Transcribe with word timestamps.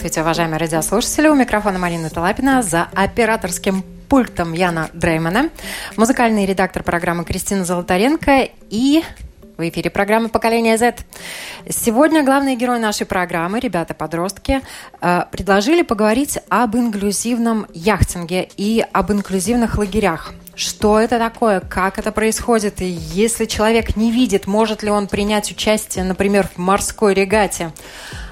Здравствуйте, 0.00 0.22
уважаемые 0.22 0.58
радиослушатели. 0.58 1.28
У 1.28 1.34
микрофона 1.34 1.78
Марина 1.78 2.08
Талапина. 2.08 2.62
За 2.62 2.88
операторским 2.94 3.84
пультом 4.08 4.54
Яна 4.54 4.88
Дреймана. 4.94 5.50
Музыкальный 5.98 6.46
редактор 6.46 6.82
программы 6.82 7.26
Кристина 7.26 7.66
Золотаренко 7.66 8.48
и 8.70 9.04
в 9.58 9.68
эфире 9.68 9.90
программы 9.90 10.30
«Поколение 10.30 10.78
Z». 10.78 10.94
Сегодня 11.68 12.24
главные 12.24 12.56
герои 12.56 12.78
нашей 12.78 13.04
программы, 13.04 13.60
ребята-подростки, 13.60 14.62
э, 15.02 15.24
предложили 15.30 15.82
поговорить 15.82 16.38
об 16.48 16.76
инклюзивном 16.76 17.66
яхтинге 17.74 18.48
и 18.56 18.82
об 18.92 19.12
инклюзивных 19.12 19.76
лагерях. 19.76 20.32
Что 20.54 20.98
это 20.98 21.18
такое, 21.18 21.60
как 21.60 21.98
это 21.98 22.10
происходит, 22.10 22.80
и 22.80 22.86
если 22.86 23.44
человек 23.44 23.96
не 23.96 24.10
видит, 24.10 24.46
может 24.46 24.82
ли 24.82 24.88
он 24.88 25.08
принять 25.08 25.50
участие, 25.50 26.04
например, 26.04 26.48
в 26.48 26.56
морской 26.56 27.12
регате– 27.12 27.72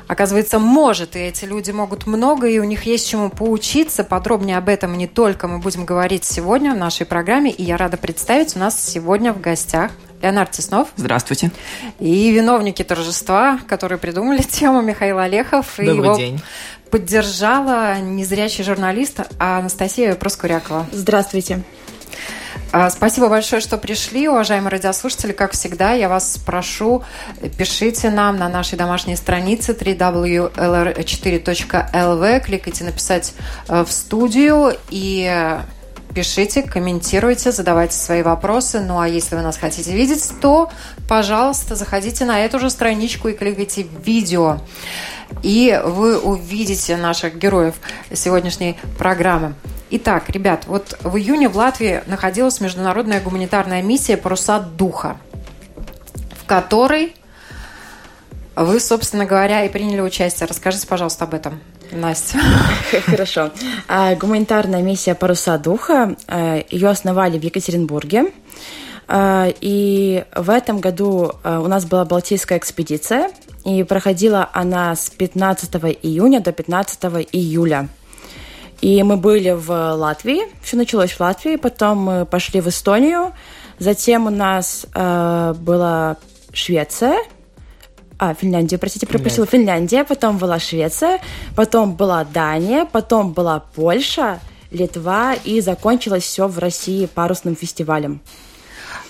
Оказывается, 0.09 0.59
может, 0.59 1.17
и 1.17 1.19
эти 1.21 1.45
люди 1.45 1.71
могут 1.71 2.07
много, 2.07 2.49
и 2.49 2.59
у 2.59 2.65
них 2.65 2.85
есть 2.85 3.09
чему 3.09 3.29
поучиться. 3.29 4.05
Подробнее 4.05 4.57
об 4.57 4.71
этом 4.71 4.97
не 4.97 5.07
только 5.07 5.49
мы 5.49 5.59
будем 5.59 5.85
говорить 5.85 6.25
сегодня 6.25 6.73
в 6.73 6.79
нашей 6.79 7.05
программе, 7.05 7.51
и 7.51 7.63
я 7.63 7.77
рада 7.77 7.99
представить 7.99 8.57
у 8.57 8.59
нас 8.59 8.83
сегодня 8.83 9.35
в 9.35 9.41
гостях 9.41 9.93
Леонард 10.23 10.51
Теснов. 10.53 10.89
Здравствуйте. 10.97 11.53
И 12.01 12.31
виновники 12.31 12.83
торжества, 12.83 13.61
которые 13.69 13.99
придумали 13.99 14.43
тему 14.43 14.81
Михаил 14.81 15.19
Олехов. 15.19 15.75
Добрый 15.77 15.95
и 15.95 15.97
его 15.97 16.17
день. 16.17 16.41
Поддержала 16.91 18.01
незрячий 18.01 18.65
журналист 18.65 19.21
Анастасия 19.39 20.15
Проскурякова. 20.15 20.87
Здравствуйте. 20.91 21.57
А, 21.57 21.88
спасибо 22.91 23.29
большое, 23.29 23.61
что 23.61 23.79
пришли, 23.79 24.29
уважаемые 24.29 24.71
радиослушатели. 24.71 25.33
Как 25.33 25.53
всегда, 25.53 25.93
я 25.93 26.09
вас 26.09 26.39
прошу, 26.45 27.05
пишите 27.57 28.11
нам 28.11 28.37
на 28.37 28.49
нашей 28.49 28.77
домашней 28.77 29.17
странице 29.17 29.73
www.lr4.lv, 29.73 32.41
кликайте 32.41 32.85
«Написать 32.85 33.35
э, 33.69 33.85
в 33.85 33.91
студию» 33.91 34.77
и 34.91 35.59
пишите, 36.15 36.63
комментируйте, 36.63 37.53
задавайте 37.53 37.97
свои 37.97 38.23
вопросы. 38.23 38.81
Ну 38.81 38.99
а 38.99 39.09
если 39.09 39.37
вы 39.37 39.43
нас 39.43 39.57
хотите 39.57 39.93
видеть, 39.93 40.33
то, 40.41 40.71
пожалуйста, 41.09 41.75
заходите 41.75 42.25
на 42.25 42.45
эту 42.45 42.59
же 42.59 42.71
страничку 42.71 43.29
и 43.29 43.35
кликайте 43.35 43.87
«Видео». 44.05 44.59
И 45.43 45.79
вы 45.85 46.19
увидите 46.19 46.97
наших 46.97 47.37
героев 47.37 47.75
сегодняшней 48.13 48.79
программы. 48.99 49.55
Итак, 49.91 50.29
ребят, 50.29 50.65
вот 50.67 50.99
в 51.03 51.17
июне 51.17 51.49
в 51.49 51.57
Латвии 51.57 52.03
находилась 52.07 52.61
международная 52.61 53.23
гуманитарная 53.23 53.81
миссия 53.81 54.19
«Паруса 54.19 54.61
духа», 54.61 55.17
в 56.43 56.47
которой 56.47 57.15
вы, 58.55 58.81
собственно 58.81 59.25
говоря, 59.25 59.65
и 59.65 59.71
приняли 59.71 60.01
участие. 60.03 60.47
Расскажите, 60.47 60.87
пожалуйста, 60.87 61.25
об 61.25 61.33
этом. 61.33 61.61
Настя. 61.91 62.39
Хорошо. 63.07 63.51
А, 63.89 64.15
гуманитарная 64.15 64.83
миссия 64.83 65.15
«Паруса 65.15 65.57
духа», 65.57 66.17
а, 66.27 66.63
ее 66.69 66.89
основали 66.89 67.39
в 67.39 67.43
Екатеринбурге. 67.43 68.33
А, 69.07 69.49
и 69.61 70.25
в 70.35 70.51
этом 70.51 70.81
году 70.81 71.33
у 71.45 71.67
нас 71.67 71.87
была 71.87 72.05
Балтийская 72.05 72.59
экспедиция, 72.59 73.31
и 73.65 73.85
проходила 73.85 74.51
она 74.53 74.95
с 74.95 75.09
15 75.09 75.71
июня 76.03 76.41
до 76.41 76.53
15 76.53 77.27
июля. 77.33 77.89
И 78.81 79.03
мы 79.03 79.17
были 79.17 79.51
в 79.51 79.71
Латвии, 79.95 80.43
все 80.63 80.77
началось 80.77 81.13
в 81.13 81.21
Латвии, 81.21 81.57
потом 81.57 81.99
мы 81.99 82.27
пошли 82.27 82.61
в 82.61 82.69
Эстонию, 82.69 83.33
затем 83.79 84.27
у 84.27 84.31
нас 84.31 84.87
э, 84.95 85.55
была 85.59 86.17
Швеция, 86.53 87.19
а, 88.19 88.35
Финляндия, 88.35 88.79
простите, 88.79 89.07
пропустила. 89.07 89.47
Финляндия, 89.47 90.05
потом 90.05 90.39
была 90.39 90.59
Швеция, 90.59 91.21
потом 91.55 91.95
была 91.95 92.25
Дания, 92.25 92.85
потом 92.85 93.33
была 93.33 93.61
Польша, 93.61 94.41
Литва, 94.71 95.35
и 95.35 95.61
закончилось 95.61 96.25
все 96.25 96.49
в 96.49 96.59
России 96.59 97.07
парусным 97.07 97.57
фестивалем. 97.57 98.21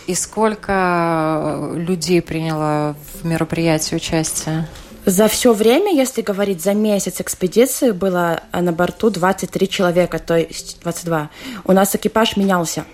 И 0.07 0.15
сколько 0.15 1.71
людей 1.75 2.23
приняло 2.23 2.97
в 3.15 3.27
мероприятии 3.27 3.97
участие? 3.97 4.69
За 5.09 5.27
все 5.27 5.55
время, 5.55 5.91
если 5.95 6.21
говорить 6.21 6.63
за 6.63 6.75
месяц 6.75 7.23
экспедиции, 7.23 7.93
было 7.93 8.43
на 8.53 8.73
борту 8.73 9.09
23 9.09 9.67
человека, 9.67 10.19
то 10.19 10.37
есть 10.37 10.81
22. 10.83 11.31
У 11.65 11.73
нас 11.73 11.97
экипаж 11.97 12.37
менялся. 12.37 12.85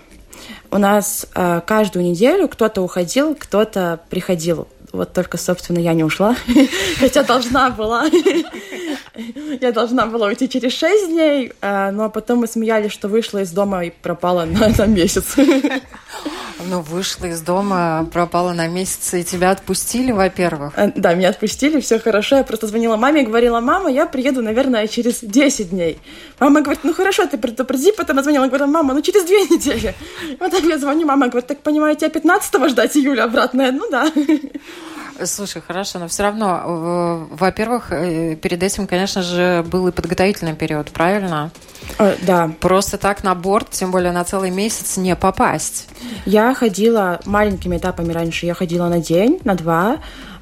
У 0.71 0.77
нас 0.77 1.27
э, 1.35 1.59
каждую 1.67 2.05
неделю 2.05 2.47
кто-то 2.47 2.81
уходил, 2.81 3.35
кто-то 3.35 3.99
приходил. 4.09 4.69
Вот 4.95 5.13
только, 5.13 5.37
собственно, 5.37 5.79
я 5.79 5.93
не 5.93 6.03
ушла, 6.03 6.35
хотя 6.99 7.23
должна 7.23 7.69
была. 7.69 8.05
Я 9.61 9.71
должна 9.71 10.05
была 10.05 10.27
уйти 10.27 10.49
через 10.49 10.73
шесть 10.73 11.07
дней, 11.07 11.53
э, 11.61 11.91
но 11.91 12.09
потом 12.09 12.39
мы 12.39 12.47
смеялись, 12.47 12.91
что 12.91 13.07
вышла 13.07 13.39
из 13.39 13.51
дома 13.51 13.85
и 13.85 13.89
пропала 13.89 14.45
на, 14.45 14.67
на 14.77 14.85
месяц. 14.85 15.35
Ну, 16.67 16.81
вышла 16.81 17.25
из 17.25 17.41
дома, 17.41 18.07
пропала 18.11 18.53
на 18.53 18.67
месяц, 18.67 19.13
и 19.13 19.23
тебя 19.23 19.51
отпустили, 19.51 20.11
во-первых. 20.11 20.73
Э, 20.75 20.91
да, 20.95 21.13
меня 21.13 21.29
отпустили, 21.29 21.79
все 21.79 21.99
хорошо. 21.99 22.37
Я 22.37 22.43
просто 22.43 22.67
звонила 22.67 22.97
маме 22.97 23.21
и 23.21 23.25
говорила, 23.25 23.59
мама, 23.59 23.89
я 23.89 24.05
приеду, 24.05 24.41
наверное, 24.41 24.87
через 24.87 25.19
10 25.21 25.69
дней. 25.69 25.99
Мама 26.39 26.61
говорит, 26.61 26.83
ну 26.83 26.93
хорошо, 26.93 27.25
ты 27.25 27.37
предупреди. 27.37 27.91
Потом 27.91 28.17
я 28.17 28.23
звонила, 28.23 28.47
говорю, 28.47 28.67
мама, 28.67 28.93
ну 28.93 29.01
через 29.01 29.23
две 29.25 29.41
недели. 29.41 29.95
Потом 30.39 30.67
я 30.67 30.77
звоню, 30.77 31.05
мама 31.05 31.27
говорит, 31.27 31.47
так 31.47 31.59
понимаете, 31.61 32.09
15 32.09 32.69
ждать 32.69 32.97
июля 32.97 33.25
обратно? 33.25 33.71
Ну 33.71 33.89
да. 33.89 34.11
Слушай, 35.23 35.61
хорошо, 35.65 35.99
но 35.99 36.07
все 36.07 36.23
равно, 36.23 37.27
во-первых, 37.31 37.91
э, 37.91 38.35
перед 38.35 38.61
этим, 38.61 38.85
конечно 38.85 39.21
же, 39.21 39.63
был 39.67 39.87
и 39.87 39.91
подготовительный 39.91 40.55
период, 40.55 40.91
правильно? 40.91 41.51
Э, 41.99 42.15
да. 42.21 42.51
Просто 42.59 42.97
так 42.97 43.23
на 43.23 43.33
борт, 43.33 43.69
тем 43.71 43.91
более 43.91 44.11
на 44.11 44.23
целый 44.23 44.51
месяц, 44.51 44.97
не 44.97 45.15
попасть. 45.15 45.87
Я 46.25 46.53
ходила 46.53 47.19
маленькими 47.25 47.77
этапами 47.77 48.11
раньше. 48.11 48.45
Я 48.45 48.53
ходила 48.53 48.87
на 48.87 48.99
день, 48.99 49.39
на 49.43 49.55
два. 49.55 49.97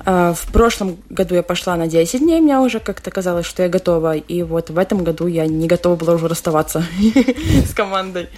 Э, 0.05 0.33
в 0.35 0.51
прошлом 0.51 0.97
году 1.09 1.35
я 1.35 1.43
пошла 1.43 1.75
на 1.75 1.87
10 1.87 2.19
дней, 2.19 2.41
мне 2.41 2.57
уже 2.59 2.79
как-то 2.79 3.11
казалось, 3.11 3.45
что 3.45 3.63
я 3.63 3.69
готова. 3.69 4.15
И 4.15 4.43
вот 4.43 4.69
в 4.69 4.77
этом 4.77 5.03
году 5.03 5.27
я 5.27 5.45
не 5.45 5.67
готова 5.67 5.95
была 5.95 6.13
уже 6.15 6.27
расставаться 6.27 6.85
с 7.67 7.73
командой. 7.73 8.29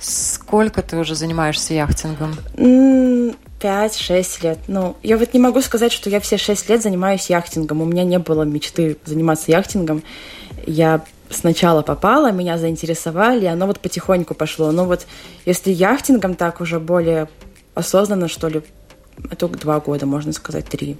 Сколько 0.00 0.82
ты 0.82 0.96
уже 0.96 1.14
занимаешься 1.14 1.74
яхтингом? 1.74 2.36
5-6 2.56 4.42
лет. 4.42 4.58
Ну, 4.68 4.96
я 5.02 5.16
вот 5.16 5.34
не 5.34 5.40
могу 5.40 5.60
сказать, 5.62 5.92
что 5.92 6.10
я 6.10 6.20
все 6.20 6.36
6 6.36 6.68
лет 6.68 6.82
занимаюсь 6.82 7.30
яхтингом. 7.30 7.82
У 7.82 7.84
меня 7.84 8.04
не 8.04 8.18
было 8.18 8.42
мечты 8.42 8.96
заниматься 9.04 9.50
яхтингом. 9.50 10.02
Я 10.66 11.02
сначала 11.30 11.82
попала, 11.82 12.30
меня 12.32 12.58
заинтересовали, 12.58 13.46
оно 13.46 13.66
вот 13.66 13.80
потихоньку 13.80 14.34
пошло. 14.34 14.70
Но 14.72 14.84
вот 14.84 15.06
если 15.44 15.70
яхтингом 15.70 16.34
так 16.34 16.60
уже 16.60 16.78
более 16.80 17.28
осознанно, 17.74 18.28
что 18.28 18.48
ли, 18.48 18.62
это 19.30 19.48
два 19.48 19.80
года, 19.80 20.06
можно 20.06 20.32
сказать, 20.32 20.66
три. 20.66 20.96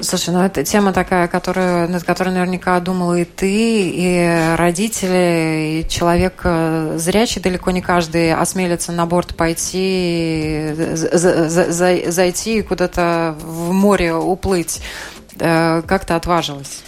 Слушай, 0.00 0.32
ну 0.32 0.42
это 0.42 0.64
тема 0.64 0.92
такая, 0.92 1.28
которая, 1.28 1.88
над 1.88 2.04
которой 2.04 2.30
наверняка 2.30 2.78
думала 2.80 3.18
и 3.18 3.24
ты, 3.24 3.90
и 3.90 4.54
родители, 4.56 5.80
и 5.80 5.88
человек 5.88 6.40
э, 6.44 6.96
зрячий, 6.98 7.42
далеко 7.42 7.70
не 7.70 7.82
каждый 7.82 8.32
осмелится 8.32 8.92
на 8.92 9.06
борт 9.06 9.34
пойти, 9.36 10.72
за, 10.94 11.18
за, 11.48 11.72
за, 11.72 12.10
зайти 12.10 12.58
и 12.58 12.62
куда-то 12.62 13.36
в 13.40 13.72
море 13.72 14.14
уплыть. 14.14 14.80
Э, 15.38 15.82
как 15.86 16.04
ты 16.04 16.14
отважилась? 16.14 16.82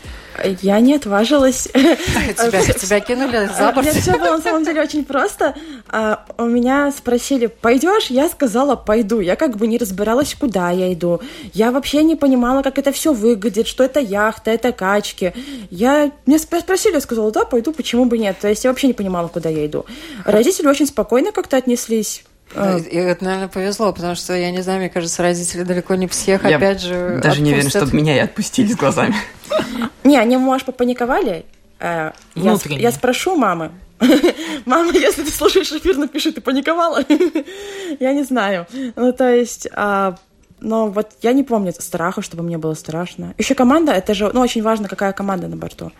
Я 0.63 0.81
не 0.81 0.95
отважилась. 0.95 1.65
Тебя, 1.73 2.63
тебя 2.63 3.01
кинули 3.01 3.51
за 3.57 3.73
борт? 3.73 3.87
Нет, 3.87 3.97
все 3.97 4.13
было 4.19 4.37
на 4.37 4.43
самом 4.43 4.65
деле 4.65 4.83
очень 4.83 5.05
просто. 5.05 5.55
А, 5.89 6.25
у 6.39 6.45
меня 6.45 6.91
спросили, 6.91 7.47
пойдешь? 7.47 8.07
Я 8.07 8.29
сказала, 8.29 8.77
пойду. 8.77 9.21
Я 9.21 9.37
как 9.37 9.57
бы 9.57 9.67
не 9.67 9.79
разбиралась, 9.79 10.35
куда 10.35 10.71
я 10.71 10.93
иду. 10.93 11.21
Я 11.53 11.71
вообще 11.71 12.03
не 12.03 12.17
понимала, 12.17 12.63
как 12.63 12.79
это 12.79 12.93
все 12.93 13.13
выглядит, 13.13 13.67
что 13.67 13.85
это 13.85 14.01
яхта, 14.01 14.51
это 14.51 14.73
качки. 14.73 15.33
Я... 15.71 16.11
Мне 16.27 16.39
спросили, 16.39 16.95
я 16.95 17.01
сказала, 17.01 17.31
да, 17.31 17.45
пойду, 17.45 17.73
почему 17.73 18.07
бы 18.07 18.19
нет. 18.19 18.39
То 18.41 18.49
есть 18.49 18.65
я 18.65 18.71
вообще 18.71 18.87
не 18.89 18.95
понимала, 18.95 19.29
куда 19.29 19.49
я 19.49 19.67
иду. 19.67 19.85
Родители 20.25 20.67
очень 20.67 20.87
спокойно 20.87 21.33
как-то 21.33 21.57
отнеслись. 21.57 22.25
А. 22.55 22.79
И 22.79 22.97
это, 22.97 23.25
наверное, 23.25 23.49
повезло, 23.49 23.93
потому 23.93 24.15
что, 24.15 24.35
я 24.35 24.51
не 24.51 24.63
знаю, 24.63 24.79
мне 24.79 24.91
кажется, 24.91 25.23
родители 25.23 25.63
далеко 25.63 25.95
не 25.95 26.07
всех, 26.07 26.45
я 26.45 26.57
опять 26.57 26.83
же, 26.83 26.89
даже 26.95 27.11
отпустят. 27.15 27.39
не 27.41 27.53
уверен, 27.53 27.71
чтобы 27.71 27.97
меня 27.97 28.17
и 28.17 28.19
отпустили 28.19 28.73
с 28.73 28.77
глазами. 28.77 29.15
Не, 30.05 30.19
они, 30.19 30.37
может, 30.37 30.67
попаниковали. 30.67 31.45
Э, 31.79 32.13
я, 32.35 32.59
я 32.65 32.93
спрошу 32.93 33.37
мамы. 33.37 33.71
Мама, 34.67 34.93
если 34.93 35.25
ты 35.25 35.31
слушаешь 35.31 35.73
эфир, 35.73 35.97
напиши, 35.97 36.33
ты 36.33 36.41
паниковала? 36.41 37.05
Я 38.01 38.13
не 38.13 38.25
знаю. 38.25 38.67
Ну, 38.97 39.13
то 39.13 39.33
есть... 39.33 39.69
А, 39.75 40.17
но 40.61 40.87
вот 40.87 41.11
я 41.23 41.33
не 41.33 41.43
помню 41.43 41.73
страха, 41.77 42.23
чтобы 42.23 42.45
мне 42.45 42.57
было 42.57 42.75
страшно. 42.75 43.35
Еще 43.37 43.55
команда, 43.57 43.93
это 43.93 44.15
же, 44.15 44.31
ну, 44.33 44.41
очень 44.41 44.63
важно, 44.63 44.89
какая 44.89 45.13
команда 45.13 45.49
на 45.49 45.57
борту. 45.57 45.91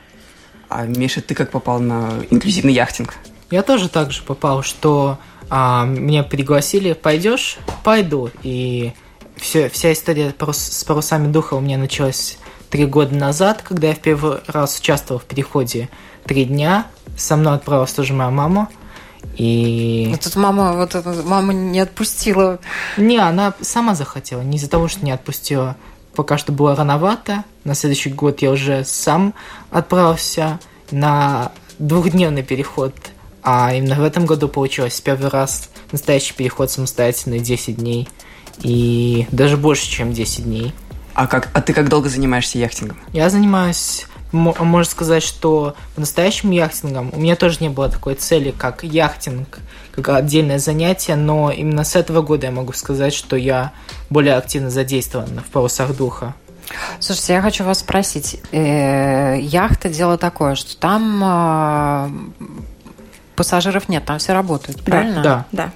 А, 0.69 0.87
Миша, 0.87 1.21
ты 1.21 1.35
как 1.35 1.51
попал 1.51 1.81
на 1.81 2.11
инклюзивный 2.31 2.73
яхтинг? 2.73 3.15
Я 3.51 3.63
тоже 3.63 3.89
так 3.89 4.13
же 4.13 4.23
попал, 4.23 4.63
что 4.63 5.19
а, 5.51 5.85
меня 5.85 6.23
пригласили, 6.23 6.93
пойдешь? 6.93 7.59
Пойду. 7.83 8.31
И 8.45 8.93
все, 9.37 9.69
вся 9.69 9.93
история 9.93 10.33
с 10.53 10.85
парусами 10.85 11.31
духа 11.31 11.55
у 11.55 11.61
меня 11.61 11.77
началась 11.77 12.39
три 12.73 12.87
года 12.87 13.15
назад, 13.15 13.61
когда 13.63 13.89
я 13.89 13.95
в 13.95 13.99
первый 13.99 14.39
раз 14.47 14.81
участвовал 14.81 15.21
в 15.21 15.25
переходе 15.25 15.91
три 16.25 16.47
дня. 16.47 16.87
Со 17.19 17.37
мной 17.37 17.57
отправилась 17.57 17.93
тоже 17.93 18.15
моя 18.15 18.31
мама. 18.31 18.71
И... 19.37 20.09
Ну, 20.11 20.17
тут 20.17 20.35
мама, 20.37 20.73
вот 20.73 20.97
мама 21.27 21.53
не 21.53 21.81
отпустила. 21.81 22.61
Не, 22.97 23.19
она 23.19 23.53
сама 23.61 23.95
захотела, 23.95 24.41
не 24.41 24.57
из-за 24.57 24.71
того, 24.71 24.89
что 24.89 25.05
не 25.05 25.13
отпустила. 25.13 25.77
Пока 26.15 26.39
что 26.39 26.53
было 26.53 26.75
рановато. 26.75 27.45
На 27.65 27.75
следующий 27.75 28.09
год 28.09 28.41
я 28.41 28.51
уже 28.51 28.87
сам 28.87 29.35
отправился 29.71 30.59
на 30.91 31.53
двухдневный 31.79 32.43
переход. 32.43 32.95
А 33.43 33.75
именно 33.75 33.97
в 33.97 34.03
этом 34.03 34.25
году 34.25 34.49
получилось 34.49 34.99
первый 35.03 35.29
раз 35.29 35.69
настоящий 35.93 36.33
переход 36.33 36.71
самостоятельный 36.71 37.41
10 37.41 37.77
дней. 37.77 38.09
И 38.61 39.27
даже 39.31 39.59
больше, 39.59 39.91
чем 39.91 40.15
10 40.15 40.45
дней. 40.45 40.73
А, 41.15 41.27
как, 41.27 41.51
а 41.53 41.61
ты 41.61 41.73
как 41.73 41.89
долго 41.89 42.09
занимаешься 42.09 42.59
яхтингом? 42.59 42.99
Я 43.13 43.31
занимаюсь 43.31 44.07
можно 44.33 44.85
сказать, 44.91 45.23
что 45.23 45.77
по-настоящему 45.95 46.53
яхтингом 46.53 47.11
у 47.13 47.21
меня 47.21 47.37
тоже 47.37 47.59
не 47.61 47.69
было 47.69 47.89
такой 47.89 48.15
цели, 48.15 48.51
как 48.51 48.83
яхтинг, 48.83 49.59
как 49.95 50.09
отдельное 50.09 50.59
занятие, 50.59 51.17
но 51.17 51.51
именно 51.51 51.85
с 51.85 51.97
этого 51.97 52.23
года 52.23 52.47
я 52.47 52.53
могу 52.53 52.73
сказать, 52.73 53.13
что 53.13 53.37
я 53.37 53.73
более 54.09 54.37
активно 54.37 54.71
задействован 54.71 55.41
в 55.47 55.51
парусах 55.53 55.95
духа. 55.95 56.35
Слушайте, 57.01 57.35
я 57.35 57.43
хочу 57.43 57.65
вас 57.65 57.81
спросить. 57.81 58.41
Э, 58.53 59.39
яхта 59.39 59.91
дело 59.91 60.17
такое, 60.17 60.55
что 60.55 60.77
там 60.79 61.23
э, 61.23 62.09
пассажиров 63.37 63.91
нет, 63.91 64.05
там 64.07 64.19
все 64.19 64.33
работают, 64.33 64.83
правильно? 64.83 65.23
Да. 65.23 65.47
Да. 65.53 65.73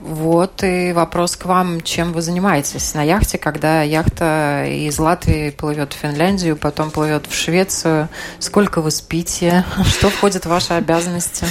Вот 0.00 0.62
и 0.62 0.92
вопрос 0.92 1.36
к 1.36 1.44
вам, 1.44 1.82
чем 1.82 2.12
вы 2.12 2.22
занимаетесь 2.22 2.94
на 2.94 3.02
яхте, 3.02 3.36
когда 3.36 3.82
яхта 3.82 4.64
из 4.66 4.98
Латвии 4.98 5.50
плывет 5.50 5.92
в 5.92 5.96
Финляндию, 5.96 6.56
потом 6.56 6.90
плывет 6.90 7.26
в 7.26 7.34
Швецию. 7.34 8.08
Сколько 8.38 8.80
вы 8.80 8.90
спите? 8.90 9.64
Что 9.86 10.08
входит 10.08 10.46
в 10.46 10.48
ваши 10.48 10.72
обязанности? 10.72 11.46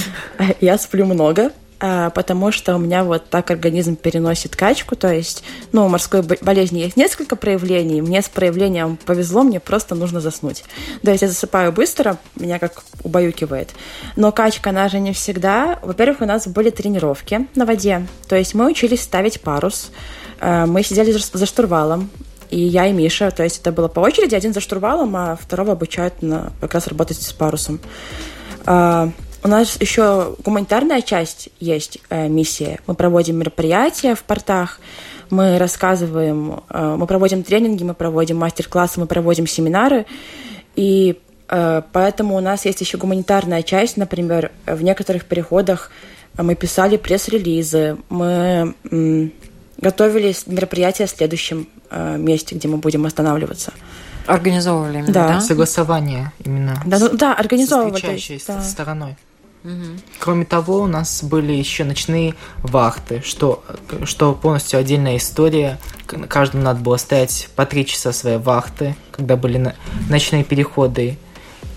Я 0.60 0.78
сплю 0.78 1.06
много, 1.06 1.52
потому 1.80 2.52
что 2.52 2.76
у 2.76 2.78
меня 2.78 3.04
вот 3.04 3.30
так 3.30 3.50
организм 3.50 3.96
переносит 3.96 4.54
качку, 4.54 4.96
то 4.96 5.12
есть, 5.12 5.42
ну, 5.72 5.86
у 5.86 5.88
морской 5.88 6.22
болезни 6.22 6.80
есть 6.80 6.96
несколько 6.96 7.36
проявлений, 7.36 8.02
мне 8.02 8.20
с 8.20 8.28
проявлением 8.28 8.98
повезло, 9.04 9.42
мне 9.42 9.60
просто 9.60 9.94
нужно 9.94 10.20
заснуть. 10.20 10.64
То 11.02 11.10
есть 11.10 11.22
я 11.22 11.28
засыпаю 11.28 11.72
быстро, 11.72 12.18
меня 12.36 12.58
как 12.58 12.82
убаюкивает. 13.02 13.70
Но 14.16 14.30
качка, 14.30 14.70
она 14.70 14.88
же 14.88 15.00
не 15.00 15.12
всегда. 15.12 15.78
Во-первых, 15.82 16.20
у 16.20 16.26
нас 16.26 16.46
были 16.46 16.70
тренировки 16.70 17.48
на 17.54 17.64
воде, 17.64 18.06
то 18.28 18.36
есть 18.36 18.54
мы 18.54 18.70
учились 18.70 19.02
ставить 19.02 19.40
парус, 19.40 19.90
а, 20.40 20.66
мы 20.66 20.82
сидели 20.82 21.12
за 21.12 21.46
штурвалом, 21.46 22.10
и 22.50 22.58
я, 22.58 22.86
и 22.86 22.92
Миша. 22.92 23.30
То 23.30 23.44
есть 23.44 23.60
это 23.60 23.72
было 23.72 23.88
по 23.88 24.00
очереди, 24.00 24.34
один 24.34 24.52
за 24.52 24.60
штурвалом, 24.60 25.14
а 25.16 25.38
второго 25.40 25.72
обучают 25.72 26.22
на, 26.22 26.52
как 26.60 26.74
раз 26.74 26.86
работать 26.88 27.22
с 27.22 27.32
парусом. 27.32 27.80
У 29.42 29.48
нас 29.48 29.80
еще 29.80 30.36
гуманитарная 30.44 31.00
часть 31.00 31.48
есть 31.60 31.98
э, 32.10 32.28
миссия. 32.28 32.78
Мы 32.86 32.94
проводим 32.94 33.38
мероприятия 33.38 34.14
в 34.14 34.22
портах, 34.22 34.80
мы 35.30 35.58
рассказываем, 35.58 36.62
э, 36.68 36.96
мы 36.98 37.06
проводим 37.06 37.42
тренинги, 37.42 37.82
мы 37.82 37.94
проводим 37.94 38.36
мастер-классы, 38.36 39.00
мы 39.00 39.06
проводим 39.06 39.46
семинары. 39.46 40.04
И 40.76 41.18
э, 41.48 41.82
поэтому 41.92 42.36
у 42.36 42.40
нас 42.40 42.66
есть 42.66 42.82
еще 42.82 42.98
гуманитарная 42.98 43.62
часть. 43.62 43.96
Например, 43.96 44.50
в 44.66 44.82
некоторых 44.82 45.24
переходах 45.24 45.90
мы 46.36 46.54
писали 46.54 46.96
пресс-релизы, 46.98 47.96
мы 48.10 48.74
м, 48.90 49.32
готовили 49.78 50.34
мероприятия 50.46 51.06
в 51.06 51.10
следующем 51.10 51.66
э, 51.90 52.16
месте, 52.18 52.54
где 52.54 52.68
мы 52.68 52.76
будем 52.76 53.06
останавливаться. 53.06 53.72
Организовывали 54.26 54.98
именно, 54.98 55.12
да? 55.12 55.28
да? 55.28 55.40
Согласование 55.40 56.32
именно. 56.44 56.80
Да, 56.84 56.98
ну, 56.98 57.08
да 57.16 57.34
организовывали. 57.34 58.18
С 58.18 58.30
есть, 58.30 58.46
да. 58.46 58.60
стороной. 58.62 59.16
Кроме 60.18 60.44
того, 60.44 60.80
у 60.80 60.86
нас 60.86 61.22
были 61.22 61.52
еще 61.52 61.84
ночные 61.84 62.34
вахты, 62.58 63.20
что, 63.22 63.62
что 64.04 64.34
полностью 64.34 64.80
отдельная 64.80 65.18
история. 65.18 65.78
Каждому 66.06 66.64
надо 66.64 66.80
было 66.80 66.96
стоять 66.96 67.48
по 67.56 67.66
три 67.66 67.84
часа 67.84 68.12
своей 68.12 68.38
вахты, 68.38 68.96
когда 69.12 69.36
были 69.36 69.74
ночные 70.08 70.44
переходы. 70.44 71.18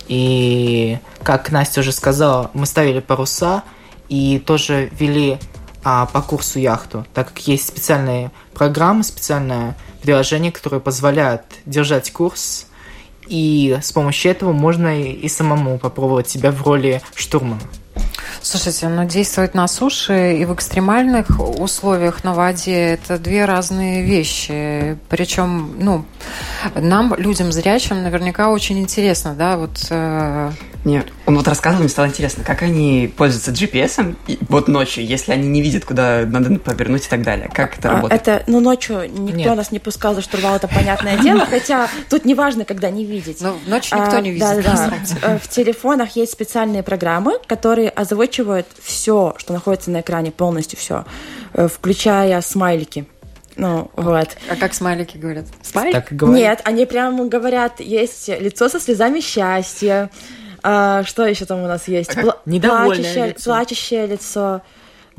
И, 0.08 0.98
как 1.24 1.52
Настя 1.52 1.82
уже 1.82 1.92
сказала, 1.92 2.52
мы 2.54 2.66
ставили 2.66 3.00
паруса 3.00 3.64
и 4.10 4.40
тоже 4.40 4.90
вели 4.98 5.40
а, 5.84 6.06
по 6.06 6.22
курсу 6.22 6.60
яхту, 6.60 7.06
так 7.14 7.30
как 7.30 7.48
есть 7.48 7.68
специальные 7.68 8.32
программы, 8.54 9.04
специальное 9.04 9.78
приложение, 10.02 10.52
которое 10.52 10.80
позволяет 10.80 11.44
держать 11.66 12.12
курс 12.12 12.68
и 13.28 13.78
с 13.82 13.92
помощью 13.92 14.32
этого 14.32 14.52
можно 14.52 15.02
и 15.02 15.28
самому 15.28 15.78
попробовать 15.78 16.30
себя 16.30 16.52
в 16.52 16.62
роли 16.64 17.02
штурмана. 17.16 17.62
Слушайте, 18.42 18.90
но 18.90 19.04
ну, 19.04 19.08
действовать 19.08 19.54
на 19.54 19.68
суше 19.68 20.36
и 20.38 20.46
в 20.46 20.54
экстремальных 20.54 21.40
условиях 21.40 22.24
на 22.26 22.34
воде– 22.34 22.76
это 22.94 23.18
две 23.18 23.46
разные 23.46 24.04
вещи. 24.04 24.98
Причем, 25.08 25.76
ну, 25.80 26.04
нам, 26.76 27.16
людям 27.16 27.54
зрячим, 27.54 28.04
наверняка 28.04 28.50
очень 28.50 28.80
интересно, 28.80 29.34
да, 29.34 29.56
вот 29.56 29.88
э, 29.90 30.52
нет, 30.86 31.08
он 31.26 31.38
вот 31.38 31.48
рассказывал, 31.48 31.84
мне 31.84 31.90
стало 31.90 32.08
интересно, 32.08 32.44
как 32.44 32.62
они 32.62 33.12
пользуются 33.16 33.52
GPS 33.52 34.16
вот 34.50 34.68
ночью, 34.68 35.06
если 35.06 35.32
они 35.32 35.48
не 35.48 35.62
видят, 35.62 35.86
куда 35.86 36.26
надо 36.26 36.60
повернуть 36.60 37.06
и 37.06 37.10
так 37.10 37.24
далее. 37.24 37.50
Как 37.54 37.78
это 37.78 37.90
а, 37.90 37.96
работает? 37.96 38.22
Это, 38.22 38.44
ну, 38.48 38.60
ночью 38.60 39.10
никто 39.10 39.38
Нет. 39.38 39.56
нас 39.56 39.72
не 39.72 39.80
пускал 39.80 40.14
за 40.14 40.22
штурвал, 40.22 40.58
это 40.58 40.68
понятное 40.68 41.18
дело, 41.18 41.46
хотя 41.46 41.90
тут 42.10 42.26
не 42.26 42.36
важно, 42.36 42.66
когда 42.66 42.90
не 42.90 43.06
видеть. 43.06 43.40
Ну, 43.40 43.56
ночью 43.66 43.98
никто 43.98 44.18
а, 44.18 44.22
не 44.22 44.32
видит. 44.32 44.64
Да, 44.64 44.92
да. 45.22 45.40
В 45.40 45.48
телефонах 45.48 46.18
есть 46.18 46.34
специальные 46.34 46.84
программы, 46.84 47.40
которые 47.48 47.90
озвучивают 47.90 48.68
все, 48.82 49.36
что 49.38 49.54
находится 49.54 49.90
на 49.90 50.02
экране, 50.02 50.32
полностью 50.32 50.78
все, 50.78 51.06
э, 51.54 51.70
включая 51.70 52.42
смайлики. 52.42 53.06
Ну, 53.56 53.92
вот. 53.96 54.30
А 54.50 54.56
как 54.56 54.74
смайлики 54.74 55.18
говорят? 55.18 55.46
Смайлик? 55.62 55.94
Так 55.94 56.08
говорят. 56.12 56.40
Нет, 56.40 56.62
они 56.66 56.86
прямо 56.86 57.26
говорят, 57.26 57.80
есть 57.80 58.28
лицо 58.28 58.68
со 58.68 58.80
слезами 58.80 59.20
счастья, 59.20 60.10
а, 60.64 61.04
что 61.04 61.26
еще 61.26 61.46
там 61.46 61.62
у 61.62 61.68
нас 61.68 61.88
есть? 61.88 62.12
Пла- 62.12 62.38
плачущее, 62.46 63.28
лицо. 63.28 63.44
плачущее 63.44 64.08
лицо. 64.08 64.62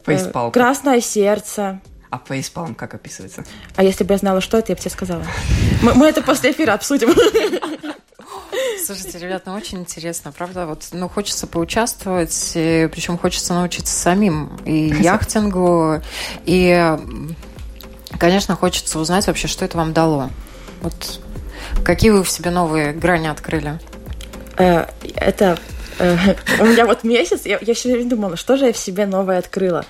Фейспалм. 0.04 0.48
Э, 0.48 0.52
красное 0.52 1.00
сердце. 1.00 1.80
А 2.10 2.20
фейспалм 2.26 2.74
как 2.74 2.94
описывается? 2.94 3.44
А 3.76 3.82
если 3.82 4.04
бы 4.04 4.14
я 4.14 4.18
знала, 4.18 4.40
что 4.40 4.58
это, 4.58 4.72
я 4.72 4.76
бы 4.76 4.80
тебе 4.80 4.90
сказала. 4.90 5.24
Мы, 5.82 5.94
мы 5.94 6.06
это 6.06 6.22
после 6.22 6.52
эфира 6.52 6.72
обсудим. 6.72 7.12
Слушайте, 8.84 9.18
ребят, 9.18 9.44
ну 9.46 9.54
очень 9.54 9.78
интересно, 9.78 10.30
правда? 10.30 10.66
Вот, 10.66 10.88
ну, 10.92 11.08
хочется 11.08 11.46
поучаствовать, 11.46 12.50
причем 12.54 13.18
хочется 13.18 13.54
научиться 13.54 13.94
самим 13.94 14.56
и 14.64 14.88
яхтингу, 15.00 16.02
и, 16.44 16.96
конечно, 18.18 18.56
хочется 18.56 18.98
узнать 18.98 19.26
вообще, 19.26 19.48
что 19.48 19.64
это 19.64 19.78
вам 19.78 19.92
дало. 19.92 20.30
Вот 20.82 21.20
какие 21.84 22.10
вы 22.10 22.22
в 22.22 22.30
себе 22.30 22.50
новые 22.50 22.92
грани 22.92 23.26
открыли? 23.26 23.80
Э, 24.56 24.86
это 25.16 25.58
э, 25.98 26.16
у 26.60 26.66
меня 26.66 26.86
вот 26.86 27.04
месяц, 27.04 27.46
я, 27.46 27.58
я 27.60 27.74
все 27.74 28.02
думала, 28.04 28.36
что 28.36 28.56
же 28.56 28.66
я 28.66 28.72
в 28.72 28.76
себе 28.78 29.06
новое 29.06 29.38
открыла. 29.38 29.84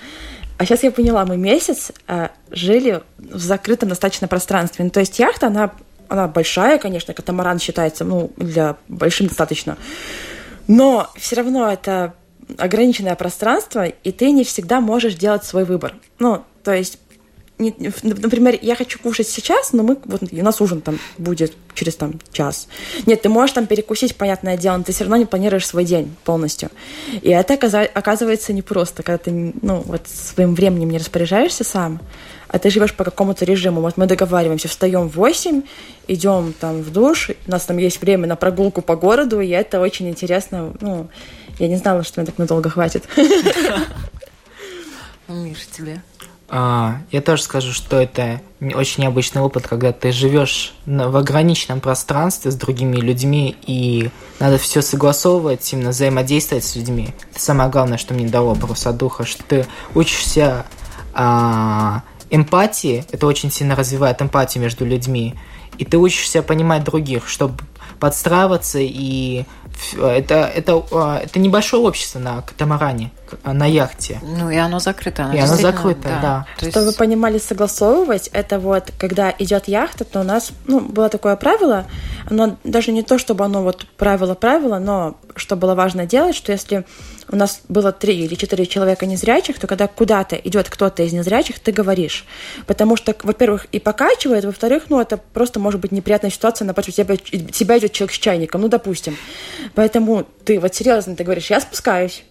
А 0.57 0.65
сейчас 0.65 0.83
я 0.83 0.91
поняла, 0.91 1.25
мы 1.25 1.37
месяц 1.37 1.93
э, 2.07 2.29
жили 2.51 3.03
в 3.19 3.39
закрытом 3.39 3.89
достаточно 3.89 4.29
пространстве. 4.29 4.85
Ну, 4.85 4.91
то 4.91 5.01
есть 5.01 5.19
яхта, 5.19 5.49
она, 5.49 5.73
она 6.09 6.29
большая, 6.29 6.79
конечно, 6.79 7.13
катамаран 7.13 7.59
считается, 7.59 8.05
ну, 8.05 8.31
для 8.37 8.77
большим 8.89 9.27
достаточно. 9.27 9.77
Но 10.69 11.11
все 11.17 11.37
равно 11.37 11.71
это 11.71 12.15
ограниченное 12.59 13.17
пространство, 13.17 13.87
и 13.87 14.13
ты 14.13 14.31
не 14.31 14.45
всегда 14.45 14.81
можешь 14.81 15.15
делать 15.15 15.45
свой 15.45 15.65
выбор. 15.65 15.95
Ну, 16.19 16.45
то 16.63 16.73
есть 16.73 16.99
не, 17.59 17.73
например, 18.03 18.59
я 18.61 18.75
хочу 18.75 18.99
кушать 18.99 19.29
сейчас, 19.29 19.73
но 19.73 19.85
мы, 19.85 19.97
вот 20.07 20.23
у 20.23 20.43
нас 20.43 20.61
ужин 20.61 20.81
там 20.81 20.99
будет 21.19 21.53
через 21.75 21.95
там 21.95 22.15
час. 22.33 22.67
Нет, 23.07 23.23
ты 23.23 23.29
можешь 23.29 23.55
там 23.55 23.67
перекусить, 23.67 24.17
понятное 24.17 24.57
дело, 24.57 24.79
но 24.79 24.83
ты 24.83 24.93
все 24.93 25.05
равно 25.05 25.17
не 25.17 25.25
планируешь 25.25 25.67
свой 25.67 25.85
день 25.85 26.15
полностью. 26.25 26.71
И 27.23 27.31
это 27.31 27.55
оказывается 27.55 28.53
непросто, 28.53 29.05
когда 29.05 29.19
ты, 29.19 29.53
ну, 29.63 29.83
вот 29.87 30.09
своим 30.09 30.55
временем 30.55 30.91
не 30.91 30.99
распоряжаешься 30.99 31.63
сам, 31.63 32.01
а 32.49 32.59
ты 32.59 32.71
живешь 32.71 32.95
по 32.95 33.05
какому-то 33.05 33.45
режиму. 33.45 33.81
Вот 33.81 33.97
мы 33.97 34.07
договариваемся, 34.07 34.69
встаем 34.69 35.09
в 35.09 35.15
8, 35.15 35.63
идем 36.09 36.55
там 36.59 36.83
в 36.83 36.93
душ, 36.93 37.31
у 37.47 37.51
нас 37.51 37.65
там 37.65 37.79
есть 37.79 38.01
время 38.01 38.27
на 38.27 38.35
прогулку 38.35 38.83
по 38.83 38.97
городу, 38.97 39.41
и 39.41 39.49
это 39.49 39.81
очень 39.81 40.09
интересно. 40.09 40.75
Ну, 40.81 41.09
я 41.61 41.69
не 41.69 41.77
знала, 41.77 42.03
что 42.03 42.21
мне 42.21 42.27
так 42.27 42.39
надолго 42.39 42.69
хватит. 42.69 43.05
Миша, 45.29 45.67
тебе? 45.71 46.03
А, 46.49 46.99
я 47.11 47.23
тоже 47.23 47.43
скажу, 47.43 47.73
что 47.73 48.01
это 48.01 48.41
очень 48.61 49.03
необычный 49.03 49.43
опыт, 49.43 49.67
когда 49.67 49.93
ты 49.93 50.13
живешь 50.13 50.75
в 50.87 51.17
ограниченном 51.17 51.81
пространстве 51.81 52.51
с 52.51 52.55
другими 52.55 52.97
людьми, 52.97 53.57
и 53.67 54.11
надо 54.41 54.59
все 54.59 54.83
согласовывать, 54.83 55.73
именно 55.73 55.91
взаимодействовать 55.91 56.65
с 56.65 56.77
людьми. 56.77 57.15
Это 57.31 57.41
самое 57.41 57.71
главное, 57.71 57.99
что 57.99 58.15
мне 58.15 58.29
дало 58.29 58.55
просто 58.55 58.93
духа, 58.93 59.25
что 59.25 59.43
ты 59.43 59.67
учишься 59.95 60.67
а, 61.15 62.03
эмпатии, 62.31 63.05
это 63.11 63.27
очень 63.27 63.51
сильно 63.51 63.75
развивает 63.75 64.21
эмпатию 64.21 64.63
между 64.63 64.85
людьми, 64.85 65.35
и 65.79 65.85
ты 65.85 65.97
учишься 65.97 66.43
понимать 66.43 66.85
других, 66.85 67.29
чтобы 67.29 67.57
подстраиваться 67.99 68.79
и 68.81 69.45
это, 69.97 70.51
это, 70.55 70.85
а, 70.93 71.19
это 71.19 71.39
небольшое 71.39 71.83
общество 71.83 72.19
на 72.19 72.43
катамаране, 72.43 73.11
на 73.45 73.67
яхте. 73.67 74.21
Ну 74.23 74.51
и 74.51 74.57
оно 74.57 74.79
закрыто. 74.79 75.25
Оно 75.25 75.35
и 75.35 75.39
оно 75.39 75.57
закрыто, 75.57 76.03
да. 76.09 76.21
да. 76.21 76.47
То 76.59 76.67
есть... 76.67 76.77
Чтобы 76.77 76.87
вы 76.87 76.93
понимали, 76.93 77.39
согласовывать, 77.39 78.29
это 78.33 78.59
вот, 78.59 78.93
когда 78.99 79.35
идет 79.39 79.69
яхта, 79.69 80.05
то 80.05 80.21
у 80.21 80.25
нас 80.25 80.53
ну, 80.67 80.81
было 80.81 81.09
такое 81.09 81.37
правило, 81.37 81.87
оно 82.29 82.57
даже 82.65 82.93
не 82.93 83.03
то, 83.03 83.19
чтобы 83.19 83.45
оно 83.45 83.63
вот 83.63 83.87
правило-правило, 83.97 84.79
но 84.79 85.17
что 85.37 85.57
было 85.57 85.75
важно 85.75 86.07
делать, 86.07 86.35
что 86.37 86.53
если 86.53 86.85
у 87.29 87.37
нас 87.37 87.63
было 87.69 87.93
три 87.93 88.17
или 88.25 88.35
четыре 88.35 88.67
человека 88.67 89.07
незрячих, 89.07 89.59
то 89.59 89.67
когда 89.67 89.87
куда-то 89.87 90.37
идет 90.37 90.69
кто-то 90.69 91.03
из 91.03 91.13
незрячих, 91.13 91.59
ты 91.59 91.73
говоришь. 91.73 92.25
Потому 92.67 92.97
что, 92.97 93.15
во-первых, 93.23 93.67
и 93.73 93.81
покачивает, 93.81 94.45
во-вторых, 94.45 94.85
ну, 94.89 95.01
это 95.01 95.17
просто 95.17 95.61
может 95.61 95.81
быть 95.81 95.93
неприятная 95.93 96.31
ситуация, 96.31 96.67
напротив 96.67 96.95
тебя, 96.95 97.17
тебя 97.17 97.79
идет 97.79 97.93
человек 97.93 98.15
с 98.15 98.19
чайником, 98.19 98.61
ну, 98.61 98.69
допустим. 98.69 99.17
Поэтому 99.75 100.27
ты 100.45 100.61
вот 100.61 100.75
серьезно, 100.75 101.17
ты 101.17 101.25
говоришь, 101.25 101.51
я 101.51 101.61
спускаюсь. 101.61 102.25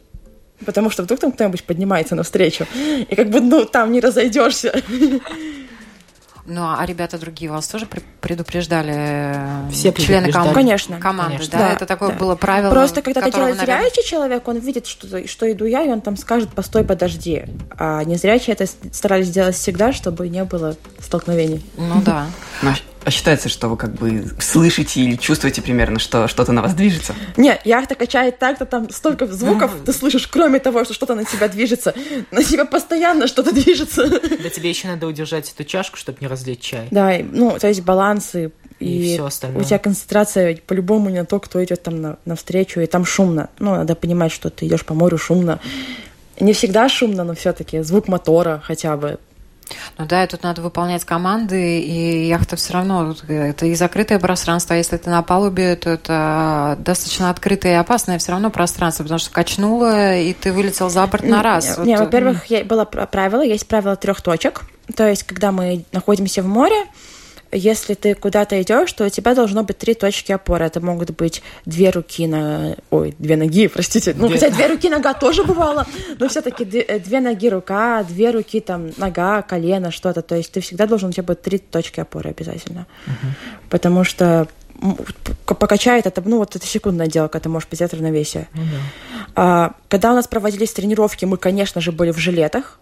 Потому 0.64 0.90
что 0.90 1.04
вдруг 1.04 1.20
там 1.20 1.32
кто-нибудь 1.32 1.64
поднимается 1.64 2.16
навстречу. 2.16 2.66
И 3.10 3.16
как 3.16 3.30
бы, 3.30 3.40
ну, 3.40 3.66
там 3.66 3.92
не 3.92 4.00
разойдешься. 4.00 4.74
Ну, 6.46 6.62
а 6.64 6.86
ребята 6.86 7.18
другие 7.18 7.50
вас 7.50 7.68
тоже 7.70 7.88
предупреждали? 8.20 8.94
Э, 8.94 9.70
Все 9.72 9.94
члены 9.94 10.30
команды? 10.30 10.54
Конечно. 10.54 11.00
Команды, 11.00 11.36
Конечно. 11.36 11.58
да? 11.58 11.68
да? 11.70 11.74
Это 11.74 11.86
такое 11.86 12.10
да. 12.10 12.16
было 12.16 12.36
правило. 12.36 12.70
Просто 12.70 13.02
когда 13.02 13.22
это 13.22 13.32
делает 13.32 13.58
наверное... 13.58 13.90
зрячий 13.90 14.04
человек, 14.04 14.46
он 14.46 14.58
видит, 14.58 14.86
что, 14.86 15.26
что 15.26 15.50
иду 15.50 15.64
я, 15.64 15.84
и 15.84 15.90
он 15.90 16.02
там 16.02 16.18
скажет, 16.18 16.50
постой, 16.50 16.84
подожди. 16.84 17.46
А 17.78 18.04
незрячие 18.04 18.56
это 18.56 18.66
старались 18.92 19.30
делать 19.30 19.56
всегда, 19.56 19.94
чтобы 19.94 20.28
не 20.28 20.44
было 20.44 20.76
столкновений. 21.00 21.66
Ну 21.78 22.02
да. 22.02 22.28
А 23.06 23.12
считается, 23.12 23.50
что 23.50 23.68
вы 23.68 23.78
как 23.78 23.94
бы 23.94 24.26
слышите 24.40 25.02
или 25.02 25.16
чувствуете 25.16 25.62
примерно, 25.62 26.00
что 26.00 26.28
что-то 26.28 26.52
на 26.52 26.62
вас 26.62 26.74
движется? 26.74 27.14
Нет, 27.38 27.62
яхта 27.66 27.96
качает 27.96 28.40
так, 28.40 28.56
что 28.56 28.66
там 28.66 28.90
столько 28.90 29.28
звуков 29.28 29.72
ты 29.86 29.92
слышишь, 29.94 30.28
кроме 30.28 30.60
того, 30.60 30.84
что 30.86 30.94
что-то 30.94 31.16
на 31.16 31.26
тебя 31.26 31.48
движется. 31.48 31.94
На 32.32 32.44
тебя 32.44 32.66
постоянно 32.66 33.28
что-то 33.28 33.52
движется. 33.52 34.08
Да 34.08 34.50
тебе 34.50 34.70
еще 34.70 34.88
надо 34.88 35.08
удержать 35.08 35.52
эту 35.52 35.64
чашку, 35.64 35.98
чтобы 35.98 36.20
не 36.22 36.28
разлить 36.28 36.62
чай. 36.62 36.88
Да, 36.92 37.18
ну, 37.32 37.58
то 37.60 37.68
есть 37.68 37.82
балансы 37.82 38.52
и, 38.80 39.12
и 39.12 39.14
все 39.14 39.26
остальное. 39.26 39.62
у 39.62 39.64
тебя 39.66 39.80
концентрация 39.80 40.58
по-любому 40.66 41.10
не 41.10 41.20
на 41.20 41.26
то, 41.26 41.40
кто 41.40 41.64
идет 41.64 41.84
там 41.84 42.02
на, 42.02 42.18
навстречу, 42.26 42.80
и 42.80 42.86
там 42.86 43.06
шумно. 43.06 43.50
Ну, 43.60 43.76
надо 43.76 43.96
понимать, 43.96 44.32
что 44.32 44.50
ты 44.50 44.68
идешь 44.68 44.86
по 44.86 44.94
морю 44.94 45.18
шумно. 45.18 45.60
Не 46.40 46.54
всегда 46.54 46.90
шумно, 46.90 47.24
но 47.24 47.36
все-таки 47.36 47.82
звук 47.82 48.08
мотора 48.08 48.62
хотя 48.64 48.98
бы 48.98 49.20
ну 49.98 50.06
да, 50.06 50.24
и 50.24 50.28
тут 50.28 50.44
надо 50.44 50.62
выполнять 50.62 51.06
команды, 51.06 51.80
и 51.80 52.28
яхта 52.28 52.56
все 52.56 52.74
равно, 52.74 53.16
это 53.28 53.66
и 53.66 53.76
закрытое 53.76 54.20
пространство, 54.20 54.76
а 54.76 54.78
если 54.78 54.98
ты 54.98 55.10
на 55.10 55.22
палубе, 55.22 55.76
то 55.76 55.90
это 55.90 56.76
достаточно 56.80 57.30
открытое 57.30 57.74
и 57.74 57.76
опасное 57.76 58.18
все 58.18 58.32
равно 58.32 58.50
пространство, 58.50 59.04
потому 59.04 59.20
что 59.20 59.32
качнуло, 59.32 60.16
и 60.18 60.34
ты 60.34 60.52
вылетел 60.52 60.90
за 60.90 61.06
борт 61.08 61.24
на 61.24 61.44
раз. 61.44 61.78
Не, 61.80 61.98
вот. 61.98 62.06
во-первых, 62.06 62.44
было 62.66 62.86
правило, 62.86 63.42
есть 63.42 63.68
правило 63.68 63.96
трех 63.96 64.22
точек, 64.22 64.64
то 64.96 65.08
есть 65.08 65.24
когда 65.24 65.52
мы 65.52 65.86
находимся 65.92 66.42
в 66.42 66.48
море, 66.48 66.86
если 67.54 67.94
ты 67.94 68.16
куда-то 68.16 68.62
идешь, 68.62 68.92
то 68.94 69.06
у 69.06 69.10
тебя 69.10 69.36
должно 69.36 69.64
быть 69.64 69.78
три 69.78 69.94
точки 69.94 70.32
опоры. 70.32 70.66
Это 70.66 70.82
могут 70.82 71.12
быть 71.12 71.44
две 71.66 71.90
руки 71.90 72.28
на... 72.28 72.76
Ой, 72.90 73.16
две 73.20 73.38
ноги, 73.38 73.68
простите. 73.74 74.14
Ну, 74.18 74.30
хотя 74.30 74.50
две 74.50 74.68
руки 74.68 74.90
нога 74.90 75.14
тоже 75.14 75.44
бывало, 75.44 75.86
но 76.20 76.28
все-таки 76.28 76.66
две, 76.66 76.82
э, 76.82 77.00
две 77.00 77.20
ноги 77.20 77.50
рука, 77.50 78.04
две 78.04 78.32
руки 78.32 78.60
там 78.60 78.92
нога, 78.98 79.42
колено, 79.42 79.92
что-то. 79.92 80.22
То 80.22 80.36
есть 80.36 80.52
ты 80.52 80.62
всегда 80.62 80.88
должен, 80.88 81.10
у 81.10 81.12
тебя 81.12 81.24
быть 81.24 81.42
три 81.42 81.58
точки 81.58 82.00
опоры 82.00 82.32
обязательно. 82.32 82.88
Угу. 83.08 83.28
Потому 83.70 84.04
что 84.04 84.48
покачает 85.46 86.08
это, 86.08 86.22
ну 86.26 86.40
вот 86.40 86.56
это 86.56 86.66
секундное 86.66 87.08
дело, 87.08 87.28
когда 87.28 87.44
ты 87.44 87.50
можешь 87.50 87.68
потерять 87.68 87.94
равновесие. 87.94 88.50
Ну, 88.54 88.64
да. 88.64 89.28
а, 89.36 89.74
когда 89.88 90.12
у 90.12 90.16
нас 90.16 90.28
проводились 90.28 90.74
тренировки, 90.74 91.26
мы, 91.26 91.38
конечно 91.38 91.80
же, 91.80 91.92
были 91.92 92.12
в 92.12 92.18
жилетах. 92.18 92.80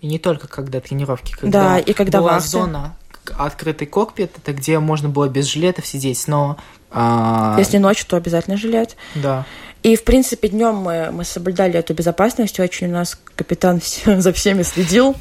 И 0.00 0.06
не 0.06 0.18
только 0.18 0.48
когда 0.48 0.80
тренировки, 0.80 1.32
когда 1.32 1.62
да, 1.62 1.78
и 1.78 1.92
когда 1.92 2.18
была 2.18 2.32
вахты. 2.32 2.48
зона 2.48 2.96
открытый 3.36 3.86
кокпит, 3.86 4.32
это 4.36 4.52
где 4.52 4.78
можно 4.78 5.08
было 5.08 5.28
без 5.28 5.46
жилетов 5.46 5.86
сидеть, 5.86 6.26
но... 6.28 6.56
А... 6.90 7.56
Если 7.58 7.78
ночью, 7.78 8.06
то 8.06 8.16
обязательно 8.16 8.56
жилет. 8.56 8.96
Да. 9.16 9.46
И, 9.82 9.96
в 9.96 10.04
принципе, 10.04 10.48
днем 10.48 10.76
мы, 10.76 11.10
мы 11.10 11.24
соблюдали 11.24 11.78
эту 11.78 11.92
безопасность. 11.92 12.58
Очень 12.58 12.88
у 12.88 12.92
нас 12.92 13.18
капитан 13.34 13.80
все, 13.82 14.20
за 14.20 14.32
всеми 14.32 14.62
следил. 14.62 15.14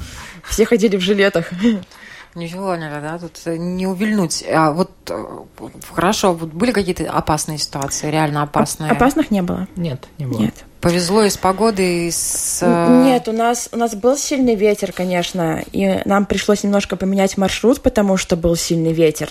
Все 0.43 0.65
ходили 0.65 0.97
в 0.97 1.01
жилетах. 1.01 1.49
Ничего 2.35 2.75
не 2.75 2.89
да, 2.89 3.19
тут 3.19 3.39
не 3.45 3.85
увильнуть. 3.85 4.43
А 4.51 4.71
вот 4.71 4.89
э, 5.09 5.25
хорошо, 5.91 6.33
вот 6.33 6.49
были 6.49 6.71
какие-то 6.71 7.09
опасные 7.11 7.59
ситуации, 7.59 8.09
реально 8.09 8.41
опасные? 8.41 8.91
Опасных 8.91 9.29
не 9.29 9.43
было. 9.43 9.67
Нет, 9.75 10.07
не 10.17 10.25
было. 10.25 10.39
Нет. 10.39 10.55
Повезло 10.81 11.23
и 11.23 11.29
с 11.29 11.37
погодой, 11.37 12.07
и 12.07 12.11
с... 12.11 12.59
Э, 12.61 13.03
нет, 13.05 13.27
у 13.27 13.33
нас, 13.33 13.69
у 13.71 13.77
нас 13.77 13.95
был 13.95 14.17
сильный 14.17 14.55
ветер, 14.55 14.91
конечно, 14.91 15.63
и 15.71 16.01
нам 16.05 16.25
пришлось 16.25 16.63
немножко 16.63 16.95
поменять 16.95 17.37
маршрут, 17.37 17.81
потому 17.81 18.17
что 18.17 18.35
был 18.35 18.55
сильный 18.55 18.93
ветер. 18.93 19.29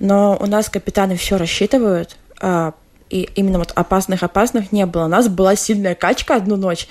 Но 0.00 0.36
у 0.38 0.46
нас 0.46 0.68
капитаны 0.68 1.16
все 1.16 1.38
рассчитывают, 1.38 2.16
а, 2.40 2.74
и 3.10 3.28
именно 3.34 3.58
вот 3.58 3.72
опасных-опасных 3.74 4.72
не 4.72 4.86
было. 4.86 5.04
У 5.04 5.08
нас 5.08 5.28
была 5.28 5.56
сильная 5.56 5.94
качка 5.94 6.36
одну 6.36 6.56
ночь. 6.56 6.86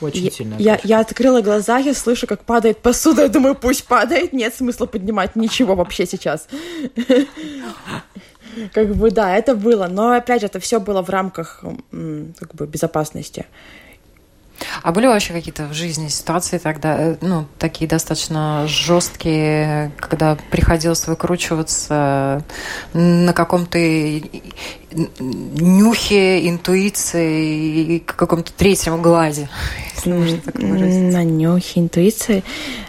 Очень 0.00 0.24
я, 0.24 0.30
сильная 0.30 0.58
я, 0.58 0.80
я 0.82 1.00
открыла 1.00 1.40
глаза, 1.40 1.78
я 1.78 1.94
слышу, 1.94 2.26
как 2.26 2.44
падает 2.44 2.78
посуда, 2.78 3.22
я 3.26 3.28
думаю, 3.28 3.54
пусть 3.54 3.84
падает, 3.84 4.32
нет 4.32 4.54
смысла 4.54 4.86
поднимать 4.86 5.36
ничего 5.36 5.74
вообще 5.74 6.06
сейчас. 6.06 6.48
Как 8.72 8.96
бы 8.96 9.12
да, 9.12 9.36
это 9.36 9.54
было, 9.54 9.86
но 9.86 10.10
опять 10.10 10.40
же, 10.40 10.48
это 10.48 10.58
все 10.58 10.80
было 10.80 11.02
в 11.02 11.08
рамках 11.08 11.60
как 11.62 12.54
бы 12.54 12.66
безопасности. 12.66 13.46
А 14.82 14.92
были 14.92 15.06
вообще 15.06 15.32
какие-то 15.32 15.66
в 15.66 15.74
жизни 15.74 16.08
ситуации 16.08 16.58
тогда, 16.58 16.96
э, 16.98 17.16
ну, 17.20 17.46
такие 17.58 17.88
достаточно 17.88 18.64
жесткие, 18.66 19.92
когда 19.98 20.36
приходилось 20.50 21.06
выкручиваться 21.06 22.44
на 22.92 23.32
каком-то 23.32 23.78
нюхе, 25.20 26.48
интуиции 26.48 27.96
и 27.96 27.98
каком-то 28.00 28.52
третьем 28.52 29.00
глазе, 29.02 29.48
если 29.94 30.12
можно 30.12 30.38
так 30.38 30.54
выразиться? 30.56 31.16
На 31.16 31.24
нюхе, 31.24 31.80
интуиции? 31.80 32.42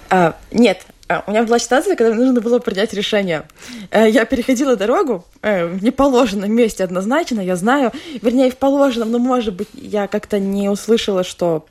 А, 0.09 0.35
нет, 0.51 0.85
у 1.25 1.31
меня 1.31 1.43
была 1.43 1.59
ситуация, 1.59 1.95
когда 1.95 2.13
мне 2.13 2.25
нужно 2.25 2.41
было 2.41 2.59
принять 2.59 2.93
решение. 2.93 3.43
Э, 3.89 4.09
я 4.09 4.25
переходила 4.25 4.75
дорогу 4.75 5.25
э, 5.41 5.65
в 5.65 5.83
неположенном 5.83 6.51
месте 6.51 6.83
однозначно, 6.83 7.41
я 7.41 7.55
знаю. 7.55 7.91
Вернее, 8.21 8.51
в 8.51 8.57
положенном, 8.57 9.11
но, 9.11 9.19
может 9.19 9.53
быть, 9.53 9.69
я 9.73 10.07
как-то 10.07 10.39
не 10.39 10.69
услышала, 10.69 11.23
что 11.23 11.65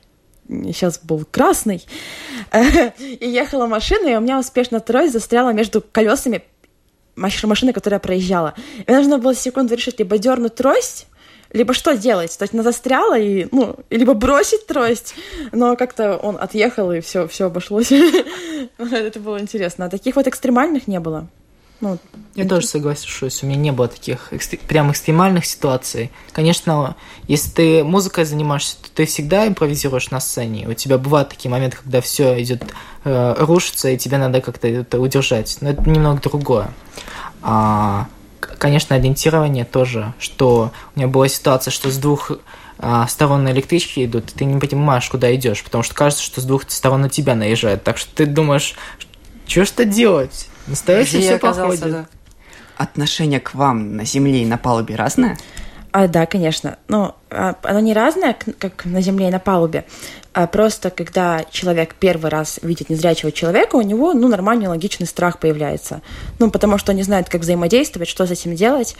сейчас 0.47 0.99
был 0.99 1.25
красный. 1.29 1.85
И 2.97 3.27
ехала 3.27 3.67
машина, 3.67 4.07
и 4.09 4.15
у 4.15 4.19
меня 4.19 4.39
успешно 4.39 4.79
трость 4.79 5.13
застряла 5.13 5.51
между 5.53 5.81
колесами 5.81 6.43
машины, 7.15 7.73
которая 7.73 7.99
проезжала. 7.99 8.53
И 8.85 8.91
нужно 8.91 9.17
было 9.17 9.35
секунду 9.35 9.75
решить, 9.75 9.99
либо 9.99 10.17
дернуть 10.17 10.55
трость, 10.55 11.07
либо 11.53 11.73
что 11.73 11.97
делать? 11.97 12.37
То 12.37 12.43
есть 12.43 12.53
она 12.53 12.63
застряла 12.63 13.17
и, 13.17 13.47
ну, 13.51 13.75
либо 13.89 14.13
бросить 14.13 14.67
трость, 14.67 15.15
но 15.51 15.75
как-то 15.75 16.17
он 16.17 16.37
отъехал 16.39 16.91
и 16.91 17.01
все, 17.01 17.27
все 17.27 17.45
обошлось. 17.45 17.91
Это 18.77 19.19
было 19.19 19.39
интересно. 19.39 19.85
А 19.85 19.89
таких 19.89 20.15
вот 20.15 20.27
экстремальных 20.27 20.87
не 20.87 20.99
было. 20.99 21.27
Ну, 21.81 21.97
я 22.35 22.47
тоже 22.47 22.67
соглашусь, 22.67 23.41
у 23.41 23.47
меня 23.47 23.57
не 23.57 23.71
было 23.71 23.87
таких 23.87 24.31
экстр... 24.31 24.57
прям 24.67 24.91
экстремальных 24.91 25.47
ситуаций. 25.47 26.11
Конечно, 26.31 26.95
если 27.27 27.49
ты 27.49 27.83
музыкой 27.83 28.25
занимаешься, 28.25 28.77
то 28.83 28.89
ты 28.93 29.05
всегда 29.07 29.47
импровизируешь 29.47 30.11
на 30.11 30.19
сцене. 30.19 30.67
У 30.69 30.73
тебя 30.75 30.99
бывают 30.99 31.29
такие 31.29 31.49
моменты, 31.49 31.77
когда 31.77 31.99
все 32.01 32.39
идет 32.41 32.63
э, 33.03 33.35
рушится, 33.39 33.89
и 33.89 33.97
тебе 33.97 34.19
надо 34.19 34.41
как-то 34.41 34.67
это 34.67 34.99
удержать. 34.99 35.57
Но 35.61 35.71
это 35.71 35.81
немного 35.89 36.21
другое. 36.21 36.71
А, 37.41 38.07
конечно, 38.57 38.95
ориентирование 38.95 39.65
тоже, 39.65 40.13
что 40.19 40.71
у 40.95 40.99
меня 40.99 41.07
была 41.07 41.27
ситуация, 41.27 41.71
что 41.71 41.89
с 41.91 41.97
двух 41.97 42.31
а, 42.77 43.07
сторон 43.07 43.43
на 43.43 43.51
электричке 43.51 44.05
идут, 44.05 44.31
и 44.31 44.39
ты 44.39 44.45
не 44.45 44.59
понимаешь, 44.59 45.07
куда 45.09 45.33
идешь, 45.35 45.63
потому 45.63 45.83
что 45.83 45.93
кажется, 45.93 46.23
что 46.23 46.41
с 46.41 46.43
двух 46.43 46.63
сторон 46.67 47.01
на 47.01 47.09
тебя 47.09 47.35
наезжают. 47.35 47.83
Так 47.83 47.97
что 47.97 48.13
ты 48.15 48.25
думаешь, 48.25 48.75
что 49.47 49.65
что 49.65 49.85
делать? 49.85 50.47
Настоящее 50.67 51.21
все 51.21 51.37
походит. 51.37 51.91
Да. 51.91 52.05
Отношение 52.77 53.39
к 53.39 53.53
вам 53.53 53.97
на 53.97 54.05
земле 54.05 54.43
и 54.43 54.45
на 54.45 54.57
палубе 54.57 54.95
разное? 54.95 55.37
А, 55.91 56.07
да, 56.07 56.25
конечно. 56.25 56.77
Но 56.87 57.17
а, 57.29 57.55
оно 57.63 57.79
не 57.79 57.93
разное, 57.93 58.35
как 58.57 58.85
на 58.85 59.01
земле 59.01 59.27
и 59.27 59.31
на 59.31 59.39
палубе. 59.39 59.85
А 60.33 60.47
просто 60.47 60.89
когда 60.91 61.43
человек 61.51 61.95
первый 61.95 62.31
раз 62.31 62.59
видит 62.61 62.89
незрячего 62.89 63.31
человека, 63.31 63.75
у 63.75 63.81
него 63.81 64.13
ну, 64.13 64.27
нормальный 64.29 64.67
логичный 64.67 65.07
страх 65.07 65.39
появляется. 65.39 66.01
Ну, 66.39 66.49
потому 66.49 66.77
что 66.77 66.91
он 66.91 66.97
не 66.97 67.03
знает, 67.03 67.29
как 67.29 67.41
взаимодействовать, 67.41 68.07
что 68.07 68.25
с 68.25 68.31
этим 68.31 68.55
делать 68.55 68.95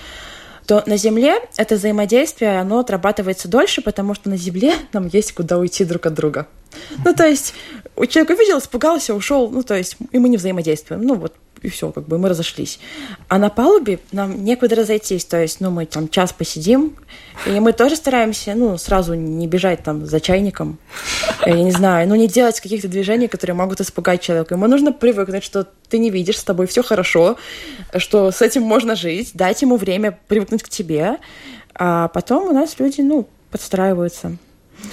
то 0.67 0.83
на 0.85 0.95
Земле 0.95 1.39
это 1.57 1.75
взаимодействие, 1.75 2.59
оно 2.59 2.79
отрабатывается 2.79 3.47
дольше, 3.47 3.81
потому 3.81 4.13
что 4.13 4.29
на 4.29 4.37
Земле 4.37 4.73
нам 4.93 5.07
есть 5.07 5.33
куда 5.33 5.57
уйти 5.57 5.85
друг 5.85 6.05
от 6.05 6.13
друга. 6.13 6.47
Ну, 7.03 7.13
то 7.13 7.27
есть, 7.27 7.53
человек 8.07 8.29
увидел, 8.29 8.59
испугался, 8.59 9.13
ушел, 9.13 9.49
ну, 9.49 9.63
то 9.63 9.75
есть, 9.75 9.97
и 10.11 10.19
мы 10.19 10.29
не 10.29 10.37
взаимодействуем. 10.37 11.01
Ну, 11.01 11.15
вот, 11.15 11.33
и 11.61 11.69
все, 11.69 11.91
как 11.91 12.07
бы 12.07 12.17
мы 12.17 12.29
разошлись. 12.29 12.79
А 13.27 13.37
на 13.37 13.49
палубе 13.49 13.99
нам 14.11 14.43
некуда 14.43 14.75
разойтись, 14.75 15.25
то 15.25 15.41
есть, 15.41 15.61
ну, 15.61 15.69
мы 15.69 15.85
там 15.85 16.09
час 16.09 16.33
посидим, 16.33 16.95
и 17.45 17.59
мы 17.59 17.73
тоже 17.73 17.95
стараемся, 17.95 18.53
ну, 18.55 18.77
сразу 18.77 19.13
не 19.13 19.47
бежать 19.47 19.83
там 19.83 20.05
за 20.05 20.19
чайником, 20.19 20.79
я 21.45 21.53
не 21.53 21.71
знаю, 21.71 22.07
ну, 22.07 22.15
не 22.15 22.27
делать 22.27 22.59
каких-то 22.59 22.87
движений, 22.87 23.27
которые 23.27 23.55
могут 23.55 23.81
испугать 23.81 24.21
человека. 24.21 24.55
Ему 24.55 24.67
нужно 24.67 24.91
привыкнуть, 24.91 25.43
что 25.43 25.67
ты 25.89 25.97
не 25.97 26.09
видишь, 26.09 26.37
с 26.37 26.43
тобой 26.43 26.67
все 26.67 26.83
хорошо, 26.83 27.37
что 27.95 28.31
с 28.31 28.41
этим 28.41 28.63
можно 28.63 28.95
жить, 28.95 29.31
дать 29.33 29.61
ему 29.61 29.77
время 29.77 30.17
привыкнуть 30.27 30.63
к 30.63 30.69
тебе, 30.69 31.17
а 31.75 32.07
потом 32.09 32.49
у 32.49 32.53
нас 32.53 32.79
люди, 32.79 33.01
ну, 33.01 33.27
подстраиваются. 33.49 34.37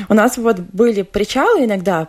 У 0.08 0.14
нас 0.14 0.36
вот 0.36 0.58
были 0.60 1.02
причалы 1.02 1.64
иногда, 1.64 2.08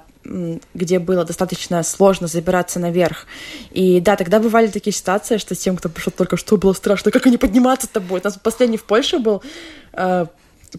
где 0.74 1.00
было 1.00 1.26
достаточно 1.26 1.84
сложно 1.84 2.28
забираться 2.28 2.80
наверх. 2.80 3.26
И 3.72 4.00
да, 4.00 4.16
тогда 4.16 4.40
бывали 4.40 4.68
такие 4.68 4.94
ситуации, 4.94 5.38
что 5.38 5.56
тем, 5.56 5.76
кто 5.78 5.90
пришел 5.90 6.14
только 6.16 6.38
что, 6.38 6.58
было 6.58 6.74
страшно, 6.74 7.12
как 7.12 7.26
они 7.26 7.38
подниматься-то 7.38 8.00
будут. 8.00 8.26
У 8.26 8.28
нас 8.28 8.38
последний 8.38 8.78
в 8.78 8.84
Польше 8.84 9.20
был 9.20 9.42
э, 9.94 10.26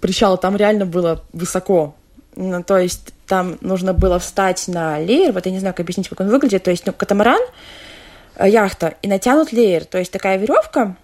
причал, 0.01 0.39
там 0.39 0.57
реально 0.57 0.87
было 0.87 1.25
высоко. 1.33 1.95
Ну, 2.37 2.63
то 2.63 2.79
есть 2.79 3.13
там 3.27 3.59
нужно 3.61 3.93
было 3.93 4.19
встать 4.19 4.69
на 4.69 5.01
леер, 5.01 5.33
вот 5.33 5.47
я 5.47 5.53
не 5.53 5.59
знаю, 5.59 5.75
как 5.75 5.85
объяснить, 5.85 6.09
как 6.09 6.21
он 6.21 6.29
выглядит. 6.29 6.63
То 6.63 6.71
есть 6.71 6.87
ну, 6.87 6.93
катамаран, 6.93 7.41
э, 8.37 8.49
яхта, 8.49 8.95
и 9.03 9.09
натянут 9.09 9.53
леер. 9.53 9.85
То 9.85 9.99
есть 9.99 10.13
такая 10.13 10.39
веревка, 10.39 10.97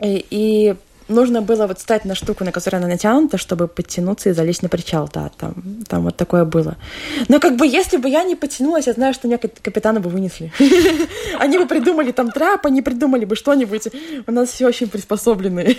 и, 0.00 0.26
и 0.30 0.74
нужно 1.08 1.42
было 1.42 1.66
вот 1.66 1.80
стать 1.80 2.04
на 2.04 2.14
штуку, 2.14 2.44
на 2.44 2.52
которой 2.52 2.76
она 2.76 2.88
натянута, 2.88 3.38
чтобы 3.38 3.68
подтянуться 3.68 4.30
и 4.30 4.32
залезть 4.32 4.62
на 4.62 4.68
причал, 4.68 5.08
да, 5.12 5.30
там, 5.36 5.54
там 5.88 6.04
вот 6.04 6.16
такое 6.16 6.44
было. 6.44 6.76
Но 7.28 7.40
как 7.40 7.56
бы 7.56 7.66
если 7.66 7.96
бы 7.96 8.08
я 8.08 8.24
не 8.24 8.36
подтянулась, 8.36 8.86
я 8.86 8.92
знаю, 8.92 9.14
что 9.14 9.28
меня 9.28 9.38
капитана 9.38 10.00
бы 10.00 10.10
вынесли. 10.10 10.52
Они 11.38 11.58
бы 11.58 11.66
придумали 11.66 12.12
там 12.12 12.30
трап, 12.30 12.66
они 12.66 12.82
придумали 12.82 13.24
бы 13.24 13.36
что-нибудь. 13.36 13.88
У 14.26 14.32
нас 14.32 14.50
все 14.50 14.66
очень 14.66 14.88
приспособлены. 14.88 15.76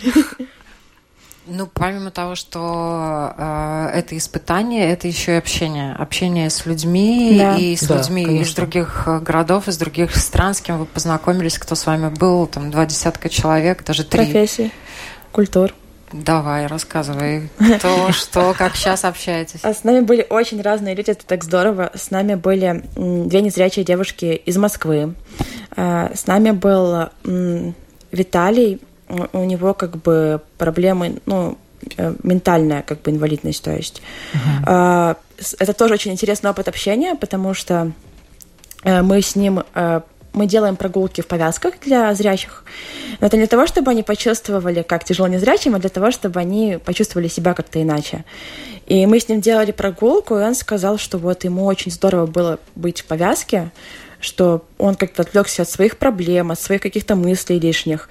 Ну, 1.47 1.67
помимо 1.71 2.09
того, 2.09 2.33
что 2.33 3.33
э, 3.37 3.89
это 3.93 4.17
испытание, 4.17 4.91
это 4.91 5.07
еще 5.07 5.33
и 5.33 5.35
общение. 5.35 5.93
Общение 5.93 6.49
с 6.49 6.65
людьми 6.65 7.35
да. 7.37 7.55
и 7.55 7.75
с 7.75 7.83
да, 7.83 7.97
людьми 7.97 8.25
конечно. 8.25 8.43
из 8.43 8.55
других 8.55 9.03
э, 9.05 9.19
городов, 9.19 9.67
из 9.67 9.77
других 9.77 10.15
стран, 10.15 10.55
с 10.55 10.61
кем 10.61 10.79
вы 10.79 10.85
познакомились, 10.85 11.59
кто 11.59 11.75
с 11.75 11.85
вами 11.85 12.09
был, 12.09 12.47
там, 12.47 12.71
два 12.71 12.87
десятка 12.87 13.29
человек, 13.29 13.83
даже 13.83 14.03
три. 14.03 14.23
Профессии 14.25 14.71
культур. 15.35 15.73
Давай, 16.13 16.67
рассказывай, 16.67 17.49
кто, 17.77 18.11
что, 18.13 18.55
как 18.57 18.75
сейчас 18.77 19.03
общаетесь. 19.03 19.59
А 19.63 19.73
с 19.73 19.83
нами 19.83 19.99
были 19.99 20.25
очень 20.29 20.61
разные 20.61 20.95
люди, 20.95 21.11
это 21.11 21.25
так 21.25 21.43
здорово. 21.43 21.91
С 21.93 22.09
нами 22.09 22.35
были 22.35 22.83
две 22.95 23.41
незрячие 23.41 23.83
девушки 23.83 24.41
из 24.45 24.55
Москвы. 24.55 25.13
А, 25.75 26.11
с 26.15 26.25
нами 26.25 26.51
был 26.51 27.09
Виталий, 28.11 28.79
у 29.09 29.43
него 29.43 29.73
как 29.73 29.97
бы 29.97 30.41
проблемы, 30.57 31.17
ну, 31.25 31.57
э, 31.97 32.15
ментальная 32.23 32.81
как 32.81 33.01
бы 33.01 33.11
инвалидность, 33.11 33.63
то 33.63 33.71
есть. 33.71 34.01
Uh-huh. 34.33 35.15
Это 35.59 35.73
тоже 35.73 35.93
очень 35.93 36.11
интересный 36.11 36.49
опыт 36.49 36.67
общения, 36.67 37.15
потому 37.15 37.53
что 37.53 37.91
э, 38.83 39.01
мы 39.01 39.21
с 39.21 39.35
ним 39.35 39.63
э, 39.75 40.01
мы 40.35 40.45
делаем 40.45 40.75
прогулки 40.75 41.21
в 41.21 41.27
повязках 41.27 41.75
для 41.81 42.13
зрячих. 42.13 42.63
Но 43.19 43.27
это 43.27 43.37
не 43.37 43.41
для 43.41 43.47
того, 43.47 43.65
чтобы 43.65 43.91
они 43.91 44.03
почувствовали, 44.03 44.81
как 44.83 45.03
тяжело 45.03 45.27
незрячим, 45.27 45.75
а 45.75 45.79
для 45.79 45.89
того, 45.89 46.11
чтобы 46.11 46.39
они 46.39 46.77
почувствовали 46.83 47.27
себя 47.27 47.53
как-то 47.53 47.81
иначе. 47.81 48.25
И 48.85 49.05
мы 49.07 49.19
с 49.19 49.27
ним 49.27 49.41
делали 49.41 49.71
прогулку, 49.71 50.37
и 50.37 50.43
он 50.43 50.53
сказал, 50.53 50.97
что 50.97 51.17
вот 51.17 51.43
ему 51.43 51.65
очень 51.65 51.91
здорово 51.91 52.27
было 52.27 52.59
быть 52.75 53.01
в 53.01 53.05
повязке, 53.05 53.71
что 54.19 54.65
он 54.77 54.95
как-то 54.95 55.23
отвлекся 55.23 55.63
от 55.63 55.69
своих 55.69 55.97
проблем, 55.97 56.51
от 56.51 56.59
своих 56.59 56.81
каких-то 56.81 57.15
мыслей 57.15 57.59
лишних. 57.59 58.09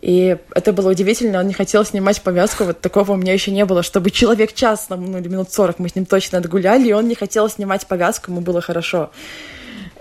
И 0.00 0.36
это 0.54 0.72
было 0.72 0.90
удивительно, 0.90 1.40
он 1.40 1.46
не 1.46 1.54
хотел 1.54 1.84
снимать 1.84 2.20
повязку, 2.20 2.64
вот 2.64 2.80
такого 2.80 3.12
у 3.12 3.16
меня 3.16 3.32
еще 3.32 3.50
не 3.50 3.64
было, 3.64 3.82
чтобы 3.82 4.10
человек 4.10 4.52
час, 4.52 4.86
ну, 4.90 5.18
или 5.18 5.28
минут 5.28 5.50
сорок 5.50 5.78
мы 5.78 5.88
с 5.88 5.94
ним 5.94 6.04
точно 6.04 6.38
отгуляли, 6.38 6.88
и 6.88 6.92
он 6.92 7.08
не 7.08 7.14
хотел 7.14 7.48
снимать 7.48 7.86
повязку, 7.86 8.30
ему 8.30 8.42
было 8.42 8.60
хорошо. 8.60 9.10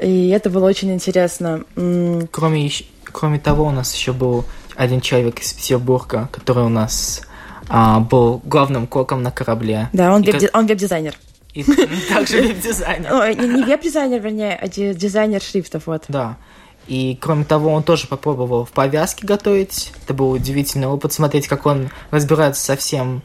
И 0.01 0.29
это 0.29 0.49
было 0.49 0.65
очень 0.65 0.91
интересно. 0.91 1.63
Кроме, 2.31 2.69
кроме 3.03 3.39
того, 3.39 3.65
у 3.65 3.71
нас 3.71 3.93
еще 3.93 4.13
был 4.13 4.45
один 4.75 5.01
человек 5.01 5.39
из 5.39 5.53
Петербурга, 5.53 6.29
который 6.31 6.63
у 6.63 6.69
нас 6.69 7.21
а, 7.69 7.99
был 7.99 8.41
главным 8.43 8.87
коком 8.87 9.23
на 9.23 9.31
корабле. 9.31 9.89
Да, 9.93 10.13
он, 10.13 10.23
веб- 10.23 10.39
как... 10.39 10.55
он 10.55 10.67
веб-дизайнер. 10.67 11.15
И 11.53 11.63
также 12.09 12.41
веб-дизайнер. 12.41 13.37
Не 13.37 13.63
веб-дизайнер, 13.63 14.19
вернее, 14.19 14.55
а 14.55 14.67
дизайнер 14.67 15.41
шрифтов, 15.41 15.87
вот. 15.87 16.05
Да. 16.07 16.37
И 16.87 17.17
кроме 17.21 17.45
того, 17.45 17.71
он 17.71 17.83
тоже 17.83 18.07
попробовал 18.07 18.65
в 18.65 18.71
повязке 18.71 19.25
готовить. 19.25 19.93
Это 20.03 20.13
был 20.13 20.31
удивительный 20.31 20.87
опыт, 20.87 21.13
смотреть, 21.13 21.47
как 21.47 21.65
он 21.65 21.89
разбирается 22.11 22.63
со 22.63 22.75
всем 22.75 23.21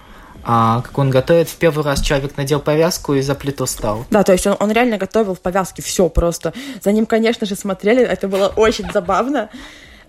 а, 0.51 0.81
как 0.81 0.97
он 0.97 1.11
готовит. 1.11 1.51
В 1.51 1.57
первый 1.57 1.85
раз 1.85 2.01
человек 2.01 2.39
надел 2.39 2.59
повязку 2.59 3.13
и 3.13 3.21
за 3.21 3.35
плиту 3.35 3.67
стал. 3.67 4.07
Да, 4.11 4.23
то 4.23 4.33
есть 4.33 4.47
он, 4.47 4.57
он 4.59 4.73
реально 4.73 4.97
готовил 4.97 5.35
в 5.35 5.41
повязке 5.41 5.83
все 5.83 6.09
просто. 6.09 6.55
За 6.83 6.91
ним, 6.91 7.05
конечно 7.05 7.47
же, 7.47 7.55
смотрели, 7.55 8.03
это 8.03 8.29
было 8.29 8.49
очень 8.57 8.91
забавно. 8.91 9.51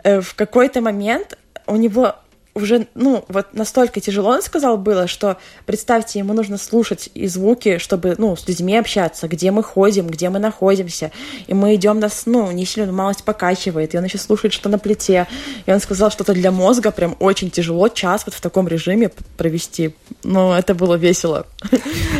Э, 0.04 0.22
в 0.22 0.36
какой-то 0.36 0.80
момент 0.80 1.38
у 1.68 1.76
него 1.76 2.16
уже, 2.56 2.88
ну, 2.96 3.26
вот 3.28 3.54
настолько 3.54 4.00
тяжело, 4.00 4.30
он 4.30 4.42
сказал, 4.42 4.78
было, 4.78 5.08
что, 5.08 5.38
представьте, 5.66 6.20
ему 6.20 6.34
нужно 6.34 6.58
слушать 6.58 7.10
и 7.14 7.28
звуки, 7.28 7.78
чтобы, 7.78 8.16
ну, 8.18 8.36
с 8.36 8.48
людьми 8.48 8.78
общаться, 8.78 9.28
где 9.28 9.52
мы 9.52 9.64
ходим, 9.64 10.08
где 10.08 10.30
мы 10.30 10.40
находимся, 10.40 11.12
и 11.48 11.54
мы 11.54 11.76
идем, 11.76 12.00
нас, 12.00 12.24
ну, 12.26 12.52
не 12.52 12.66
сильно 12.66 12.92
малость 12.92 13.24
покачивает, 13.24 13.94
и 13.94 13.98
он 13.98 14.04
еще 14.04 14.18
слушает, 14.18 14.54
что 14.54 14.70
на 14.70 14.80
плите, 14.80 15.28
и 15.66 15.72
он 15.72 15.80
сказал, 15.80 16.12
что 16.12 16.24
это 16.24 16.34
для 16.34 16.52
мозга 16.52 16.92
прям 16.92 17.16
очень 17.20 17.52
тяжело 17.52 17.88
час 17.90 18.24
вот 18.26 18.36
в 18.36 18.42
таком 18.42 18.68
режиме 18.68 19.12
провести, 19.38 19.96
но 20.24 20.58
это 20.58 20.74
было 20.74 20.96
весело. 20.96 21.46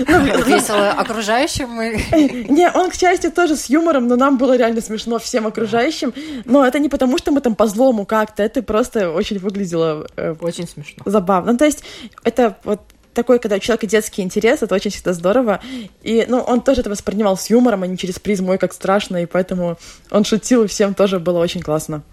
Ну, 0.08 0.26
весело 0.46 0.92
окружающим? 0.92 1.80
Не, 2.50 2.72
он, 2.72 2.90
к 2.90 2.96
счастью, 2.96 3.32
тоже 3.32 3.56
с 3.56 3.70
юмором, 3.70 4.08
но 4.08 4.16
нам 4.16 4.38
было 4.38 4.56
реально 4.56 4.82
смешно 4.82 5.20
всем 5.20 5.48
окружающим, 5.48 6.14
но 6.46 6.66
это 6.66 6.80
не 6.80 6.90
потому, 6.90 7.18
что 7.18 7.32
мы 7.32 7.42
там 7.42 7.56
по 7.56 7.68
злому 7.68 8.06
как-то, 8.06 8.44
это 8.44 8.62
просто 8.62 9.12
очень 9.12 9.40
выглядело 9.40 10.08
очень 10.42 10.68
смешно. 10.68 11.04
Забавно. 11.06 11.54
Ну, 11.54 11.58
то 11.58 11.66
есть 11.66 11.84
это 12.24 12.58
вот 12.64 12.82
такой, 13.14 13.40
когда 13.40 13.58
у 13.58 13.60
человека 13.60 13.88
детский 13.88 14.22
интерес, 14.22 14.64
это 14.64 14.76
очень 14.76 14.92
всегда 14.92 15.14
здорово. 15.14 15.60
И, 16.04 16.26
ну, 16.28 16.40
он 16.40 16.62
тоже 16.62 16.82
это 16.82 16.90
воспринимал 16.90 17.38
с 17.38 17.50
юмором, 17.50 17.84
а 17.84 17.88
не 17.88 17.98
через 17.98 18.20
призму, 18.20 18.54
и 18.54 18.58
как 18.58 18.74
страшно, 18.74 19.18
и 19.18 19.26
поэтому 19.26 19.78
он 20.12 20.24
шутил, 20.24 20.64
и 20.64 20.68
всем 20.68 20.94
тоже 20.94 21.20
было 21.20 21.40
очень 21.40 21.62
классно. 21.62 22.04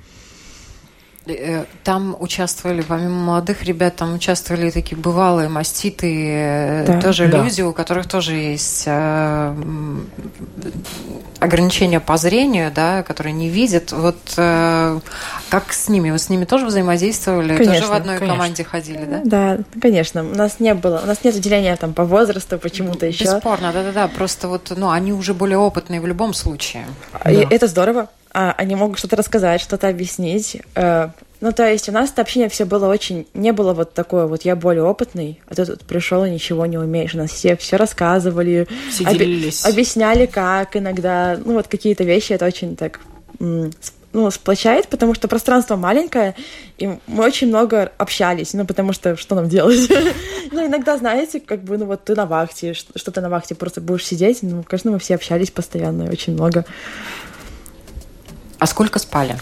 Э, 1.28 1.64
там 1.82 2.16
участвовали, 2.20 2.82
помимо 2.82 3.16
молодых 3.16 3.64
ребят, 3.64 3.96
там 3.96 4.14
участвовали 4.14 4.70
такие 4.70 4.96
бывалые 4.96 5.48
маститы, 5.48 6.30
э, 6.30 6.84
да. 6.86 7.00
тоже 7.00 7.26
да. 7.26 7.42
люди, 7.42 7.62
у 7.62 7.72
которых 7.72 8.06
тоже 8.06 8.34
есть 8.34 8.84
э, 8.86 9.56
ограничения 11.40 11.98
по 11.98 12.16
зрению, 12.16 12.70
да, 12.72 13.02
которые 13.02 13.32
не 13.32 13.48
видят. 13.48 13.90
Вот 13.90 14.16
э, 14.36 15.00
как 15.50 15.72
с 15.72 15.88
ними? 15.88 16.10
Вы 16.10 16.18
с 16.18 16.28
ними 16.28 16.44
тоже 16.44 16.66
взаимодействовали? 16.66 17.56
Конечно, 17.56 17.74
тоже 17.74 17.86
в 17.86 17.92
одной 17.92 18.18
конечно. 18.18 18.36
команде 18.36 18.64
ходили, 18.64 19.04
да? 19.04 19.20
Да, 19.24 19.58
конечно. 19.80 20.22
У 20.22 20.34
нас 20.34 20.60
не 20.60 20.74
было, 20.74 21.00
у 21.02 21.06
нас 21.06 21.24
нет 21.24 21.34
отделения 21.34 21.74
там 21.74 21.92
по 21.92 22.04
возрасту, 22.04 22.58
почему-то 22.58 23.06
еще. 23.06 23.24
Бесспорно, 23.24 23.72
да-да-да. 23.72 24.06
Просто 24.06 24.46
вот, 24.46 24.72
ну, 24.76 24.90
они 24.90 25.12
уже 25.12 25.34
более 25.34 25.58
опытные 25.58 26.00
в 26.00 26.06
любом 26.06 26.34
случае. 26.34 26.86
И 27.28 27.36
да. 27.36 27.46
это 27.50 27.66
здорово. 27.66 28.08
А, 28.38 28.54
они 28.58 28.74
могут 28.74 28.98
что-то 28.98 29.16
рассказать, 29.16 29.62
что-то 29.62 29.88
объяснить. 29.88 30.58
Э, 30.74 31.08
ну, 31.40 31.52
то 31.52 31.66
есть 31.66 31.88
у 31.88 31.92
нас 31.92 32.10
это 32.10 32.20
общение 32.20 32.50
все 32.50 32.66
было 32.66 32.86
очень... 32.86 33.26
Не 33.32 33.52
было 33.52 33.72
вот 33.72 33.94
такое 33.94 34.26
вот 34.26 34.42
я 34.42 34.54
более 34.54 34.82
опытный, 34.82 35.40
а 35.48 35.54
ты 35.54 35.64
тут 35.64 35.84
пришел 35.84 36.22
и 36.22 36.30
ничего 36.30 36.66
не 36.66 36.76
умеешь. 36.76 37.14
У 37.14 37.18
нас 37.18 37.30
все 37.30 37.56
все 37.56 37.76
рассказывали. 37.76 38.68
Все 38.90 39.06
делились. 39.06 39.64
Объясняли, 39.64 40.26
как 40.26 40.76
иногда. 40.76 41.38
Ну, 41.42 41.54
вот 41.54 41.68
какие-то 41.68 42.04
вещи 42.04 42.34
это 42.34 42.44
очень 42.44 42.76
так 42.76 43.00
ну, 44.16 44.30
сплочает, 44.30 44.88
потому 44.88 45.14
что 45.14 45.28
пространство 45.28 45.76
маленькое, 45.76 46.34
и 46.78 46.88
мы 47.06 47.24
очень 47.24 47.48
много 47.48 47.92
общались, 47.98 48.54
ну, 48.54 48.64
потому 48.64 48.92
что 48.92 49.16
что 49.16 49.34
нам 49.34 49.48
делать? 49.48 49.90
ну, 50.52 50.66
иногда, 50.66 50.96
знаете, 50.96 51.38
как 51.38 51.62
бы, 51.62 51.76
ну, 51.76 51.84
вот 51.84 52.04
ты 52.04 52.14
на 52.14 52.24
вахте, 52.24 52.72
что 52.72 53.10
ты 53.10 53.20
на 53.20 53.28
вахте 53.28 53.54
просто 53.54 53.80
будешь 53.80 54.06
сидеть, 54.06 54.38
ну, 54.42 54.62
конечно, 54.62 54.90
мы 54.90 54.98
все 54.98 55.14
общались 55.14 55.50
постоянно, 55.50 56.10
очень 56.10 56.32
много. 56.32 56.64
А 58.58 58.66
сколько 58.66 58.98
спали? 58.98 59.36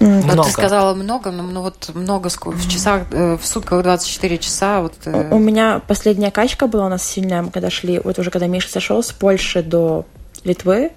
Много. 0.00 0.36
Вот 0.36 0.46
ты 0.46 0.52
сказала 0.52 0.94
много, 0.94 1.30
но 1.30 1.42
ну, 1.42 1.62
вот 1.62 1.90
много 1.94 2.28
в 2.28 2.68
часах, 2.68 3.04
э, 3.10 3.36
в 3.40 3.46
сутках 3.46 3.82
24 3.82 4.38
часа. 4.38 4.80
Вот, 4.80 4.94
э... 5.06 5.28
У 5.30 5.38
меня 5.38 5.80
последняя 5.86 6.30
качка 6.30 6.66
была 6.66 6.86
у 6.86 6.88
нас 6.88 7.02
сильная, 7.02 7.42
мы 7.42 7.50
когда 7.50 7.70
шли, 7.70 8.00
вот 8.02 8.18
уже 8.18 8.30
когда 8.30 8.46
Миша 8.46 8.68
сошел 8.68 9.02
с 9.02 9.12
Польши 9.12 9.62
до 9.62 10.04
Литвы, 10.42 10.90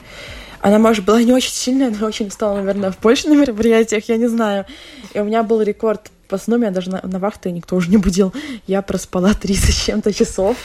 она, 0.60 0.80
может, 0.80 1.06
была 1.06 1.22
не 1.22 1.32
очень 1.32 1.52
сильная, 1.52 1.94
но 1.98 2.08
очень 2.08 2.28
устала, 2.28 2.58
наверное, 2.58 2.92
в 2.92 2.98
Польше 2.98 3.30
на 3.30 3.36
мероприятиях, 3.36 4.10
я 4.10 4.18
не 4.18 4.28
знаю. 4.28 4.66
И 5.14 5.20
у 5.20 5.24
меня 5.24 5.44
был 5.44 5.62
рекорд 5.62 6.12
по 6.28 6.38
сну, 6.38 6.58
меня 6.58 6.72
даже 6.72 6.90
на, 6.90 7.00
на 7.04 7.20
вахты 7.20 7.52
никто 7.52 7.76
уже 7.76 7.90
не 7.90 7.98
будил. 7.98 8.34
Я 8.66 8.82
проспала 8.82 9.34
30 9.34 9.74
с 9.74 9.86
чем-то 9.86 10.14
часов, 10.14 10.58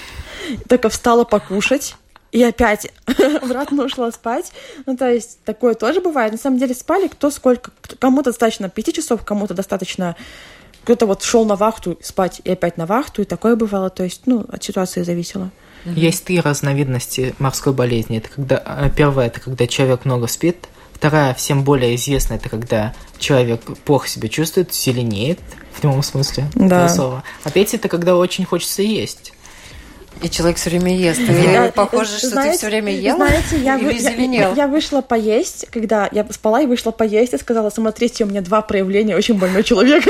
только 0.68 0.88
встала 0.88 1.24
покушать, 1.24 1.94
и 2.32 2.42
опять 2.42 2.90
обратно 3.42 3.84
ушла 3.84 4.10
спать. 4.10 4.52
Ну, 4.86 4.96
то 4.96 5.08
есть 5.10 5.38
такое 5.44 5.74
тоже 5.74 6.00
бывает. 6.00 6.32
На 6.32 6.38
самом 6.38 6.58
деле 6.58 6.74
спали 6.74 7.06
кто 7.06 7.30
сколько. 7.30 7.70
Кому-то 7.98 8.30
достаточно 8.30 8.68
пяти 8.68 8.92
часов, 8.92 9.24
кому-то 9.24 9.54
достаточно... 9.54 10.16
Кто-то 10.84 11.06
вот 11.06 11.22
шел 11.22 11.44
на 11.44 11.54
вахту 11.54 11.96
спать 12.02 12.40
и 12.42 12.50
опять 12.50 12.76
на 12.76 12.86
вахту, 12.86 13.22
и 13.22 13.24
такое 13.24 13.54
бывало. 13.54 13.88
То 13.88 14.02
есть, 14.02 14.22
ну, 14.26 14.44
от 14.48 14.64
ситуации 14.64 15.04
зависело. 15.04 15.50
Есть 15.84 16.24
три 16.24 16.40
разновидности 16.40 17.34
морской 17.38 17.72
болезни. 17.72 18.18
Это 18.18 18.28
когда 18.30 18.62
э, 18.64 18.90
первая 18.96 19.26
это 19.28 19.40
когда 19.40 19.66
человек 19.66 20.04
много 20.04 20.26
спит, 20.26 20.68
вторая 20.92 21.34
всем 21.34 21.64
более 21.64 21.94
известная 21.96 22.38
это 22.38 22.48
когда 22.48 22.94
человек 23.18 23.60
плохо 23.84 24.08
себя 24.08 24.28
чувствует, 24.28 24.72
зеленеет 24.72 25.38
в 25.72 25.80
прямом 25.80 26.02
смысле 26.02 26.46
Да. 26.54 26.84
этого 26.84 26.88
слова. 26.88 27.24
А 27.44 27.50
третья 27.50 27.78
это 27.78 27.88
когда 27.88 28.16
очень 28.16 28.44
хочется 28.44 28.82
есть. 28.82 29.32
И 30.22 30.30
человек 30.30 30.56
все 30.56 30.70
время 30.70 30.96
ест. 30.96 31.20
И 31.20 31.24
Я- 31.24 31.72
похоже, 31.74 32.18
что 32.18 32.28
ты 32.28 32.32
знаете- 32.32 32.58
все 32.58 32.66
время 32.68 32.92
ел 32.94 33.16
Знаете, 33.16 33.58
я, 33.62 33.76
или 33.76 33.84
вы- 33.86 34.34
я- 34.36 34.52
я 34.54 34.66
вышла 34.68 35.00
поесть, 35.02 35.66
когда 35.70 36.08
я 36.12 36.24
спала 36.30 36.62
и 36.62 36.66
вышла 36.66 36.92
поесть, 36.92 37.34
и 37.34 37.38
сказала, 37.38 37.70
смотрите, 37.70 38.24
у 38.24 38.28
меня 38.28 38.40
два 38.40 38.62
проявления, 38.62 39.16
очень 39.16 39.34
больной 39.38 39.64
человек. 39.64 40.04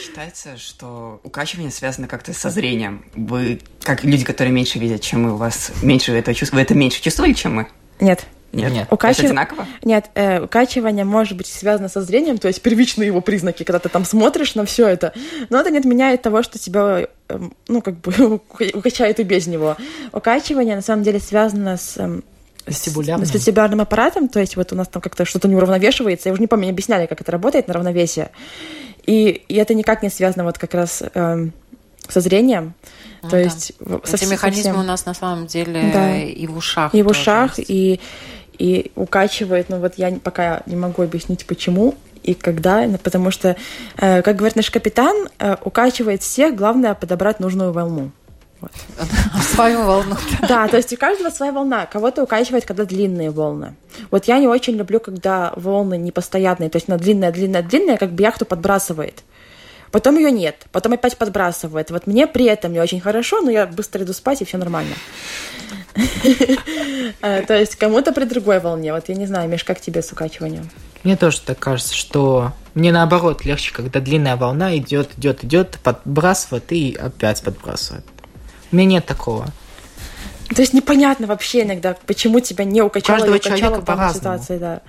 Считается, 0.00 0.56
что 0.58 1.20
укачивание 1.22 1.70
связано 1.70 2.08
как-то 2.08 2.32
со 2.32 2.50
зрением. 2.50 3.04
Вы, 3.14 3.60
как 3.82 4.04
люди, 4.04 4.24
которые 4.24 4.52
меньше 4.52 4.78
видят, 4.78 5.00
чем 5.00 5.22
мы, 5.22 5.34
у 5.34 5.36
вас 5.36 5.70
меньше 5.82 6.12
этого 6.12 6.34
чувства. 6.34 6.56
Вы 6.56 6.62
это 6.62 6.74
меньше 6.74 7.00
чувствовали, 7.02 7.32
чем 7.32 7.54
мы? 7.56 7.66
Нет. 8.00 8.26
Нет. 8.56 8.72
Это 8.72 8.94
Укачив- 8.94 9.24
одинаково? 9.26 9.66
Нет, 9.84 10.10
э, 10.14 10.42
укачивание 10.44 11.04
может 11.04 11.36
быть 11.36 11.46
связано 11.46 11.88
со 11.88 12.02
зрением, 12.02 12.38
то 12.38 12.48
есть 12.48 12.62
первичные 12.62 13.06
его 13.08 13.20
признаки, 13.20 13.62
когда 13.64 13.78
ты 13.78 13.88
там 13.88 14.04
смотришь 14.04 14.54
на 14.54 14.64
все 14.64 14.86
это. 14.88 15.12
Но 15.50 15.60
это 15.60 15.70
не 15.70 15.78
отменяет 15.78 16.22
того, 16.22 16.42
что 16.42 16.58
тебя, 16.58 17.06
эм, 17.28 17.54
ну, 17.68 17.82
как 17.82 18.00
бы 18.00 18.40
укачает 18.74 19.20
и 19.20 19.22
без 19.22 19.46
него. 19.46 19.76
Укачивание 20.12 20.76
на 20.76 20.82
самом 20.82 21.02
деле 21.02 21.20
связано 21.20 21.76
с 21.76 21.96
эм, 21.98 22.22
Вестибулярным. 22.66 23.26
с 23.26 23.34
вестибулярным 23.34 23.80
аппаратом, 23.82 24.28
то 24.28 24.40
есть 24.40 24.56
вот 24.56 24.72
у 24.72 24.76
нас 24.76 24.88
там 24.88 25.02
как-то 25.02 25.24
что-то 25.24 25.48
не 25.48 25.54
уравновешивается. 25.56 26.28
Я 26.28 26.32
уже 26.32 26.40
не 26.40 26.46
помню, 26.46 26.70
объясняли, 26.70 27.06
как 27.06 27.20
это 27.20 27.30
работает 27.32 27.68
на 27.68 27.74
равновесие. 27.74 28.30
И, 29.06 29.28
и 29.48 29.54
это 29.56 29.74
никак 29.74 30.02
не 30.02 30.08
связано 30.08 30.44
вот 30.44 30.56
как 30.58 30.72
раз 30.72 31.02
эм, 31.14 31.52
со 32.08 32.20
зрением. 32.20 32.72
Ну 33.22 33.28
то 33.30 33.36
да. 33.36 33.42
есть 33.42 33.72
со 34.04 34.16
Эти 34.16 34.24
механизмы 34.26 34.62
совсем. 34.64 34.80
у 34.80 34.82
нас 34.82 35.04
на 35.06 35.14
самом 35.14 35.46
деле 35.46 35.90
Да. 35.92 36.16
и 36.18 36.46
в 36.46 36.56
ушах. 36.56 36.94
и 36.94 37.02
в 37.02 37.06
ушах, 37.08 37.58
есть. 37.58 37.70
и, 37.70 38.00
и 38.58 38.92
укачивает. 38.96 39.68
Но 39.68 39.78
вот 39.78 39.94
я 39.96 40.12
пока 40.22 40.62
не 40.66 40.76
могу 40.76 41.02
объяснить, 41.02 41.46
почему 41.46 41.94
и 42.24 42.34
когда, 42.34 42.86
ну, 42.86 42.98
потому 42.98 43.30
что, 43.30 43.56
э, 43.98 44.22
как 44.22 44.36
говорит 44.36 44.56
наш 44.56 44.70
капитан, 44.70 45.28
э, 45.38 45.56
укачивает 45.62 46.22
всех, 46.22 46.56
главное 46.56 46.94
подобрать 46.94 47.38
нужную 47.38 47.72
волну. 47.72 48.10
В 48.60 49.42
свою 49.54 49.84
волну. 49.84 50.16
Да, 50.48 50.68
то 50.68 50.78
есть 50.78 50.92
у 50.92 50.96
каждого 50.96 51.30
своя 51.30 51.52
волна. 51.52 51.84
Кого-то 51.84 52.22
укачивает, 52.22 52.64
когда 52.64 52.86
длинные 52.86 53.30
волны. 53.30 53.74
Вот 54.10 54.24
я 54.24 54.38
не 54.38 54.46
очень 54.46 54.74
люблю, 54.74 55.00
когда 55.00 55.52
волны 55.56 55.98
непостоянные, 55.98 56.70
то 56.70 56.76
есть 56.76 56.88
на 56.88 56.96
длинная, 56.96 57.30
длинная, 57.30 57.62
длинная, 57.62 57.98
как 57.98 58.12
бы 58.12 58.22
яхту 58.22 58.46
подбрасывает. 58.46 59.22
Потом 59.94 60.16
ее 60.16 60.32
нет, 60.32 60.66
потом 60.72 60.94
опять 60.94 61.16
подбрасывает. 61.16 61.92
Вот 61.92 62.08
мне 62.08 62.26
при 62.26 62.46
этом 62.46 62.72
не 62.72 62.80
очень 62.80 63.00
хорошо, 63.00 63.40
но 63.42 63.50
я 63.52 63.64
быстро 63.64 64.02
иду 64.02 64.12
спать, 64.12 64.42
и 64.42 64.44
все 64.44 64.58
нормально. 64.58 64.96
Э, 67.20 67.42
То 67.42 67.56
есть 67.56 67.76
кому-то 67.76 68.12
при 68.12 68.24
другой 68.24 68.58
волне. 68.58 68.92
Вот 68.92 69.08
я 69.08 69.14
не 69.14 69.26
знаю, 69.26 69.48
Миш, 69.48 69.62
как 69.62 69.80
тебе 69.80 70.02
с 70.02 70.10
укачиванием? 70.10 70.68
Мне 71.04 71.16
тоже 71.16 71.40
так 71.40 71.60
кажется, 71.60 71.94
что 71.94 72.52
мне 72.74 72.90
наоборот 72.90 73.44
легче, 73.44 73.72
когда 73.72 74.00
длинная 74.00 74.34
волна 74.34 74.76
идет, 74.76 75.16
идет, 75.16 75.44
идет, 75.44 75.78
подбрасывает 75.84 76.72
и 76.72 76.96
опять 77.00 77.44
подбрасывает. 77.44 78.04
У 78.72 78.76
меня 78.76 78.88
нет 78.88 79.06
такого. 79.06 79.46
То 80.48 80.60
есть 80.60 80.74
непонятно 80.74 81.26
вообще 81.26 81.62
иногда, 81.62 81.96
почему 82.06 82.38
тебя 82.40 82.64
не 82.64 82.82
укачало 82.82 83.18
каждого 83.18 83.34
и 83.34 83.38
укачало 83.38 83.58
человека 83.58 83.80
в 83.80 83.84
по-разному. 83.84 84.14
ситуации, 84.14 84.58
да. 84.58 84.80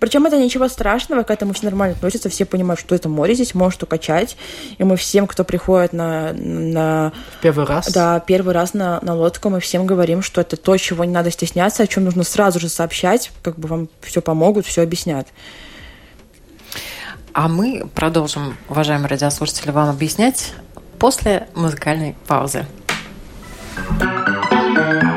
Причем 0.00 0.24
это 0.26 0.38
ничего 0.38 0.68
страшного, 0.68 1.22
к 1.22 1.30
этому 1.30 1.52
все 1.52 1.66
нормально 1.66 1.94
относятся, 1.94 2.30
все 2.30 2.46
понимают, 2.46 2.80
что 2.80 2.94
это 2.94 3.08
море 3.08 3.34
здесь 3.34 3.54
может 3.54 3.82
укачать, 3.82 4.36
и 4.78 4.84
мы 4.84 4.96
всем, 4.96 5.26
кто 5.26 5.44
приходит 5.44 5.92
на, 5.92 6.32
на 6.32 7.12
Первый 7.42 7.66
раз. 7.66 7.92
да, 7.92 8.20
первый 8.20 8.54
раз 8.54 8.72
на, 8.72 9.00
на 9.02 9.14
лодку, 9.14 9.50
мы 9.50 9.60
всем 9.60 9.86
говорим, 9.86 10.22
что 10.22 10.40
это 10.40 10.56
то, 10.56 10.76
чего 10.78 11.04
не 11.04 11.12
надо 11.12 11.30
стесняться, 11.30 11.82
о 11.82 11.86
чем 11.86 12.04
нужно 12.04 12.24
сразу 12.24 12.58
же 12.58 12.68
сообщать, 12.68 13.32
как 13.42 13.58
бы 13.58 13.68
вам 13.68 13.88
все 14.00 14.22
помогут, 14.22 14.66
все 14.66 14.82
объяснят. 14.82 15.26
А 17.34 17.48
мы 17.48 17.86
продолжим, 17.94 18.56
уважаемые 18.68 19.08
радиослушатели, 19.08 19.70
вам 19.70 19.90
объяснять 19.90 20.54
после 20.98 21.48
музыкальной 21.54 22.14
паузы. 22.26 22.66
В 24.74 25.11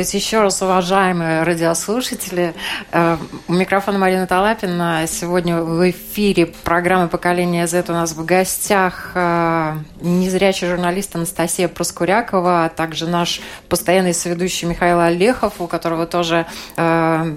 Здравствуйте 0.00 0.24
еще 0.24 0.40
раз, 0.40 0.62
уважаемые 0.62 1.42
радиослушатели. 1.42 2.54
Э, 2.90 3.18
у 3.48 3.52
микрофона 3.52 3.98
Марина 3.98 4.26
Талапина. 4.26 5.04
Сегодня 5.06 5.60
в 5.60 5.90
эфире 5.90 6.46
программы 6.46 7.08
«Поколение 7.08 7.66
Z» 7.66 7.84
у 7.88 7.92
нас 7.92 8.12
в 8.12 8.24
гостях 8.24 9.10
э, 9.14 9.74
незрячий 10.00 10.68
журналист 10.68 11.14
Анастасия 11.16 11.68
Проскурякова, 11.68 12.64
а 12.64 12.68
также 12.70 13.06
наш 13.08 13.42
постоянный 13.68 14.14
соведущий 14.14 14.66
Михаил 14.66 15.00
Олехов, 15.00 15.60
у 15.60 15.66
которого 15.66 16.06
тоже 16.06 16.46
э, 16.78 17.34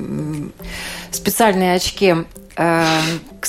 специальные 1.12 1.76
очки 1.76 2.16
к 2.56 3.46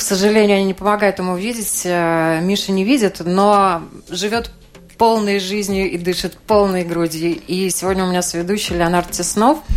сожалению, 0.00 0.56
они 0.56 0.64
не 0.64 0.74
помогают 0.74 1.20
ему 1.20 1.36
видеть. 1.36 1.84
Миша 1.84 2.72
не 2.72 2.82
видит, 2.82 3.20
но 3.20 3.82
живет 4.10 4.50
полной 5.02 5.40
жизнью 5.40 5.90
и 5.90 5.98
дышит 5.98 6.36
полной 6.46 6.84
грудью. 6.84 7.36
И 7.48 7.70
сегодня 7.70 8.04
у 8.04 8.08
меня 8.08 8.22
соведущий 8.22 8.76
Леонард 8.76 9.10
Теснов– 9.10 9.58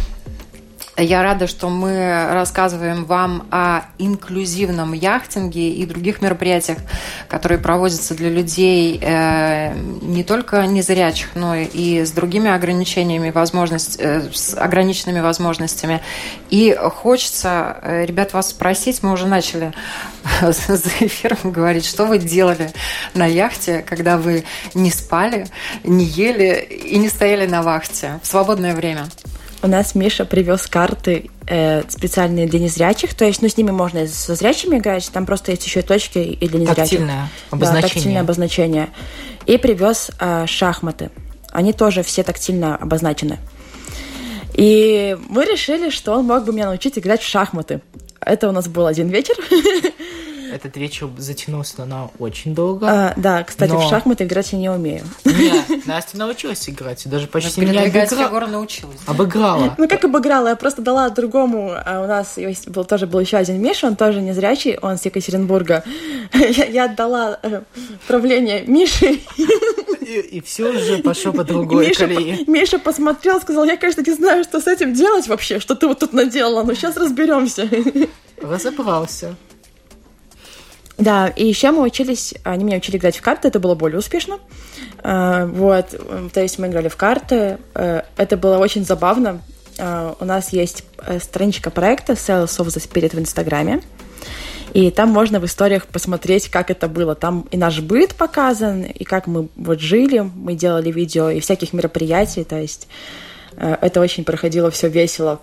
я 0.98 1.24
рада, 1.24 1.48
что 1.48 1.70
мы 1.70 2.30
рассказываем 2.32 3.06
вам 3.06 3.48
о 3.52 3.82
инклюзивном 3.98 4.94
яхтинге 4.94 5.72
и 5.72 5.86
других 5.86 6.22
мероприятиях, 6.22 6.78
которые 7.28 7.60
проводятся 7.60 8.16
для 8.16 8.30
людей 8.30 9.00
э, 9.02 9.74
не 9.76 10.24
только 10.24 10.66
незрячих, 10.66 11.30
но 11.36 11.56
и 11.56 12.06
с 12.06 12.12
другими 12.12 12.50
ограничениями, 12.50 13.30
возможность, 13.32 13.98
э, 14.00 14.30
с 14.32 14.54
ограниченными 14.56 15.20
возможностями. 15.20 16.02
И 16.50 16.74
хочется, 16.74 17.78
э, 17.82 18.06
ребят, 18.06 18.32
вас 18.32 18.52
спросить, 18.52 19.04
мы 19.04 19.12
уже 19.12 19.28
начали 19.28 19.74
за 20.42 20.90
эфиром 21.02 21.52
говорить, 21.52 21.86
что 21.86 22.06
вы 22.06 22.20
делали 22.20 22.72
на 23.14 23.26
яхте, 23.26 23.84
когда 23.86 24.18
вы 24.18 24.46
не 24.74 24.92
спали, 24.92 25.48
не 25.84 26.06
ели 26.06 26.62
и 26.62 26.98
не 26.98 27.10
стояли 27.10 27.48
на 27.48 27.64
вахте 27.64 28.20
в 28.24 28.28
свободное 28.28 28.74
время? 28.74 29.08
У 29.66 29.68
нас 29.68 29.96
Миша 29.96 30.26
привез 30.26 30.68
карты 30.68 31.32
э, 31.48 31.82
специальные 31.90 32.46
для 32.46 32.60
незрячих, 32.60 33.16
то 33.16 33.26
есть, 33.26 33.42
ну, 33.42 33.50
с 33.50 33.58
ними 33.58 33.72
можно 33.72 34.06
со 34.06 34.36
зрячими 34.36 34.78
играть, 34.78 35.10
там 35.12 35.26
просто 35.26 35.50
есть 35.50 35.66
еще 35.66 35.82
точки 35.82 36.20
и 36.20 36.48
для 36.48 36.60
незрячих. 36.60 37.00
Тактильное 37.00 37.30
обозначение. 37.50 37.82
Да, 37.82 37.88
тактильное 37.88 38.22
обозначение. 38.22 38.90
И 39.48 39.58
привез 39.58 40.12
э, 40.20 40.46
шахматы. 40.46 41.10
Они 41.50 41.74
тоже 41.74 42.04
все 42.04 42.22
тактильно 42.22 42.76
обозначены. 42.76 43.40
И 44.54 45.18
мы 45.30 45.46
решили, 45.46 45.90
что 45.90 46.14
он 46.14 46.26
мог 46.26 46.46
бы 46.46 46.54
меня 46.54 46.68
научить 46.68 47.00
играть 47.00 47.24
в 47.24 47.28
шахматы. 47.28 47.82
Это 48.22 48.48
у 48.48 48.52
нас 48.52 48.68
был 48.68 48.86
один 48.86 49.08
вечер. 49.08 49.36
этот 50.56 50.78
вечер 50.78 51.10
затянулся 51.18 51.86
на 51.86 52.10
очень 52.18 52.56
долго. 52.56 52.88
А, 52.90 53.14
да, 53.18 53.44
кстати, 53.44 53.72
но... 53.72 53.80
в 53.80 53.90
шахматы 53.90 54.24
играть 54.24 54.54
я 54.54 54.58
не 54.58 54.70
умею. 54.70 55.04
Нет, 55.26 55.86
Настя 55.86 56.18
научилась 56.18 56.70
играть, 56.70 57.08
даже 57.08 57.28
почти 57.28 57.62
не 57.62 57.78
обыграла. 57.78 58.48
научилась. 58.48 58.98
Обыграла. 59.06 59.76
Ну, 59.78 59.88
как 59.88 60.06
обыграла? 60.06 60.50
Я 60.50 60.56
просто 60.56 60.82
дала 60.82 61.10
другому. 61.10 61.74
А 61.74 62.04
у 62.04 62.08
нас 62.08 62.38
есть, 62.38 62.70
был, 62.70 62.86
тоже 62.86 63.06
был 63.06 63.20
еще 63.20 63.38
один 63.38 63.62
Миша, 63.62 63.88
он 63.88 63.96
тоже 63.96 64.22
незрячий, 64.22 64.78
он 64.82 64.98
с 64.98 65.06
Екатеринбурга. 65.06 65.84
Я, 66.34 66.66
я 66.66 66.86
отдала 66.86 67.40
э, 67.42 67.62
правление 68.08 68.64
Мише. 68.66 69.20
И, 70.02 70.20
и 70.20 70.42
все 70.42 70.70
уже 70.70 71.00
пошло 71.00 71.34
по 71.34 71.44
другой 71.44 71.88
Миша, 71.88 72.08
колее. 72.08 72.44
Миша 72.48 72.78
посмотрел, 72.80 73.42
сказал, 73.42 73.64
я, 73.66 73.76
конечно, 73.76 74.02
не 74.02 74.14
знаю, 74.14 74.44
что 74.44 74.62
с 74.62 74.68
этим 74.68 74.94
делать 74.94 75.28
вообще, 75.28 75.60
что 75.60 75.76
ты 75.76 75.88
вот 75.88 76.00
тут 76.00 76.14
наделала, 76.14 76.64
но 76.64 76.74
сейчас 76.74 76.96
разберемся. 76.96 77.68
Разобрался. 78.42 79.36
Да, 80.98 81.28
и 81.28 81.46
еще 81.46 81.72
мы 81.72 81.84
учились, 81.84 82.34
они 82.44 82.64
меня 82.64 82.78
учили 82.78 82.98
играть 82.98 83.18
в 83.18 83.22
карты, 83.22 83.50
это 83.50 83.60
было 83.60 83.76
более 83.76 84.00
успешно. 84.00 84.40
А, 85.04 85.46
вот, 85.46 85.88
то 86.34 86.42
есть 86.42 86.58
мы 86.58 86.68
играли 86.68 86.88
в 86.88 86.96
карты, 86.96 87.58
э, 87.74 88.02
это 88.16 88.38
было 88.38 88.58
очень 88.58 88.86
забавно. 88.86 89.42
А, 89.78 90.16
у 90.20 90.26
нас 90.26 90.54
есть 90.54 90.86
э, 91.06 91.20
страничка 91.20 91.70
проекта 91.70 92.14
Sales 92.14 92.58
of 92.60 92.68
the 92.68 92.82
Spirit 92.82 93.14
в 93.14 93.20
Инстаграме, 93.20 93.82
и 94.74 94.90
там 94.90 95.10
можно 95.10 95.40
в 95.40 95.46
историях 95.46 95.86
посмотреть, 95.88 96.50
как 96.50 96.72
это 96.72 96.88
было. 96.88 97.14
Там 97.14 97.46
и 97.52 97.58
наш 97.58 97.82
быт 97.82 98.16
показан, 98.16 98.84
и 98.84 99.04
как 99.04 99.28
мы 99.28 99.50
вот 99.58 99.82
жили, 99.82 100.20
мы 100.20 100.56
делали 100.56 100.92
видео 100.92 101.30
и 101.30 101.42
всяких 101.42 101.74
мероприятий, 101.74 102.46
то 102.46 102.58
есть 102.58 102.88
э, 103.58 103.76
это 103.82 104.00
очень 104.00 104.24
проходило 104.24 104.72
все 104.72 104.88
весело. 104.88 105.42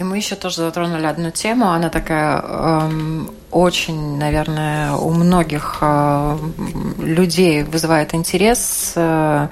И 0.00 0.02
мы 0.02 0.16
еще 0.16 0.34
тоже 0.34 0.56
затронули 0.56 1.04
одну 1.04 1.30
тему, 1.30 1.72
она 1.72 1.90
такая 1.90 2.40
эм, 2.40 3.30
очень, 3.50 4.16
наверное, 4.16 4.92
у 4.92 5.10
многих 5.10 5.76
э, 5.82 6.38
людей 6.98 7.64
вызывает 7.64 8.14
интерес. 8.14 8.94
Э, 8.96 9.48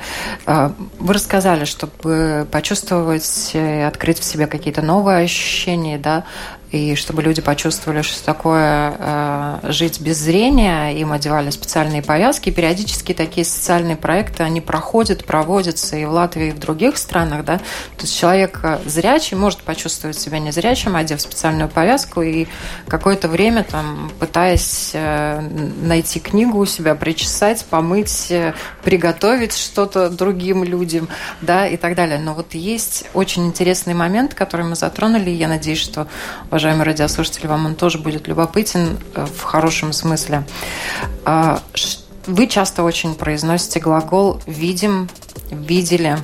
э, 0.46 0.70
вы 1.00 1.12
рассказали, 1.12 1.66
чтобы 1.66 2.48
почувствовать 2.50 3.50
и 3.52 3.58
открыть 3.58 4.20
в 4.20 4.24
себе 4.24 4.46
какие-то 4.46 4.80
новые 4.80 5.24
ощущения, 5.24 5.98
да, 5.98 6.24
и 6.70 6.94
чтобы 6.96 7.22
люди 7.22 7.40
почувствовали, 7.40 8.02
что 8.02 8.22
такое 8.24 8.94
э, 8.98 9.59
жить 9.72 10.00
без 10.00 10.18
зрения, 10.18 10.90
им 10.90 11.12
одевали 11.12 11.48
специальные 11.50 12.02
повязки. 12.02 12.50
периодически 12.50 13.14
такие 13.14 13.46
социальные 13.46 13.96
проекты, 13.96 14.42
они 14.42 14.61
проходят, 14.61 15.24
проводятся 15.24 15.96
и 15.96 16.04
в 16.04 16.11
Латвии, 16.11 16.48
и 16.48 16.50
в 16.50 16.59
других 16.59 16.98
странах. 16.98 17.44
Да? 17.44 17.59
То 17.96 18.02
есть 18.02 18.18
человек 18.18 18.61
э, 18.62 18.81
зрячий 18.85 19.37
может 19.37 19.62
почувствовать 19.62 20.18
себя 20.18 20.40
незрячим, 20.40 20.94
одев 20.94 21.22
специальную 21.22 21.70
повязку, 21.70 22.20
и 22.20 22.46
какое-то 22.87 23.28
время, 23.28 23.64
там, 23.64 24.11
пытаясь 24.18 24.90
э, 24.92 25.40
найти 25.40 26.20
книгу 26.20 26.59
у 26.59 26.66
себя, 26.66 26.94
причесать, 26.94 27.64
помыть, 27.64 28.31
э, 28.31 28.52
приготовить 28.85 29.57
что-то 29.57 30.11
другим 30.11 30.64
людям 30.64 31.09
да, 31.40 31.66
и 31.66 31.78
так 31.78 31.94
далее. 31.94 32.18
Но 32.18 32.35
вот 32.35 32.52
есть 32.54 33.07
очень 33.14 33.46
интересный 33.46 33.94
момент, 33.94 34.35
который 34.35 34.66
мы 34.66 34.76
затронули, 34.76 35.31
и 35.31 35.35
я 35.35 35.48
надеюсь, 35.48 35.81
что 35.81 36.09
уважаемые 36.59 36.87
радиослушатели, 36.87 37.47
вам 37.47 37.66
он 37.66 37.75
тоже 37.77 37.99
будет 37.99 38.27
любопытен 38.27 38.99
э, 39.14 39.27
в 39.27 39.42
хорошем 39.44 39.92
смысле. 39.92 40.42
А, 41.25 41.62
вы 42.27 42.49
часто 42.49 42.83
очень 42.83 43.14
произносите 43.14 43.79
глагол 43.79 44.40
«видим», 44.44 45.09
«видели», 45.53 46.18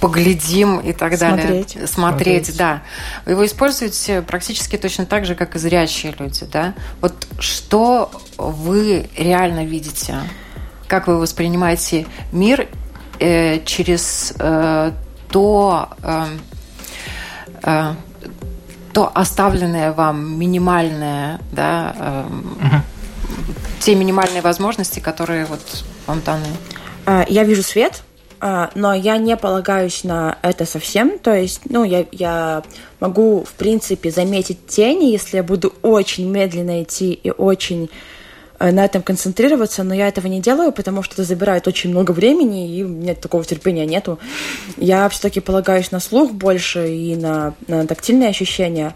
поглядим 0.00 0.78
и 0.78 0.92
так 0.92 1.18
далее. 1.18 1.64
Смотреть. 1.64 1.90
Смотреть, 1.90 2.56
да. 2.56 2.82
Вы 3.26 3.32
его 3.32 3.44
используете 3.44 4.22
практически 4.22 4.76
точно 4.76 5.06
так 5.06 5.26
же, 5.26 5.34
как 5.34 5.56
и 5.56 5.58
зрячие 5.58 6.14
люди, 6.16 6.44
да? 6.44 6.74
Вот 7.00 7.26
что 7.40 8.12
вы 8.36 9.10
реально 9.16 9.64
видите? 9.64 10.18
Как 10.86 11.08
вы 11.08 11.18
воспринимаете 11.18 12.06
мир 12.30 12.68
э, 13.18 13.58
через 13.64 14.34
э, 14.38 14.92
то... 15.32 15.88
Э, 16.00 16.26
э, 17.64 17.94
то 18.98 19.12
оставленное 19.14 19.92
вам 19.92 20.36
минимальное, 20.40 21.38
да, 21.52 21.94
э, 21.96 22.24
угу. 22.26 22.82
те 23.78 23.94
минимальные 23.94 24.42
возможности, 24.42 24.98
которые 24.98 25.44
вот 25.44 25.60
вам 26.08 26.20
даны? 26.22 26.48
А, 27.06 27.24
я 27.28 27.44
вижу 27.44 27.62
свет, 27.62 28.02
а, 28.40 28.72
но 28.74 28.92
я 28.92 29.18
не 29.18 29.36
полагаюсь 29.36 30.02
на 30.02 30.38
это 30.42 30.66
совсем. 30.66 31.20
То 31.20 31.32
есть, 31.32 31.60
ну, 31.70 31.84
я, 31.84 32.06
я 32.10 32.64
могу, 32.98 33.44
в 33.44 33.52
принципе, 33.52 34.10
заметить 34.10 34.66
тени, 34.66 35.12
если 35.12 35.36
я 35.36 35.44
буду 35.44 35.72
очень 35.82 36.28
медленно 36.28 36.82
идти 36.82 37.12
и 37.12 37.30
очень 37.30 37.90
на 38.58 38.84
этом 38.84 39.02
концентрироваться, 39.02 39.84
но 39.84 39.94
я 39.94 40.08
этого 40.08 40.26
не 40.26 40.40
делаю, 40.40 40.72
потому 40.72 41.02
что 41.02 41.14
это 41.14 41.24
забирает 41.24 41.68
очень 41.68 41.90
много 41.90 42.12
времени, 42.12 42.76
и 42.76 42.82
у 42.82 42.88
меня 42.88 43.14
такого 43.14 43.44
терпения 43.44 43.86
нету. 43.86 44.18
Я 44.76 45.08
все-таки 45.08 45.40
полагаюсь 45.40 45.90
на 45.92 46.00
слух 46.00 46.32
больше 46.32 46.92
и 46.92 47.16
на, 47.16 47.54
на 47.68 47.86
тактильные 47.86 48.30
ощущения. 48.30 48.94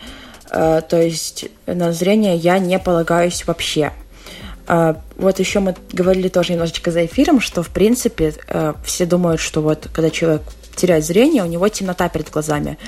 Э, 0.50 0.80
то 0.86 1.00
есть 1.00 1.46
на 1.66 1.92
зрение 1.92 2.36
я 2.36 2.58
не 2.58 2.78
полагаюсь 2.78 3.46
вообще. 3.46 3.92
Э, 4.66 4.94
вот 5.16 5.38
еще 5.38 5.60
мы 5.60 5.76
говорили 5.92 6.28
тоже 6.28 6.52
немножечко 6.52 6.90
за 6.90 7.06
эфиром, 7.06 7.40
что 7.40 7.62
в 7.62 7.68
принципе 7.68 8.34
все 8.84 9.06
думают, 9.06 9.40
что 9.40 9.62
вот 9.62 9.88
когда 9.92 10.10
человек 10.10 10.42
теряет 10.74 11.04
зрение, 11.04 11.44
у 11.44 11.46
него 11.46 11.68
темнота 11.68 12.08
перед 12.08 12.30
глазами. 12.30 12.78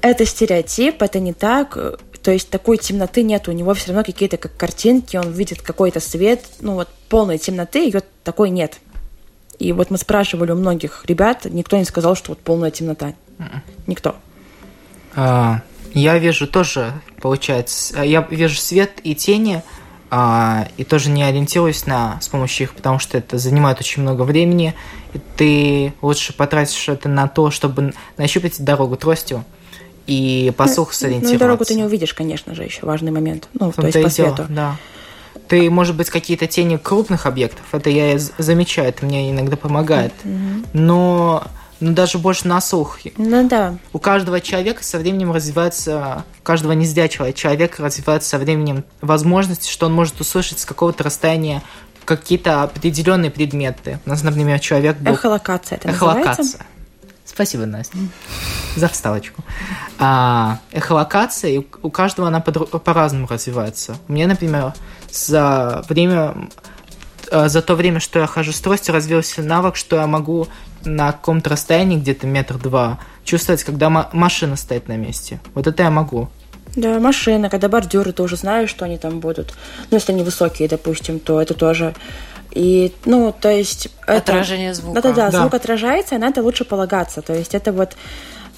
Это 0.00 0.24
стереотип, 0.24 1.02
это 1.02 1.20
не 1.20 1.34
так 1.34 1.76
то 2.22 2.30
есть 2.30 2.50
такой 2.50 2.76
темноты 2.76 3.22
нет, 3.22 3.48
у 3.48 3.52
него 3.52 3.72
все 3.74 3.88
равно 3.88 4.04
какие-то 4.04 4.36
как 4.36 4.56
картинки, 4.56 5.16
он 5.16 5.32
видит 5.32 5.62
какой-то 5.62 6.00
свет, 6.00 6.44
ну 6.60 6.74
вот 6.74 6.88
полной 7.08 7.38
темноты 7.38 7.84
ее 7.84 8.02
такой 8.24 8.50
нет. 8.50 8.78
И 9.58 9.72
вот 9.72 9.90
мы 9.90 9.98
спрашивали 9.98 10.52
у 10.52 10.56
многих 10.56 11.04
ребят, 11.06 11.44
никто 11.44 11.76
не 11.76 11.84
сказал, 11.84 12.16
что 12.16 12.30
вот 12.30 12.38
полная 12.38 12.70
темнота. 12.70 13.14
Никто. 13.86 14.16
А, 15.14 15.60
я 15.92 16.18
вижу 16.18 16.46
тоже, 16.46 16.92
получается, 17.20 18.02
я 18.02 18.26
вижу 18.30 18.56
свет 18.56 19.00
и 19.02 19.14
тени, 19.14 19.62
а, 20.10 20.68
и 20.76 20.84
тоже 20.84 21.10
не 21.10 21.22
ориентируюсь 21.22 21.86
на 21.86 22.20
с 22.20 22.28
помощью 22.28 22.66
их, 22.66 22.74
потому 22.74 22.98
что 22.98 23.18
это 23.18 23.38
занимает 23.38 23.80
очень 23.80 24.02
много 24.02 24.22
времени, 24.22 24.74
и 25.14 25.20
ты 25.36 25.94
лучше 26.02 26.32
потратишь 26.32 26.88
это 26.88 27.08
на 27.08 27.28
то, 27.28 27.50
чтобы 27.50 27.94
нащупать 28.16 28.62
дорогу 28.62 28.96
тростью, 28.96 29.44
и 30.10 30.50
по 30.56 30.66
слуху 30.66 30.92
сориентироваться. 30.92 31.34
Ну, 31.34 31.38
дорогу 31.38 31.64
ты 31.64 31.74
не 31.74 31.84
увидишь, 31.84 32.14
конечно 32.14 32.52
же, 32.54 32.64
еще 32.64 32.84
важный 32.84 33.12
момент. 33.12 33.48
Ну, 33.54 33.70
то 33.70 33.86
есть 33.86 34.02
по 34.02 34.08
свету. 34.08 34.44
Да. 34.48 34.76
Ты, 35.46 35.70
может 35.70 35.96
быть, 35.96 36.10
какие-то 36.10 36.48
тени 36.48 36.76
крупных 36.76 37.26
объектов, 37.26 37.64
это 37.72 37.90
я 37.90 38.18
замечаю, 38.38 38.88
это 38.88 39.06
мне 39.06 39.30
иногда 39.30 39.56
помогает. 39.56 40.12
Mm-hmm. 40.24 40.66
Но 40.72 41.44
ну, 41.78 41.92
даже 41.92 42.18
больше 42.18 42.48
на 42.48 42.60
слух. 42.60 42.98
Ну 43.16 43.48
да. 43.48 43.76
У 43.92 44.00
каждого 44.00 44.40
человека 44.40 44.82
со 44.82 44.98
временем 44.98 45.32
развивается, 45.32 46.24
у 46.40 46.42
каждого 46.42 46.72
незрячего 46.72 47.32
человека 47.32 47.82
развивается 47.82 48.30
со 48.30 48.38
временем 48.38 48.84
возможности, 49.00 49.70
что 49.70 49.86
он 49.86 49.94
может 49.94 50.20
услышать 50.20 50.58
с 50.58 50.64
какого-то 50.64 51.04
расстояния 51.04 51.62
какие-то 52.04 52.64
определенные 52.64 53.30
предметы. 53.30 54.00
У 54.06 54.10
нас, 54.10 54.24
например, 54.24 54.58
человек 54.58 54.98
был... 54.98 55.12
Эхолокация 55.12 55.78
это 55.78 55.88
называется? 55.88 56.58
Спасибо, 57.40 57.64
Настя, 57.64 57.96
за 58.76 58.86
вставочку. 58.88 59.42
А, 59.98 60.58
эхолокация, 60.72 61.64
у- 61.82 61.88
каждого 61.90 62.28
она 62.28 62.40
по-разному 62.40 63.26
развивается. 63.26 63.96
У 64.08 64.12
меня, 64.12 64.26
например, 64.26 64.74
за 65.10 65.82
время 65.88 66.34
э, 67.30 67.48
за 67.48 67.62
то 67.62 67.76
время, 67.76 67.98
что 67.98 68.18
я 68.18 68.26
хожу 68.26 68.52
с 68.52 68.60
тростью, 68.60 68.92
развился 68.92 69.40
навык, 69.42 69.76
что 69.76 69.96
я 69.96 70.06
могу 70.06 70.48
на 70.84 71.12
каком-то 71.12 71.48
расстоянии, 71.48 71.96
где-то 71.96 72.26
метр 72.26 72.58
два, 72.58 72.98
чувствовать, 73.24 73.64
когда 73.64 73.88
ма- 73.88 74.10
машина 74.12 74.56
стоит 74.56 74.86
на 74.88 74.98
месте. 74.98 75.40
Вот 75.54 75.66
это 75.66 75.82
я 75.84 75.90
могу. 75.90 76.28
Да, 76.76 77.00
машина, 77.00 77.48
когда 77.48 77.70
бордюры, 77.70 78.12
ты 78.12 78.22
уже 78.22 78.36
знаешь, 78.36 78.68
что 78.68 78.84
они 78.84 78.98
там 78.98 79.20
будут. 79.20 79.54
Ну, 79.90 79.96
если 79.96 80.12
они 80.12 80.24
высокие, 80.24 80.68
допустим, 80.68 81.18
то 81.20 81.40
это 81.40 81.54
тоже... 81.54 81.94
И, 82.52 82.92
ну, 83.04 83.34
то 83.38 83.50
есть... 83.50 83.88
это- 84.06 84.32
Отражение 84.32 84.74
звука. 84.74 85.02
Да-да-да, 85.02 85.30
Да. 85.30 85.40
звук 85.40 85.54
отражается, 85.54 86.16
и 86.16 86.18
на 86.18 86.28
это 86.28 86.42
лучше 86.42 86.64
полагаться. 86.64 87.22
То 87.22 87.32
есть 87.32 87.54
это 87.54 87.72
вот 87.72 87.90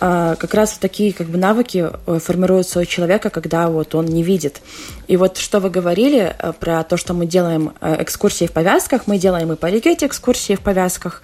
а, 0.01 0.35
как 0.37 0.55
раз 0.55 0.79
такие 0.79 1.13
как 1.13 1.29
бы 1.29 1.39
навыки 1.39 1.89
э, 2.07 2.19
формируются 2.19 2.81
у 2.81 2.85
человека, 2.85 3.31
когда 3.31 3.69
вот 3.69 3.95
он 3.95 4.07
не 4.07 4.25
видит. 4.25 4.61
И 5.07 5.17
вот 5.17 5.37
что 5.37 5.61
вы 5.61 5.71
говорили 5.71 6.35
э, 6.37 6.53
про 6.59 6.83
то, 6.83 6.97
что 6.97 7.15
мы 7.15 7.25
делаем 7.27 7.73
э, 7.81 8.03
экскурсии 8.03 8.47
в 8.47 8.53
повязках, 8.53 9.03
мы 9.07 9.19
делаем 9.19 9.53
и 9.53 9.57
по 9.57 9.67
Ригете 9.67 10.07
экскурсии 10.07 10.57
в 10.57 10.61
повязках, 10.61 11.23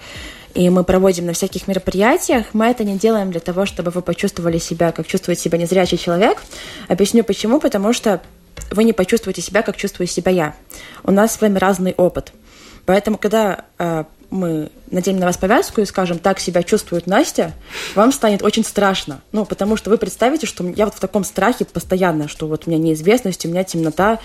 и 0.54 0.70
мы 0.70 0.84
проводим 0.84 1.26
на 1.26 1.32
всяких 1.32 1.66
мероприятиях, 1.66 2.46
мы 2.52 2.66
это 2.66 2.84
не 2.84 2.96
делаем 2.98 3.32
для 3.32 3.40
того, 3.40 3.66
чтобы 3.66 3.90
вы 3.90 4.00
почувствовали 4.00 4.58
себя, 4.58 4.92
как 4.92 5.08
чувствует 5.08 5.40
себя 5.40 5.58
незрячий 5.58 5.98
человек. 5.98 6.42
Объясню 6.86 7.24
почему, 7.24 7.58
потому 7.58 7.92
что 7.92 8.20
вы 8.70 8.84
не 8.84 8.92
почувствуете 8.92 9.42
себя, 9.42 9.62
как 9.62 9.76
чувствую 9.76 10.06
себя 10.06 10.30
я. 10.30 10.54
У 11.02 11.10
нас 11.10 11.32
с 11.34 11.40
вами 11.40 11.58
разный 11.58 11.94
опыт. 11.96 12.32
Поэтому, 12.88 13.18
когда 13.18 13.66
э, 13.78 14.04
мы 14.30 14.70
наденем 14.90 15.20
на 15.20 15.26
вас 15.26 15.36
повязку 15.36 15.82
и 15.82 15.84
скажем, 15.84 16.18
так 16.18 16.40
себя 16.40 16.62
чувствует 16.62 17.06
Настя, 17.06 17.52
вам 17.94 18.12
станет 18.12 18.42
очень 18.42 18.64
страшно. 18.64 19.20
Ну, 19.30 19.44
потому 19.44 19.76
что 19.76 19.90
вы 19.90 19.98
представите, 19.98 20.46
что 20.46 20.66
я 20.66 20.86
вот 20.86 20.94
в 20.94 20.98
таком 20.98 21.22
страхе 21.22 21.66
постоянно, 21.66 22.28
что 22.28 22.46
вот 22.46 22.62
у 22.64 22.70
меня 22.70 22.82
неизвестность, 22.82 23.44
у 23.44 23.48
меня 23.50 23.62
темнота. 23.62 24.20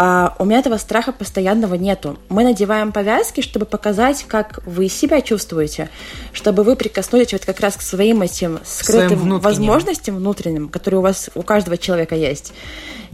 А 0.00 0.36
у 0.38 0.44
меня 0.44 0.60
этого 0.60 0.76
страха 0.76 1.10
постоянного 1.10 1.74
нету. 1.74 2.20
Мы 2.28 2.44
надеваем 2.44 2.92
повязки, 2.92 3.40
чтобы 3.40 3.66
показать, 3.66 4.24
как 4.28 4.60
вы 4.64 4.88
себя 4.88 5.20
чувствуете, 5.20 5.90
чтобы 6.32 6.62
вы 6.62 6.76
прикоснулись 6.76 7.32
вот 7.32 7.44
как 7.44 7.58
раз 7.58 7.76
к 7.76 7.82
своим 7.82 8.22
этим 8.22 8.60
скрытым 8.64 9.18
внутренним. 9.18 9.40
возможностям 9.40 10.14
внутренним, 10.14 10.68
которые 10.68 11.00
у 11.00 11.02
вас, 11.02 11.30
у 11.34 11.42
каждого 11.42 11.76
человека 11.76 12.14
есть. 12.14 12.52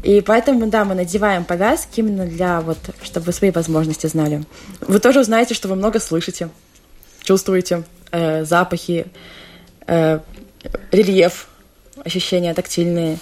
И 0.03 0.21
поэтому, 0.21 0.67
да, 0.67 0.85
мы 0.85 0.95
надеваем 0.95 1.45
повязки 1.45 2.01
именно 2.01 2.27
для 2.27 2.61
вот, 2.61 2.77
чтобы 3.03 3.25
вы 3.25 3.33
свои 3.33 3.51
возможности 3.51 4.07
знали. 4.07 4.45
Вы 4.83 5.01
тоже 5.01 5.21
узнаете, 5.21 5.55
что 5.55 5.69
вы 5.69 5.77
много 5.77 6.01
слышите, 6.01 6.51
чувствуете 7.23 7.85
э, 8.11 8.45
запахи, 8.45 9.07
э, 9.87 10.21
рельеф, 10.93 11.49
ощущения 12.05 12.53
тактильные. 12.53 13.19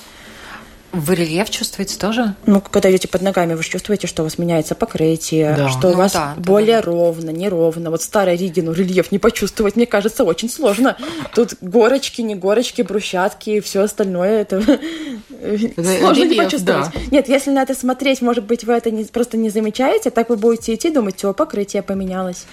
Вы 0.92 1.14
рельеф 1.14 1.48
чувствуете 1.48 1.98
тоже? 1.98 2.35
Ну, 2.44 2.61
когда 2.61 2.90
идете 2.90 3.09
под 3.09 3.22
ногами, 3.22 3.55
вы 3.55 3.62
же 3.62 3.70
чувствуете, 3.70 4.07
что 4.07 4.22
у 4.22 4.24
вас 4.26 4.37
меняется 4.37 4.74
покрытие, 4.74 5.55
Да. 5.57 5.68
что 5.70 5.88
у 5.88 5.92
Ну 5.92 5.96
вас 5.96 6.12
да, 6.12 6.35
да, 6.37 6.42
более 6.42 6.81
ровно, 6.81 7.31
неровно. 7.31 7.90
Вот 7.90 8.02
старой 8.02 8.37
Риге, 8.37 8.62
ну, 8.62 8.72
рельеф 8.72 9.11
не 9.11 9.18
почувствовать, 9.18 9.74
мне 9.76 9.87
кажется, 9.87 10.22
очень 10.24 10.50
сложно. 10.50 10.98
Тут 11.35 11.55
горочки, 11.62 12.20
не 12.20 12.35
горочки, 12.35 12.83
брусчатки 12.83 13.50
и 13.50 13.61
все 13.61 13.81
остальное. 13.81 14.42
Это 14.42 14.61
сложно 16.00 16.24
не 16.24 16.35
почувствовать. 16.37 16.90
да. 16.92 17.00
Нет, 17.11 17.28
если 17.28 17.50
на 17.50 17.62
это 17.62 17.74
смотреть, 17.74 18.20
может 18.20 18.44
быть, 18.44 18.64
вы 18.64 18.74
это 18.74 18.90
просто 19.12 19.37
не 19.37 19.48
замечаете, 19.50 20.11
так 20.11 20.28
вы 20.28 20.37
будете 20.37 20.74
идти, 20.74 20.90
думать, 20.90 21.16
все, 21.16 21.33
покрытие 21.33 21.83
поменялось. 21.83 22.44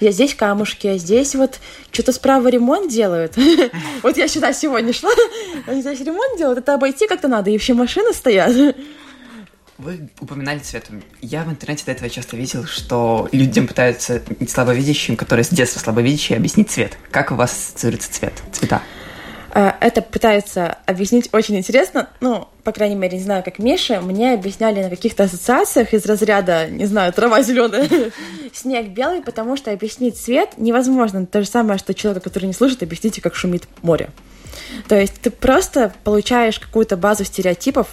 Я 0.00 0.10
здесь 0.10 0.34
камушки, 0.34 0.86
а 0.88 0.98
здесь 0.98 1.34
вот 1.36 1.60
что-то 1.92 2.12
справа 2.12 2.48
ремонт 2.48 2.90
делают. 2.90 3.34
Вот 4.02 4.16
я 4.18 4.28
сюда 4.28 4.52
сегодня 4.52 4.92
шла, 4.92 5.10
они 5.66 5.80
здесь 5.80 6.00
ремонт 6.00 6.36
делают, 6.38 6.58
это 6.58 6.74
обойти 6.74 7.06
как-то 7.06 7.28
надо, 7.28 7.50
и 7.50 7.52
вообще 7.54 7.72
машины 7.84 8.12
стоят. 8.12 8.76
Вы 9.76 10.08
упоминали 10.20 10.60
цвет. 10.60 10.86
Я 11.20 11.42
в 11.42 11.50
интернете 11.50 11.84
до 11.84 11.92
этого 11.92 12.08
часто 12.08 12.36
видел, 12.36 12.64
что 12.64 13.28
людям 13.32 13.66
пытаются 13.66 14.22
слабовидящим, 14.48 15.16
которые 15.16 15.44
с 15.44 15.48
детства 15.48 15.80
слабовидящие, 15.80 16.38
объяснить 16.38 16.70
цвет. 16.70 16.96
Как 17.10 17.32
у 17.32 17.34
вас 17.34 17.52
ассоциируется 17.52 18.12
цвет, 18.12 18.32
цвета? 18.52 18.82
А, 19.50 19.76
Это 19.80 20.00
пытается 20.00 20.78
объяснить 20.86 21.28
очень 21.32 21.56
интересно. 21.56 22.08
Ну, 22.20 22.48
по 22.62 22.72
крайней 22.72 22.94
мере, 22.94 23.18
не 23.18 23.24
знаю, 23.24 23.42
как 23.44 23.58
Миша, 23.58 24.00
мне 24.00 24.32
объясняли 24.32 24.82
на 24.82 24.90
каких-то 24.90 25.24
ассоциациях 25.24 25.92
из 25.92 26.06
разряда, 26.06 26.68
не 26.68 26.86
знаю, 26.86 27.12
трава 27.12 27.42
зеленая, 27.42 27.88
снег 28.52 28.88
белый, 28.90 29.22
потому 29.22 29.56
что 29.56 29.72
объяснить 29.72 30.16
цвет 30.16 30.50
невозможно. 30.56 31.26
То 31.26 31.42
же 31.42 31.48
самое, 31.48 31.78
что 31.78 31.94
человека, 31.94 32.24
который 32.30 32.46
не 32.46 32.54
слышит, 32.54 32.82
объясните, 32.82 33.20
как 33.20 33.34
шумит 33.34 33.64
море. 33.82 34.10
То 34.88 34.98
есть 35.00 35.14
ты 35.20 35.30
просто 35.30 35.92
получаешь 36.04 36.58
какую-то 36.58 36.96
базу 36.96 37.24
стереотипов, 37.24 37.88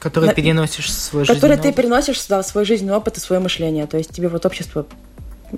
Который 0.00 0.26
На- 0.26 0.34
переносишь 0.34 0.86
в 0.86 0.90
свой 0.90 1.24
которые 1.24 1.56
ты 1.56 1.68
опыт. 1.68 1.76
переносишь 1.76 2.20
сюда 2.20 2.42
в 2.42 2.46
свой 2.46 2.64
жизненный 2.66 2.94
опыт 2.94 3.16
и 3.16 3.20
свое 3.20 3.40
мышление. 3.40 3.86
То 3.86 3.96
есть 3.96 4.10
тебе 4.10 4.28
вот 4.28 4.44
общество, 4.44 4.84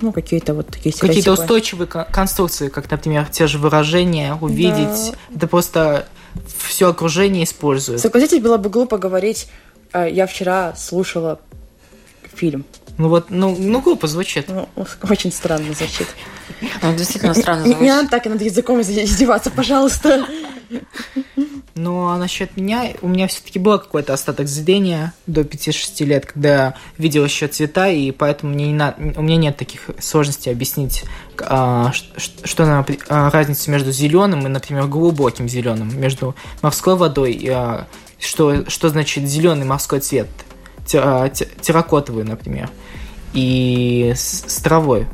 ну, 0.01 0.13
какие-то 0.13 0.55
вот 0.55 0.67
такие 0.69 0.93
Какие-то 0.93 1.09
стереотипы. 1.23 1.43
устойчивые 1.43 1.87
кон- 1.89 2.05
конструкции, 2.13 2.69
как, 2.69 2.89
например, 2.91 3.27
те 3.29 3.47
же 3.49 3.59
выражения, 3.59 4.35
увидеть. 4.41 5.15
Это 5.35 5.49
просто 5.49 6.07
все 6.59 6.91
окружение 6.91 7.43
использует. 7.45 8.01
Согласитесь, 8.01 8.41
было 8.41 8.57
бы 8.57 8.71
глупо 8.71 8.99
говорить, 8.99 9.49
э, 9.93 10.09
я 10.13 10.27
вчера 10.27 10.75
слушала 10.77 11.41
фильм. 12.35 12.65
Ну 12.97 13.09
вот, 13.09 13.27
ну, 13.31 13.57
ну 13.59 13.81
глупо 13.81 14.07
звучит. 14.07 14.47
Ну, 14.49 14.69
очень 15.09 15.33
странно 15.33 15.73
звучит. 15.75 16.07
Ну, 16.83 16.95
действительно 16.95 17.35
странно 17.35 17.63
Не, 17.63 17.69
не 17.71 17.75
звучит. 17.75 17.89
надо 17.95 18.09
так 18.09 18.27
и 18.27 18.29
над 18.29 18.43
языком 18.43 18.81
издеваться, 18.81 19.51
пожалуйста. 19.51 20.27
Ну, 21.75 22.07
а 22.07 22.17
насчет 22.19 22.57
меня, 22.57 22.93
у 23.03 23.09
меня 23.09 23.27
все-таки 23.27 23.59
был 23.59 23.79
какой-то 23.81 24.13
остаток 24.15 24.47
зрения 24.47 25.13
до 25.27 25.41
5-6 25.43 26.05
лет, 26.05 26.25
когда 26.27 26.49
я 26.49 26.75
видел 26.99 27.25
еще 27.25 27.49
цвета, 27.49 27.89
и 27.89 28.13
поэтому 28.13 28.55
мне 28.55 28.69
не 28.69 28.75
на- 28.75 28.95
у 29.17 29.23
меня 29.23 29.37
нет 29.37 29.57
таких 29.57 29.91
сложностей 29.99 30.53
объяснить, 30.53 31.03
а, 31.41 31.91
ш- 31.93 32.05
что 32.45 32.65
на- 32.65 32.87
а, 33.09 33.31
разница 33.31 33.71
между 33.73 33.91
зеленым 33.91 34.47
и, 34.47 34.49
например, 34.49 34.87
глубоким 34.87 35.49
зеленым, 35.49 35.99
между 36.01 36.37
морской 36.63 36.95
водой 36.97 37.33
и 37.33 37.49
а, 37.49 37.89
что, 38.21 38.69
что 38.71 38.89
значит 38.89 39.27
зеленый 39.29 39.67
морской 39.67 39.99
цвет, 39.99 40.29
а, 40.95 41.29
те- 41.29 41.49
терракотовый, 41.61 42.25
например, 42.25 42.71
и 43.33 44.13
с, 44.15 44.45
с 44.47 44.57
травой. 44.63 45.07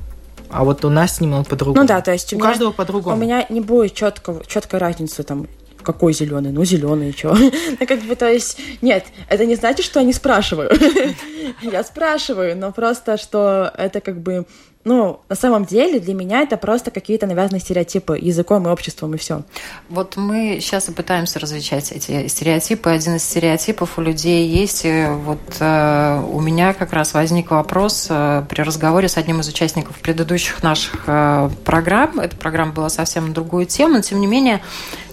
А 0.51 0.65
вот 0.65 0.85
у 0.85 0.91
нас 0.91 1.21
немного 1.21 1.45
по-другому. 1.45 1.81
Ну 1.83 1.87
да, 1.87 2.01
то 2.01 2.13
есть 2.13 2.33
у 2.33 2.37
у 2.37 2.39
меня- 2.41 2.49
каждого 2.49 2.73
по-другому. 2.73 3.17
У 3.17 3.19
меня 3.21 3.47
не 3.51 3.61
будет 3.61 3.95
четкого, 3.95 4.45
четкой 4.47 4.81
разницы 4.81 5.23
там, 5.23 5.47
какой 5.83 6.13
зеленый, 6.13 6.51
ну 6.53 6.65
зеленый, 6.65 7.13
что. 7.17 7.35
Ну, 7.81 7.87
как 7.87 8.01
бы, 8.03 8.17
то 8.17 8.29
есть, 8.29 8.59
нет, 8.83 9.07
это 9.29 9.47
не 9.47 9.55
значит, 9.55 9.85
что 9.87 10.01
я 10.01 10.07
не 10.07 10.13
спрашиваю. 10.13 10.71
Я 11.63 11.83
спрашиваю, 11.85 12.57
но 12.57 12.73
просто, 12.73 13.17
что 13.17 13.73
это 13.77 14.01
как 14.01 14.21
бы, 14.21 14.45
ну, 14.83 15.21
на 15.29 15.37
самом 15.37 15.67
деле 15.67 16.01
для 16.01 16.15
меня 16.15 16.41
это 16.41 16.57
просто 16.57 16.91
какие-то 16.91 17.27
навязанные 17.27 17.61
стереотипы 17.61 18.19
языком 18.19 18.67
и 18.67 18.71
обществом, 18.71 19.15
и 19.15 19.19
все. 19.19 19.43
Вот 19.91 20.17
мы 20.17 20.59
сейчас 20.61 20.89
и 20.89 20.93
пытаемся 20.93 21.39
различать 21.39 21.93
эти 21.93 22.27
стереотипы. 22.29 22.89
Один 22.89 23.17
из 23.17 23.25
стереотипов 23.25 23.99
у 23.99 24.03
людей 24.03 24.49
есть. 24.49 24.87
И 24.87 25.07
Вот 25.07 25.39
э, 25.61 26.25
у 26.33 26.41
меня 26.41 26.73
как 26.73 26.95
раз 26.95 27.13
возник 27.13 27.51
вопрос 27.51 28.07
э, 28.09 28.43
при 28.49 28.63
разговоре 28.63 29.09
с 29.09 29.19
одним 29.19 29.41
из 29.41 29.49
участников 29.49 29.99
предыдущих 29.99 30.63
наших 30.63 31.03
э, 31.07 31.51
программ. 31.65 32.19
Эта 32.19 32.35
программа 32.37 32.73
была 32.73 32.89
совсем 32.89 33.29
на 33.29 33.35
другую 33.35 33.67
тему, 33.67 33.97
но 33.97 34.01
тем 34.01 34.19
не 34.19 34.27
менее 34.27 34.63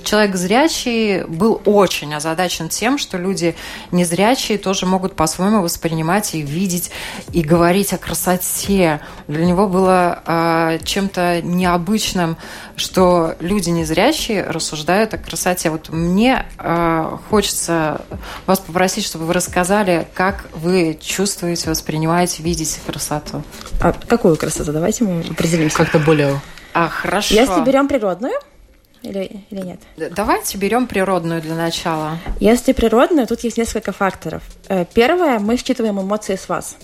человек 0.08 0.36
зрячий 0.38 1.24
был 1.24 1.62
очень 1.66 2.14
озадачен 2.16 2.70
тем, 2.70 2.98
что 2.98 3.18
люди 3.18 3.56
незрячие 3.92 4.58
тоже 4.58 4.86
могут 4.86 5.16
по-своему 5.16 5.62
воспринимать 5.62 6.34
и 6.34 6.42
видеть, 6.42 6.92
и 7.34 7.42
говорить 7.42 7.92
о 7.92 7.98
красоте. 7.98 9.02
Для 9.28 9.46
него 9.46 9.68
было 9.68 10.24
э, 10.26 10.80
чем-то 10.84 11.42
необычным, 11.42 12.38
что 12.78 13.36
люди 13.42 13.70
незрячие 13.70 14.44
рассуждают 14.44 15.14
о 15.14 15.18
красоте. 15.18 15.70
Вот 15.72 15.90
мне 15.90 16.46
э, 16.58 17.18
хочется 17.30 18.02
вас 18.46 18.60
попросить, 18.60 19.04
чтобы 19.04 19.26
вы 19.26 19.34
рассказали, 19.34 20.08
как 20.14 20.46
вы 20.54 20.98
чувствуете, 21.02 21.70
воспринимаете, 21.70 22.44
видите 22.44 22.80
красоту. 22.86 23.44
А 23.82 23.92
какую 23.92 24.38
красоту? 24.38 24.72
Давайте 24.72 25.04
мы 25.04 25.22
определимся. 25.30 25.76
Как-то 25.76 26.00
более... 26.00 26.40
А, 26.74 26.88
хорошо. 26.88 27.34
Если 27.34 27.62
берем 27.66 27.88
природную, 27.88 28.40
или, 29.08 29.42
или 29.50 29.62
нет? 29.62 29.80
Давайте 30.16 30.58
берем 30.58 30.88
природную 30.88 31.42
для 31.42 31.56
начала. 31.56 32.18
Если 32.40 32.74
природную, 32.74 33.28
тут 33.28 33.42
есть 33.44 33.58
несколько 33.58 33.92
факторов. 33.92 34.44
Э, 34.68 34.86
Первое, 34.94 35.40
мы 35.40 35.58
считываем 35.58 36.00
эмоции 36.02 36.36
с 36.36 36.48
вас. 36.50 36.76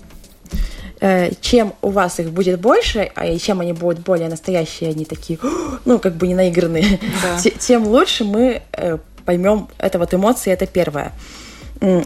э, 1.01 1.31
чем 1.41 1.73
у 1.81 1.89
вас 1.89 2.19
их 2.19 2.31
будет 2.31 2.59
больше, 2.61 3.11
а 3.15 3.25
и 3.25 3.37
чем 3.37 3.59
они 3.59 3.73
будут 3.73 3.99
более 3.99 4.29
настоящие, 4.29 4.91
они 4.91 5.03
такие, 5.05 5.37
ну, 5.85 5.99
как 5.99 6.15
бы 6.15 6.27
не 6.27 6.35
наигранные, 6.35 6.99
Да. 7.21 7.39
те- 7.43 7.51
тем 7.51 7.87
лучше 7.87 8.23
мы 8.23 8.61
э, 8.71 8.97
поймем 9.25 9.67
это 9.77 9.99
вот 9.99 10.13
эмоции, 10.13 10.51
это 10.53 10.65
первое. 10.65 11.11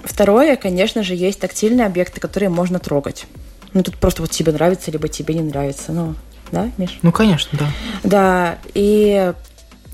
Второе, 0.04 0.56
конечно 0.56 1.04
же, 1.04 1.14
есть 1.14 1.40
тактильные 1.40 1.86
объекты, 1.86 2.20
которые 2.20 2.50
можно 2.50 2.80
трогать. 2.80 3.26
Ну, 3.74 3.84
тут 3.84 3.98
просто 3.98 4.24
вот 4.24 4.32
тебе 4.32 4.52
нравится, 4.52 4.90
либо 4.90 5.08
тебе 5.08 5.36
не 5.36 5.42
нравится. 5.42 5.92
Ну, 5.92 6.16
да, 6.52 6.72
Миш? 6.78 6.98
Ну, 7.04 7.12
конечно, 7.12 7.60
да. 7.60 7.68
Да, 8.04 8.58
и, 8.74 9.34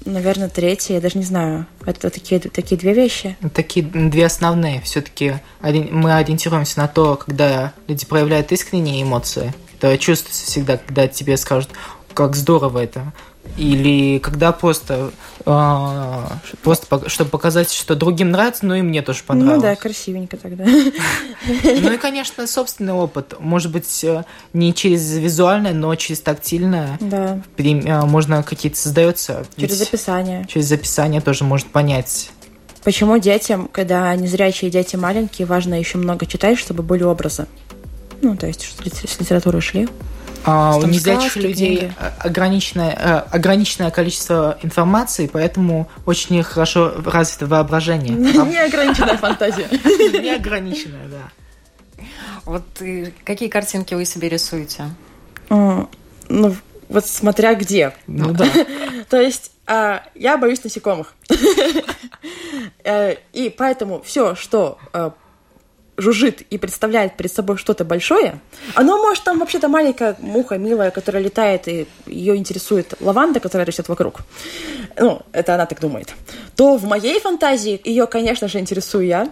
наверное, 0.06 0.50
третье, 0.50 0.96
я 0.96 1.02
даже 1.02 1.18
не 1.18 1.24
знаю, 1.24 1.66
это 1.86 2.10
такие, 2.10 2.40
такие 2.40 2.80
две 2.80 2.94
вещи. 2.94 3.38
Такие 3.54 3.86
две 3.86 4.26
основные. 4.26 4.82
Все-таки 4.82 5.36
мы 5.62 6.16
ориентируемся 6.16 6.80
на 6.80 6.88
то, 6.88 7.16
когда 7.16 7.74
люди 7.88 8.06
проявляют 8.06 8.52
искренние 8.52 9.02
эмоции. 9.04 9.54
Это 9.78 9.98
чувствуется 9.98 10.46
всегда, 10.46 10.78
когда 10.78 11.08
тебе 11.08 11.38
скажут, 11.38 11.70
как 12.14 12.36
здорово 12.36 12.80
это. 12.80 13.12
Или 13.58 14.18
когда 14.18 14.52
просто, 14.52 15.12
а, 15.46 16.38
просто 16.64 17.08
чтобы 17.10 17.30
показать, 17.30 17.72
что 17.72 17.96
другим 17.96 18.32
нравится, 18.32 18.66
но 18.66 18.76
и 18.76 18.82
мне 18.82 19.02
тоже 19.02 19.20
Ну 19.28 19.36
да, 19.36 19.52
понравилось. 19.52 19.80
красивенько 19.80 20.38
тогда. 20.38 20.66
Ну 21.46 21.92
и, 21.92 21.98
конечно, 21.98 22.48
собственный 22.48 22.94
опыт. 22.94 23.36
Может 23.40 23.72
быть, 23.72 24.04
э, 24.04 24.24
не 24.54 24.74
через 24.74 25.12
визуальное, 25.18 25.74
но 25.74 25.94
через 25.96 26.22
тактильное. 26.22 26.98
Да, 27.02 27.42
э, 27.58 28.06
Можно 28.06 28.44
какие-то 28.44 28.78
создается. 28.78 29.46
через 29.58 29.82
описание. 29.82 30.46
Через 30.48 30.68
записание 30.68 31.22
тоже 31.22 31.44
может 31.44 31.68
понять. 31.68 32.32
Почему 32.84 33.18
детям, 33.18 33.70
когда 33.72 34.16
незрячие 34.16 34.72
дети 34.72 34.96
маленькие, 34.96 35.46
важно 35.46 35.78
еще 35.78 35.98
много 35.98 36.26
читать, 36.26 36.58
чтобы 36.58 36.82
были 36.82 37.04
образы? 37.04 37.46
Ну, 38.22 38.36
то 38.38 38.48
есть, 38.48 38.64
что 38.64 38.84
с 38.90 39.20
литературы 39.20 39.62
шли. 39.62 39.88
А, 40.46 40.78
у 40.78 40.86
незрячих 40.86 41.36
людей 41.38 41.78
книги. 41.78 41.94
э, 42.00 42.10
ограниченное, 42.20 42.92
э, 42.92 43.36
ограниченное 43.36 43.92
количество 43.92 44.58
информации, 44.62 45.28
поэтому 45.32 45.90
очень 46.06 46.42
хорошо 46.44 46.94
развито 47.06 47.46
воображение. 47.48 48.14
Неограниченная 48.16 49.18
фантазия. 49.18 49.68
Неограниченное, 49.72 51.08
да. 51.08 52.04
Вот 52.46 52.64
и 52.82 53.14
какие 53.24 53.48
картинки 53.50 53.94
вы 53.94 54.04
себе 54.06 54.28
рисуете? 54.30 54.86
М, 55.50 55.88
Ну, 56.30 56.56
вот 56.90 57.06
смотря 57.06 57.56
где. 57.56 57.94
Ну 58.08 58.34
да. 58.34 58.46
То 59.10 59.20
есть 59.22 59.52
а, 59.66 60.04
я 60.16 60.38
боюсь 60.38 60.64
насекомых. 60.64 61.14
Э, 62.86 63.16
И 63.32 63.50
поэтому 63.50 64.02
все, 64.02 64.36
что 64.36 64.78
э, 64.94 65.12
жужжит 65.98 66.42
и 66.42 66.58
представляет 66.58 67.16
перед 67.18 67.32
собой 67.32 67.58
что-то 67.58 67.86
большое, 67.86 68.40
оно 68.76 68.98
может 68.98 69.24
там 69.24 69.40
вообще-то 69.40 69.68
маленькая 69.68 70.16
муха 70.20 70.58
милая, 70.58 70.92
которая 70.92 71.24
летает, 71.24 71.68
и 71.68 71.88
ее 72.08 72.36
интересует 72.36 72.94
лаванда, 73.00 73.40
которая 73.40 73.66
растет 73.66 73.88
вокруг. 73.90 74.22
Ну, 74.98 75.22
это 75.32 75.56
она 75.56 75.66
так 75.66 75.80
думает. 75.80 76.14
То 76.56 76.78
в 76.78 76.86
моей 76.86 77.20
фантазии 77.20 77.80
ее, 77.84 78.08
конечно 78.08 78.48
же, 78.48 78.60
интересую 78.60 79.06
я. 79.06 79.32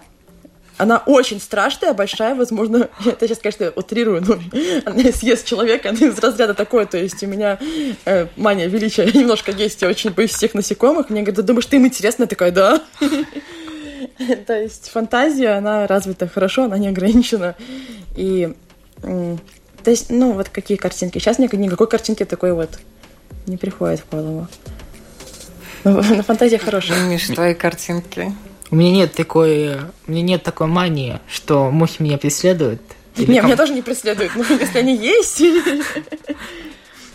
Она 0.78 0.98
очень 1.06 1.40
страшная, 1.40 1.94
большая, 1.94 2.34
возможно, 2.34 2.90
это 3.06 3.28
сейчас, 3.28 3.40
конечно, 3.40 3.72
утрирую, 3.76 4.24
но 4.26 4.40
она 4.86 5.12
съест 5.12 5.46
человека 5.46 5.90
она 5.90 6.00
из 6.00 6.18
разряда 6.18 6.54
такое, 6.56 6.86
то 6.86 6.98
есть 6.98 7.22
у 7.24 7.28
меня 7.28 7.60
э, 8.06 8.28
мания 8.36 8.68
величия 8.68 9.06
немножко 9.14 9.52
есть, 9.52 9.82
я 9.82 9.90
очень 9.90 10.10
боюсь 10.12 10.32
всех 10.32 10.56
насекомых, 10.56 11.10
мне 11.10 11.22
говорят, 11.22 11.36
«Да 11.38 11.44
думаешь, 11.44 11.68
ты 11.68 11.76
им 11.76 11.86
интересно? 11.86 12.24
Я 12.24 12.28
такая, 12.28 12.52
да. 12.52 12.82
То 14.48 14.60
есть 14.60 14.90
фантазия, 14.90 15.58
она 15.58 15.88
развита 15.88 16.28
хорошо, 16.28 16.66
она 16.66 16.78
не 16.78 16.88
ограничена. 16.88 17.56
И, 18.16 18.54
то 19.02 19.90
есть, 19.92 20.10
ну, 20.10 20.34
вот 20.34 20.50
какие 20.50 20.78
картинки. 20.78 21.20
Сейчас 21.20 21.40
мне 21.40 21.50
никакой 21.52 21.88
картинки 21.88 22.26
такой 22.26 22.54
вот 22.54 22.80
не 23.48 23.58
приходит 23.58 24.02
в 24.02 24.12
голову. 24.12 24.48
Но, 25.84 26.02
но 26.16 26.24
фантазия 26.24 26.58
хорошая. 26.58 27.00
Миш, 27.08 27.28
твои 27.28 27.54
картинки. 27.54 28.34
У 28.70 28.76
меня 28.76 28.92
нет 28.92 29.14
такой, 29.14 29.76
у 30.08 30.12
меня 30.12 30.22
нет 30.22 30.44
такой 30.44 30.68
мании, 30.68 31.20
что 31.28 31.70
мухи 31.72 32.02
меня 32.02 32.18
преследуют. 32.18 32.82
Или 33.18 33.32
Не, 33.32 33.40
ком- 33.40 33.48
меня 33.48 33.58
тоже 33.58 33.74
не 33.74 33.82
преследуют, 33.82 34.34
но 34.36 34.44
если 34.44 34.80
они 34.80 34.96
есть... 34.96 35.42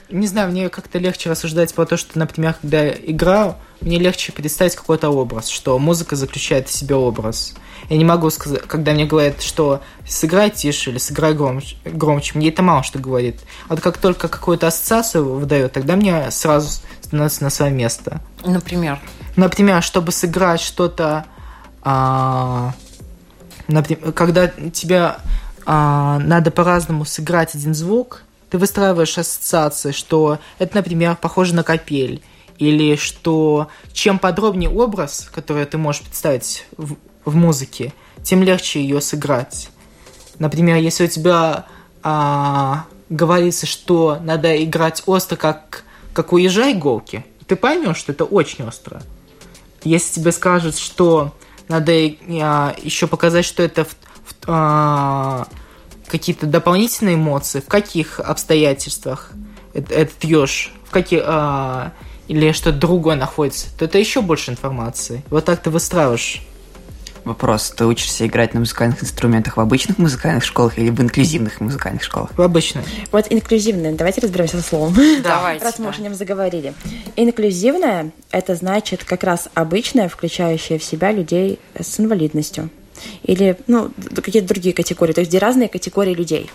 Не 0.08 0.26
знаю, 0.28 0.50
мне 0.50 0.68
как-то 0.68 0.98
легче 0.98 1.30
рассуждать 1.30 1.74
про 1.74 1.84
то, 1.84 1.96
что, 1.96 2.16
например, 2.16 2.54
когда 2.60 2.82
я 2.82 2.94
играю, 3.06 3.56
мне 3.80 3.98
легче 3.98 4.32
представить 4.32 4.74
какой-то 4.74 5.10
образ, 5.10 5.48
что 5.48 5.78
музыка 5.78 6.16
заключает 6.16 6.68
в 6.68 6.72
себе 6.72 6.94
образ. 6.94 7.54
Я 7.88 7.98
не 7.98 8.04
могу 8.04 8.30
сказать, 8.30 8.62
когда 8.62 8.92
мне 8.92 9.04
говорят, 9.04 9.42
что 9.42 9.80
сыграй 10.06 10.50
тише 10.50 10.90
или 10.90 10.98
сыграй 10.98 11.34
громче, 11.34 11.76
громче 11.84 12.32
мне 12.34 12.48
это 12.48 12.62
мало 12.62 12.82
что 12.82 12.98
говорит. 12.98 13.40
Вот 13.68 13.80
как 13.80 13.98
только 13.98 14.28
какую-то 14.28 14.66
ассоциацию 14.66 15.24
выдает, 15.24 15.72
тогда 15.72 15.94
мне 15.96 16.30
сразу 16.30 16.80
становится 17.02 17.44
на 17.44 17.50
свое 17.50 17.72
место. 17.72 18.20
Например. 18.44 18.98
Например, 19.36 19.82
чтобы 19.82 20.12
сыграть 20.12 20.60
что-то, 20.60 21.26
а, 21.82 22.72
например, 23.68 24.12
когда 24.12 24.48
тебе 24.48 25.16
а, 25.64 26.18
надо 26.18 26.50
по-разному 26.50 27.04
сыграть 27.04 27.54
один 27.54 27.74
звук, 27.74 28.22
ты 28.50 28.58
выстраиваешь 28.58 29.18
ассоциации, 29.18 29.92
что 29.92 30.38
это, 30.58 30.76
например, 30.76 31.16
похоже 31.16 31.54
на 31.54 31.62
капель, 31.62 32.22
или 32.58 32.96
что 32.96 33.68
чем 33.92 34.18
подробнее 34.18 34.70
образ, 34.70 35.28
который 35.34 35.64
ты 35.66 35.78
можешь 35.78 36.02
представить 36.02 36.66
в, 36.76 36.96
в 37.24 37.34
музыке, 37.34 37.92
тем 38.22 38.42
легче 38.42 38.80
ее 38.80 39.00
сыграть. 39.00 39.68
Например, 40.38 40.76
если 40.76 41.04
у 41.04 41.08
тебя 41.08 41.66
а, 42.02 42.86
говорится, 43.08 43.66
что 43.66 44.18
надо 44.22 44.62
играть 44.62 45.02
остро, 45.06 45.36
как, 45.36 45.84
как 46.12 46.32
у 46.32 46.36
ежа 46.38 46.72
иголки, 46.72 47.24
ты 47.46 47.56
поймешь, 47.56 47.96
что 47.98 48.12
это 48.12 48.24
очень 48.24 48.66
остро. 48.66 49.02
Если 49.84 50.20
тебе 50.20 50.32
скажут, 50.32 50.76
что 50.76 51.32
надо 51.68 51.92
еще 51.92 53.06
показать, 53.06 53.44
что 53.44 53.62
это 53.62 53.84
в- 53.84 53.88
в- 53.88 54.34
а, 54.46 55.46
какие-то 56.06 56.46
дополнительные 56.46 57.14
эмоции, 57.16 57.60
в 57.60 57.66
каких 57.66 58.20
обстоятельствах 58.20 59.30
эт- 59.74 59.92
этот 59.92 60.24
еж, 60.24 60.72
в 60.84 60.90
каких 60.90 61.22
а, 61.24 61.92
или 62.28 62.52
что-то 62.52 62.78
другое 62.78 63.16
находится, 63.16 63.66
то 63.78 63.84
это 63.84 63.98
еще 63.98 64.22
больше 64.22 64.50
информации. 64.50 65.22
Вот 65.30 65.44
так 65.44 65.62
ты 65.62 65.70
выстраиваешь. 65.70 66.42
Вопрос, 67.26 67.74
ты 67.76 67.84
учишься 67.84 68.24
играть 68.24 68.54
на 68.54 68.60
музыкальных 68.60 69.02
инструментах 69.02 69.56
в 69.56 69.60
обычных 69.60 69.98
музыкальных 69.98 70.44
школах 70.44 70.78
или 70.78 70.90
в 70.90 71.00
инклюзивных 71.00 71.60
музыкальных 71.60 72.04
школах? 72.04 72.30
В 72.36 72.40
обычной. 72.40 72.84
Вот 73.10 73.26
инклюзивное, 73.30 73.94
давайте 73.94 74.20
разберемся 74.20 74.58
со 74.58 74.62
словом. 74.62 74.94
Давайте. 75.24 75.64
Раз 75.64 75.80
мы 75.80 75.88
уже 75.88 75.98
о 75.98 76.02
нем 76.02 76.14
заговорили. 76.14 76.72
Инклюзивное– 77.16 78.12
это 78.30 78.54
значит 78.54 79.02
как 79.02 79.24
раз 79.24 79.48
обычное, 79.54 80.08
включающее 80.08 80.78
в 80.78 80.84
себя 80.84 81.10
людей 81.10 81.58
с 81.76 81.98
инвалидностью. 81.98 82.70
Или, 83.24 83.58
ну, 83.66 83.90
какие-то 84.14 84.46
другие 84.46 84.72
категории, 84.72 85.12
то 85.12 85.20
есть 85.20 85.30
где 85.30 85.38
разные 85.38 85.68
категории 85.68 86.14
людей. 86.14 86.48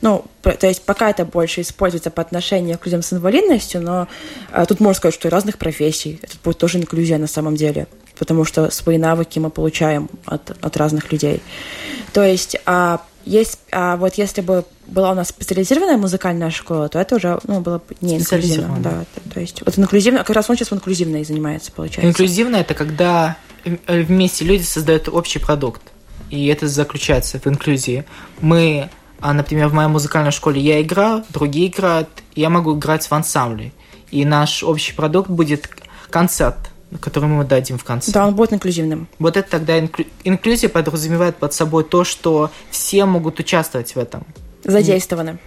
Ну, 0.00 0.24
то 0.42 0.66
есть 0.66 0.82
пока 0.82 1.10
это 1.10 1.24
больше 1.24 1.62
используется 1.62 2.10
по 2.10 2.22
отношению 2.22 2.78
к 2.78 2.86
людям 2.86 3.02
с 3.02 3.12
инвалидностью, 3.12 3.80
но 3.80 4.08
а, 4.52 4.64
тут 4.64 4.80
можно 4.80 4.94
сказать, 4.94 5.14
что 5.14 5.28
и 5.28 5.30
разных 5.30 5.58
профессий. 5.58 6.20
Это 6.22 6.34
будет 6.42 6.58
тоже 6.58 6.78
инклюзия 6.78 7.18
на 7.18 7.26
самом 7.26 7.56
деле, 7.56 7.88
потому 8.18 8.44
что 8.44 8.70
свои 8.70 8.98
навыки 8.98 9.38
мы 9.38 9.50
получаем 9.50 10.08
от, 10.24 10.56
от 10.60 10.76
разных 10.76 11.10
людей. 11.10 11.42
То 12.12 12.22
есть 12.22 12.56
а, 12.64 13.02
есть, 13.28 13.58
а 13.72 13.96
вот 13.96 14.14
если 14.14 14.40
бы 14.40 14.64
была 14.86 15.10
у 15.10 15.14
нас 15.14 15.28
специализированная 15.28 15.98
музыкальная 15.98 16.50
школа, 16.50 16.88
то 16.88 16.98
это 16.98 17.16
уже 17.16 17.38
ну, 17.44 17.60
было 17.60 17.78
бы 17.78 17.94
не 18.00 18.16
инклюзивно. 18.16 18.78
Да, 18.80 19.04
то, 19.14 19.34
то 19.34 19.40
есть 19.40 19.62
вот 19.64 19.78
инклюзивно, 19.78 20.20
как 20.20 20.30
раз 20.30 20.48
он 20.48 20.56
сейчас 20.56 20.70
в 20.70 20.74
инклюзивной 20.74 21.24
занимается, 21.24 21.70
получается. 21.72 22.08
Инклюзивно 22.08 22.56
это 22.56 22.74
когда 22.74 23.36
э, 23.64 24.02
вместе 24.02 24.44
люди 24.44 24.62
создают 24.62 25.08
общий 25.08 25.38
продукт. 25.38 25.82
И 26.30 26.46
это 26.48 26.68
заключается 26.68 27.38
в 27.38 27.46
инклюзии. 27.46 28.04
Мы, 28.40 28.90
а, 29.20 29.32
например, 29.32 29.68
в 29.68 29.74
моей 29.74 29.88
музыкальной 29.88 30.30
школе 30.32 30.60
я 30.60 30.80
играю, 30.82 31.24
другие 31.30 31.68
играют, 31.68 32.08
и 32.34 32.40
я 32.40 32.50
могу 32.50 32.76
играть 32.76 33.06
в 33.06 33.12
ансамбле. 33.12 33.72
И 34.10 34.24
наш 34.24 34.62
общий 34.62 34.92
продукт 34.94 35.28
будет 35.30 35.68
концерт, 36.10 36.56
который 37.00 37.28
мы 37.28 37.44
дадим 37.44 37.78
в 37.78 37.84
конце. 37.84 38.12
Да, 38.12 38.26
он 38.26 38.34
будет 38.34 38.52
инклюзивным. 38.52 39.08
Вот 39.18 39.36
это 39.36 39.50
тогда 39.50 39.78
инклю- 39.78 40.06
инклюзия 40.24 40.68
подразумевает 40.70 41.36
под 41.36 41.52
собой 41.52 41.84
то, 41.84 42.04
что 42.04 42.50
все 42.70 43.04
могут 43.04 43.38
участвовать 43.40 43.94
в 43.94 43.98
этом, 43.98 44.24
Задействованы. 44.64 45.38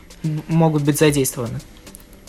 могут 0.47 0.83
быть 0.83 0.99
задействованы. 0.99 1.59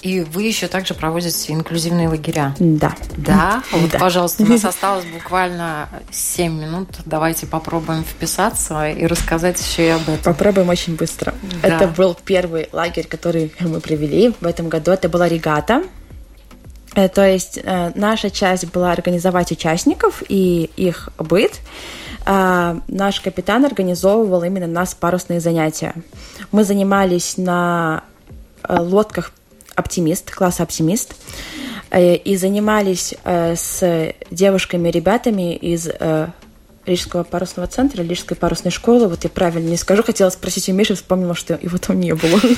И 0.03 0.21
вы 0.21 0.43
еще 0.43 0.67
также 0.67 0.95
проводите 0.95 1.53
инклюзивные 1.53 2.09
лагеря. 2.09 2.55
Да. 2.59 2.95
Да, 3.17 3.63
вот, 3.73 3.91
Да. 3.91 3.99
пожалуйста, 4.01 4.43
у 4.43 4.47
нас 4.47 4.65
осталось 4.73 5.05
буквально 5.07 5.89
7 6.11 6.53
минут. 6.53 6.89
Давайте 7.07 7.47
попробуем 7.47 8.03
вписаться 8.05 8.89
и 8.91 9.07
рассказать 9.07 9.61
еще 9.61 9.87
и 9.87 9.91
об 9.91 10.03
этом. 10.09 10.35
Попробуем 10.35 10.69
очень 10.69 10.97
быстро. 10.97 11.35
Да. 11.63 11.69
Это 11.69 11.87
был 11.89 12.17
первый 12.25 12.69
лагерь, 12.73 13.07
который 13.07 13.53
мы 13.61 13.81
провели 13.81 14.35
в 14.41 14.45
этом 14.47 14.69
году. 14.69 14.91
Это 14.91 15.09
была 15.09 15.29
регата. 15.29 15.85
Э, 16.95 17.09
То 17.09 17.25
есть 17.27 17.61
э, 17.63 17.93
наша 17.95 18.29
часть 18.31 18.67
была 18.73 18.91
организовать 18.93 19.53
участников 19.53 20.23
и 20.29 20.69
их 20.77 21.11
быт. 21.19 21.61
а, 22.25 22.79
наш 22.89 23.21
капитан 23.21 23.65
организовывал 23.65 24.43
именно 24.45 24.67
нас 24.67 24.95
парусные 24.95 25.41
занятия. 25.41 25.95
Мы 26.51 26.65
занимались 26.65 27.37
на 27.37 28.03
э, 28.69 28.79
лодках 28.81 29.33
«Оптимист», 29.75 30.31
класса 30.31 30.63
«Оптимист», 30.63 31.15
э, 31.91 32.17
и 32.17 32.37
занимались 32.37 33.15
э, 33.25 33.55
с 33.57 34.15
девушками 34.31 34.89
и 34.89 34.93
ребятами 34.93 35.55
из 35.55 35.89
Рижского 36.85 37.23
парусного 37.23 37.69
центра, 37.69 38.03
Рижской 38.03 38.37
парусной 38.37 38.73
школы. 38.73 39.07
Вот 39.07 39.23
я 39.23 39.31
правильно 39.31 39.69
не 39.69 39.77
скажу. 39.77 40.03
Хотела 40.03 40.31
спросить 40.31 40.69
у 40.69 40.73
Миши, 40.73 40.97
вспомнила, 40.97 41.37
что 41.37 41.57
его 41.63 41.79
там 41.79 42.01
не 42.01 42.15
было. 42.15 42.41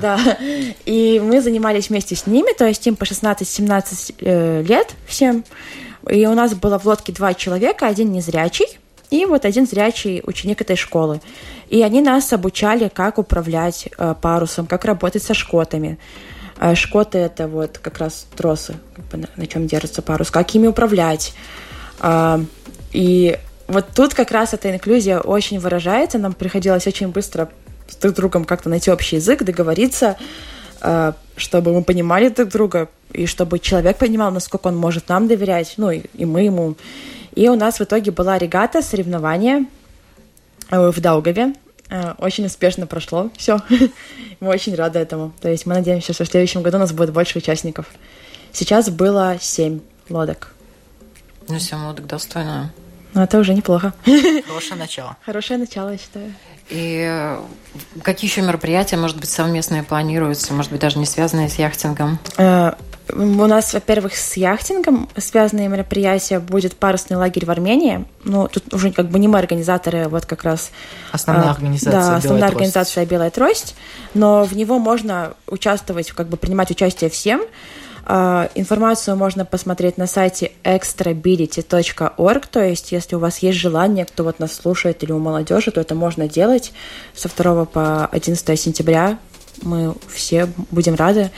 Да. 0.00 0.38
И 0.86 1.20
мы 1.22 1.42
занимались 1.42 1.90
вместе 1.90 2.14
с 2.14 2.26
ними, 2.26 2.56
то 2.56 2.64
есть 2.64 2.86
им 2.86 2.96
по 2.96 3.04
16-17 3.04 4.62
лет 4.62 4.94
всем. 5.06 5.44
И 6.08 6.26
у 6.26 6.34
нас 6.34 6.54
было 6.54 6.78
в 6.78 6.86
лодке 6.86 7.12
два 7.12 7.34
человека, 7.34 7.86
один 7.86 8.12
незрячий, 8.12 8.66
и 9.12 9.26
вот 9.26 9.44
один 9.44 9.66
зрячий 9.66 10.22
ученик 10.24 10.62
этой 10.62 10.74
школы. 10.74 11.20
И 11.68 11.82
они 11.82 12.00
нас 12.00 12.32
обучали, 12.32 12.88
как 12.88 13.18
управлять 13.18 13.88
э, 13.98 14.14
парусом, 14.20 14.66
как 14.66 14.86
работать 14.86 15.22
со 15.22 15.34
шкотами. 15.34 15.98
Э, 16.58 16.74
шкоты 16.74 17.18
это 17.18 17.46
вот 17.46 17.78
как 17.78 17.98
раз 17.98 18.26
тросы, 18.34 18.74
как 18.96 19.04
бы 19.06 19.18
на, 19.18 19.28
на 19.36 19.46
чем 19.46 19.66
держится 19.66 20.00
парус, 20.00 20.30
как 20.30 20.54
ими 20.54 20.66
управлять. 20.66 21.34
Э, 22.00 22.38
и 22.92 23.38
вот 23.68 23.88
тут 23.94 24.14
как 24.14 24.30
раз 24.30 24.54
эта 24.54 24.70
инклюзия 24.70 25.20
очень 25.20 25.60
выражается. 25.60 26.18
Нам 26.18 26.32
приходилось 26.32 26.86
очень 26.86 27.08
быстро 27.08 27.50
с 27.88 27.96
друг 27.96 28.14
другом 28.14 28.46
как-то 28.46 28.70
найти 28.70 28.90
общий 28.90 29.16
язык, 29.16 29.42
договориться, 29.42 30.16
э, 30.80 31.12
чтобы 31.36 31.74
мы 31.74 31.82
понимали 31.84 32.30
друг 32.30 32.48
друга, 32.48 32.88
и 33.12 33.26
чтобы 33.26 33.58
человек 33.58 33.98
понимал, 33.98 34.30
насколько 34.30 34.68
он 34.68 34.76
может 34.78 35.10
нам 35.10 35.28
доверять, 35.28 35.74
ну 35.76 35.90
и, 35.90 36.00
и 36.14 36.24
мы 36.24 36.44
ему. 36.44 36.76
И 37.34 37.48
у 37.48 37.56
нас 37.56 37.78
в 37.78 37.82
итоге 37.82 38.10
была 38.10 38.38
регата, 38.38 38.82
соревнование 38.82 39.66
э, 40.70 40.90
в 40.90 41.00
Даугаве. 41.00 41.54
Э, 41.88 42.14
очень 42.18 42.46
успешно 42.46 42.86
прошло 42.86 43.30
все. 43.36 43.60
мы 44.40 44.48
очень 44.48 44.74
рады 44.74 44.98
этому. 44.98 45.32
То 45.40 45.48
есть 45.50 45.66
мы 45.66 45.74
надеемся, 45.74 46.12
что 46.12 46.24
в 46.24 46.28
следующем 46.28 46.62
году 46.62 46.76
у 46.76 46.80
нас 46.80 46.92
будет 46.92 47.12
больше 47.12 47.38
участников. 47.38 47.86
Сейчас 48.52 48.90
было 48.90 49.36
семь 49.40 49.80
лодок. 50.08 50.54
Ну, 51.48 51.58
семь 51.58 51.78
лодок 51.78 52.06
достойно. 52.06 52.72
Ну, 53.14 53.22
это 53.22 53.38
уже 53.38 53.54
неплохо. 53.54 53.92
Хорошее 54.46 54.76
начало. 54.76 55.16
Хорошее 55.24 55.58
начало, 55.58 55.90
я 55.90 55.98
считаю. 55.98 56.34
И 56.72 57.04
э, 57.06 57.38
какие 58.02 58.30
еще 58.30 58.40
мероприятия, 58.40 58.96
может 58.96 59.18
быть, 59.18 59.28
совместные 59.28 59.82
планируются, 59.82 60.54
может 60.54 60.72
быть, 60.72 60.80
даже 60.80 60.98
не 60.98 61.06
связанные 61.06 61.50
с 61.50 61.56
яхтингом? 61.56 62.18
У 63.14 63.46
нас, 63.46 63.74
во-первых, 63.74 64.16
с 64.16 64.36
яхтингом 64.38 65.08
связанные 65.16 65.68
мероприятия. 65.68 66.38
Будет 66.38 66.76
парусный 66.76 67.16
лагерь 67.16 67.44
в 67.44 67.50
Армении. 67.50 68.06
Ну, 68.24 68.48
тут 68.48 68.72
уже 68.72 68.90
как 68.90 69.10
бы 69.10 69.18
не 69.18 69.28
мы 69.28 69.38
организаторы, 69.38 70.08
вот 70.08 70.24
как 70.24 70.44
раз... 70.44 70.70
Основная 71.10 71.48
а, 71.48 71.50
организация 71.50 71.92
Да, 71.92 72.16
основная 72.16 72.22
Белая 72.22 72.50
организация 72.50 73.04
«Белая 73.04 73.30
трость». 73.30 73.74
Но 74.14 74.44
в 74.44 74.56
него 74.56 74.78
можно 74.78 75.34
участвовать, 75.46 76.12
как 76.12 76.28
бы 76.28 76.38
принимать 76.38 76.70
участие 76.70 77.10
всем. 77.10 77.42
А, 78.04 78.50
информацию 78.54 79.16
можно 79.16 79.44
посмотреть 79.44 79.96
на 79.96 80.06
сайте 80.06 80.52
extrability.org, 80.64 82.46
то 82.46 82.62
есть 82.62 82.92
если 82.92 83.16
у 83.16 83.18
вас 83.18 83.38
есть 83.38 83.58
желание, 83.58 84.04
кто 84.04 84.24
вот 84.24 84.38
нас 84.38 84.52
слушает 84.54 85.02
или 85.02 85.12
у 85.12 85.18
молодежи, 85.18 85.70
то 85.70 85.80
это 85.80 85.94
можно 85.94 86.28
делать 86.28 86.72
со 87.14 87.28
2 87.28 87.64
по 87.66 88.06
11 88.06 88.60
сентября. 88.60 89.18
Мы 89.62 89.94
все 90.12 90.48
будем 90.70 90.94
рады. 90.94 91.30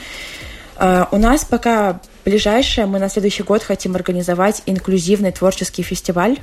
Uh, 0.77 1.07
у 1.11 1.17
нас 1.17 1.45
пока 1.45 2.01
ближайшее, 2.25 2.85
мы 2.87 2.99
на 2.99 3.07
следующий 3.07 3.43
год 3.43 3.63
хотим 3.63 3.95
организовать 3.95 4.63
инклюзивный 4.65 5.31
творческий 5.31 5.83
фестиваль. 5.83 6.39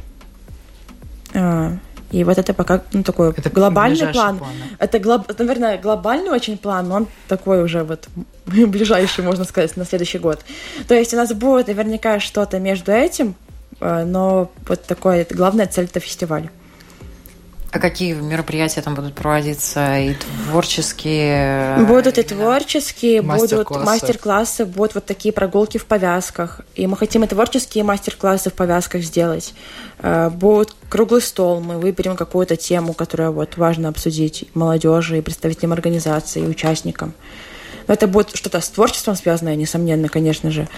И 2.13 2.25
вот 2.25 2.39
это 2.39 2.53
пока 2.53 2.83
ну, 2.93 3.03
такой 3.03 3.31
это 3.31 3.49
глобальный 3.51 4.13
план. 4.13 4.39
план 4.39 4.53
это, 4.79 4.99
глоб, 4.99 5.31
это, 5.31 5.45
наверное, 5.45 5.79
глобальный 5.79 6.31
очень 6.31 6.59
план, 6.59 6.89
но 6.89 6.95
он 6.97 7.09
такой 7.27 7.65
уже 7.65 7.85
вот 7.85 8.09
ближайший, 8.47 9.25
можно 9.25 9.45
сказать, 9.45 9.77
на 9.77 9.85
следующий 9.85 10.19
год. 10.19 10.45
То 10.87 10.95
есть 10.95 11.15
у 11.15 11.17
нас 11.17 11.33
будет 11.33 11.69
наверняка 11.69 12.21
что-то 12.21 12.59
между 12.59 12.93
этим, 12.93 13.35
но 13.81 14.51
вот 14.69 14.83
такое, 14.85 15.27
главная 15.31 15.67
цель 15.67 15.87
это 15.87 16.01
фестиваль. 16.01 16.51
А 17.73 17.79
какие 17.79 18.12
мероприятия 18.12 18.83
там 18.83 18.95
будут 18.95 19.14
проводиться? 19.14 19.99
И 19.99 20.12
творческие? 20.12 21.79
Будут 21.87 22.18
и 22.18 22.23
творческие, 22.23 23.23
мастер 23.23 23.64
будут 23.64 23.83
мастер-классы, 23.83 24.66
будут 24.66 24.95
вот 24.95 25.07
такие 25.07 25.33
прогулки 25.33 25.79
в 25.79 25.87
повязках. 25.87 26.61
И 26.75 26.87
мы 26.87 26.99
хотим 26.99 27.25
и 27.25 27.27
творческие 27.27 27.83
мастер-классы 27.85 28.51
в 28.51 28.53
повязках 28.53 29.01
сделать. 29.01 29.55
Э, 30.01 30.29
будет 30.29 30.75
круглый 30.91 31.23
стол, 31.23 31.62
мы 31.62 31.79
выберем 31.79 32.14
какую-то 32.14 32.57
тему, 32.57 32.93
которую 32.93 33.33
вот 33.33 33.57
важно 33.57 33.89
обсудить 33.89 34.51
молодежи 34.53 35.16
и 35.16 35.23
представителям 35.23 35.73
организации, 35.73 36.43
и 36.43 36.47
участникам. 36.47 37.14
Но 37.89 37.95
это 37.95 38.07
будет 38.07 38.37
что-то 38.37 38.61
с 38.61 38.68
творчеством 38.68 39.16
связанное, 39.16 39.57
несомненно, 39.57 40.11
конечно 40.11 40.51
же. 40.51 40.68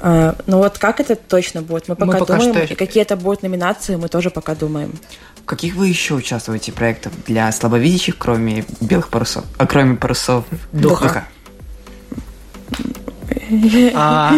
Э, 0.00 0.34
но 0.46 0.58
вот 0.58 0.78
как 0.78 1.00
это 1.00 1.16
точно 1.16 1.62
будет, 1.62 1.88
мы 1.88 1.96
пока, 1.96 2.12
мы 2.12 2.18
пока 2.18 2.36
думаем, 2.38 2.64
что... 2.64 2.74
и 2.74 2.76
какие 2.76 3.02
это 3.02 3.16
будут 3.16 3.42
номинации, 3.42 3.96
мы 3.96 4.08
тоже 4.08 4.30
пока 4.30 4.54
думаем 4.54 4.92
каких 5.48 5.74
вы 5.76 5.88
еще 5.88 6.14
участвуете 6.14 6.72
проектов 6.72 7.12
для 7.26 7.50
слабовидящих, 7.50 8.18
кроме 8.18 8.66
белых 8.82 9.08
парусов, 9.08 9.44
а 9.56 9.66
кроме 9.66 9.96
парусов 9.96 10.44
духа? 10.72 11.26
А, 13.94 14.34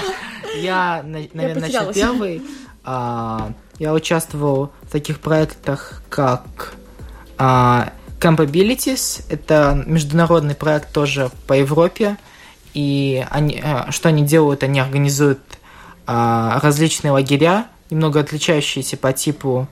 я, 0.60 1.04
наверное, 1.04 1.60
начну 1.60 1.92
первый. 1.92 2.42
А, 2.82 3.52
я 3.78 3.94
участвовал 3.94 4.72
в 4.82 4.90
таких 4.90 5.20
проектах, 5.20 6.02
как 6.08 6.74
Campabilities. 7.38 9.24
Это 9.30 9.80
международный 9.86 10.56
проект 10.56 10.92
тоже 10.92 11.30
по 11.46 11.52
Европе. 11.52 12.16
И 12.78 13.26
они, 13.30 13.60
что 13.90 14.08
они 14.10 14.22
делают? 14.22 14.62
Они 14.62 14.78
организуют 14.78 15.40
различные 16.06 17.10
лагеря, 17.10 17.66
немного 17.90 18.20
отличающиеся 18.20 18.96
по 18.96 19.12
типу 19.12 19.66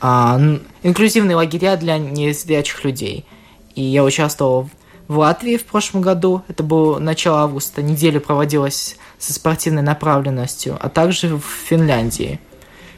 а, 0.00 0.40
инклюзивные 0.82 1.36
лагеря 1.36 1.76
для 1.76 1.98
незрячих 1.98 2.82
людей. 2.82 3.26
И 3.74 3.82
я 3.82 4.02
участвовал 4.02 4.70
в 5.06 5.18
Латвии 5.18 5.58
в 5.58 5.66
прошлом 5.66 6.00
году, 6.00 6.42
это 6.48 6.62
было 6.62 6.98
начало 6.98 7.40
августа, 7.42 7.82
неделя 7.82 8.20
проводилась 8.20 8.96
со 9.18 9.34
спортивной 9.34 9.82
направленностью, 9.82 10.78
а 10.80 10.88
также 10.88 11.36
в 11.36 11.44
Финляндии. 11.44 12.40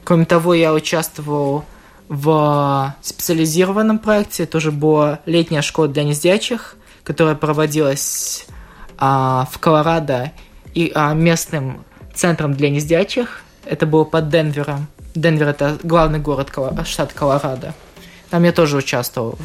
Кроме 0.05 0.25
того, 0.25 0.55
я 0.55 0.73
участвовал 0.73 1.65
в 2.09 2.95
специализированном 3.03 3.99
проекте, 3.99 4.47
тоже 4.47 4.71
была 4.71 5.19
летняя 5.27 5.63
школа 5.63 5.89
для 5.89 6.05
незрячих, 6.05 6.77
которая 7.03 7.35
проводилась 7.35 8.47
а, 9.05 9.49
в 9.51 9.59
Колорадо 9.59 10.31
и 10.75 10.93
а, 10.95 11.13
местным 11.13 11.85
центром 12.15 12.55
для 12.55 12.71
незрячих. 12.71 13.43
Это 13.65 13.85
было 13.85 14.05
под 14.05 14.29
Денвером. 14.29 14.87
Денвер 15.17 15.49
это 15.49 15.77
главный 15.83 16.21
город 16.21 16.53
штата 16.85 17.13
Колорадо. 17.13 17.75
Там 18.31 18.45
я 18.45 18.53
тоже 18.53 18.77
участвовал 18.77 19.37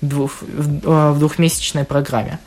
в, 0.00 0.06
двух, 0.06 0.40
в 0.40 1.18
двухмесячной 1.18 1.84
программе. 1.84 2.38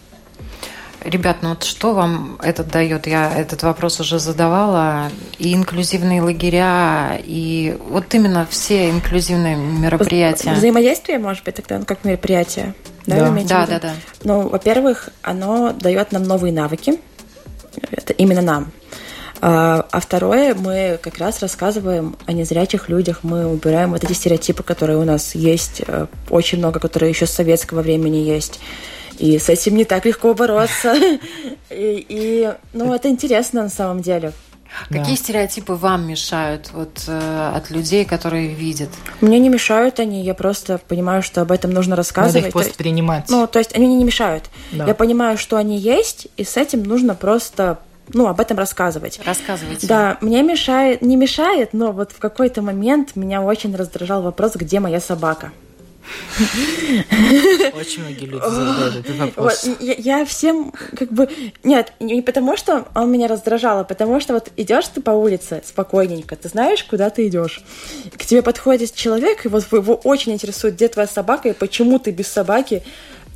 Ребят, 1.08 1.38
ну 1.42 1.50
вот 1.50 1.64
что 1.64 1.94
вам 1.94 2.38
это 2.44 2.66
дает? 2.66 3.08
Я 3.08 3.32
этот 3.34 3.64
вопрос 3.64 4.02
уже 4.02 4.20
задавала. 4.20 5.10
И 5.40 5.54
инклюзивные 5.54 6.22
лагеря, 6.22 7.18
и 7.24 7.78
вот 7.90 8.14
именно 8.14 8.46
все 8.50 8.90
инклюзивные 8.90 9.56
мероприятия. 9.56 10.52
Взаимодействие, 10.52 11.18
может 11.18 11.46
быть, 11.46 11.56
тогда 11.56 11.80
ну, 11.80 11.86
как 11.86 12.04
мероприятие. 12.04 12.74
Да, 13.06 13.30
да, 13.30 13.44
да, 13.48 13.66
да, 13.68 13.80
да. 13.80 13.94
Ну, 14.24 14.50
во-первых, 14.50 15.10
оно 15.22 15.72
дает 15.72 16.12
нам 16.12 16.24
новые 16.24 16.52
навыки. 16.52 17.00
Это 17.90 18.12
именно 18.12 18.42
нам. 18.42 18.72
А, 19.40 19.86
а 19.90 20.00
второе, 20.02 20.56
мы 20.56 21.00
как 21.02 21.20
раз 21.20 21.42
рассказываем 21.42 22.18
о 22.26 22.34
незрячих 22.34 22.90
людях, 22.90 23.20
мы 23.24 23.48
убираем 23.48 23.92
вот 23.92 24.04
эти 24.04 24.12
стереотипы, 24.12 24.62
которые 24.62 24.98
у 24.98 25.06
нас 25.06 25.36
есть, 25.36 25.84
э, 25.88 26.08
очень 26.30 26.58
много, 26.58 26.82
которые 26.82 27.12
еще 27.12 27.28
с 27.28 27.32
советского 27.32 27.82
времени 27.82 28.18
есть. 28.18 28.60
И 29.18 29.38
с 29.38 29.50
этим 29.50 29.76
не 29.76 29.86
так 29.86 30.06
легко 30.06 30.34
бороться. 30.34 30.96
И, 31.70 32.06
и 32.08 32.54
ну, 32.74 32.94
это 32.94 33.10
интересно 33.10 33.64
на 33.64 33.70
самом 33.70 34.02
деле. 34.02 34.32
Какие 34.90 35.16
да. 35.16 35.22
стереотипы 35.22 35.74
вам 35.74 36.08
мешают 36.08 36.72
вот, 36.74 37.04
э, 37.08 37.52
от 37.56 37.70
людей, 37.70 38.06
которые 38.06 38.50
видят? 38.50 38.90
Мне 39.22 39.40
не 39.40 39.50
мешают 39.50 40.00
они, 40.00 40.24
я 40.24 40.34
просто 40.34 40.78
понимаю, 40.78 41.24
что 41.24 41.42
об 41.42 41.52
этом 41.52 41.72
нужно 41.72 41.96
рассказывать. 41.96 42.36
Надо 42.36 42.48
их 42.48 42.54
просто 42.54 42.70
есть, 42.70 42.78
принимать. 42.78 43.26
Ну, 43.30 43.48
то 43.48 43.60
есть 43.60 43.76
они 43.76 43.88
мне 43.88 43.96
не 43.96 44.04
мешают. 44.04 44.46
Да. 44.72 44.86
Я 44.86 44.94
понимаю, 44.94 45.38
что 45.38 45.58
они 45.58 45.78
есть, 45.78 46.28
и 46.38 46.44
с 46.44 46.58
этим 46.58 46.84
нужно 46.84 47.16
просто 47.16 47.80
ну, 48.14 48.28
об 48.28 48.40
этом 48.40 48.58
рассказывать. 48.58 49.20
Рассказывайте. 49.26 49.88
Да, 49.88 50.18
мне 50.22 50.44
мешает, 50.44 51.02
не 51.02 51.16
мешает, 51.16 51.74
но 51.74 51.92
вот 51.92 52.12
в 52.12 52.20
какой-то 52.20 52.62
момент 52.62 53.16
меня 53.16 53.42
очень 53.42 53.76
раздражал 53.76 54.22
вопрос, 54.22 54.56
где 54.56 54.80
моя 54.80 55.00
собака. 55.00 55.52
Очень 57.74 58.04
многие 58.04 58.26
люди 58.26 58.44
задают 58.44 58.96
этот 59.06 59.18
вопрос. 59.18 59.66
Вот, 59.66 59.82
я, 59.82 59.94
я 59.94 60.26
всем 60.26 60.74
как 60.96 61.12
бы... 61.12 61.30
Нет, 61.64 61.94
не 62.00 62.22
потому 62.22 62.58
что 62.58 62.88
он 62.96 63.12
меня 63.12 63.28
раздражал, 63.28 63.80
а 63.80 63.84
потому 63.84 64.20
что 64.20 64.34
вот 64.34 64.52
идешь 64.58 64.88
ты 64.88 65.02
по 65.02 65.12
улице 65.12 65.62
спокойненько, 65.66 66.36
ты 66.36 66.50
знаешь, 66.50 66.84
куда 66.84 67.10
ты 67.10 67.28
идешь. 67.28 67.64
К 68.18 68.26
тебе 68.26 68.42
подходит 68.42 68.94
человек, 68.94 69.46
и 69.46 69.50
вот 69.50 69.72
его 69.72 69.96
очень 69.96 70.34
интересует, 70.34 70.76
где 70.76 70.88
твоя 70.88 71.08
собака 71.08 71.50
и 71.50 71.54
почему 71.54 72.00
ты 72.00 72.12
без 72.12 72.28
собаки. 72.28 72.84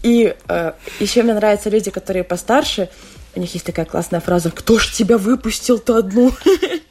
И 0.03 0.36
э, 0.47 0.72
еще 0.99 1.24
мне 1.24 1.34
нравятся 1.34 1.69
люди, 1.69 1.91
которые 1.91 2.24
постарше, 2.24 2.89
у 3.36 3.39
них 3.39 3.53
есть 3.53 3.65
такая 3.65 3.86
классная 3.86 4.19
фраза 4.19 4.51
«Кто 4.51 4.78
ж 4.78 4.91
тебя 4.91 5.17
выпустил-то 5.17 5.95
одну?» 5.95 6.34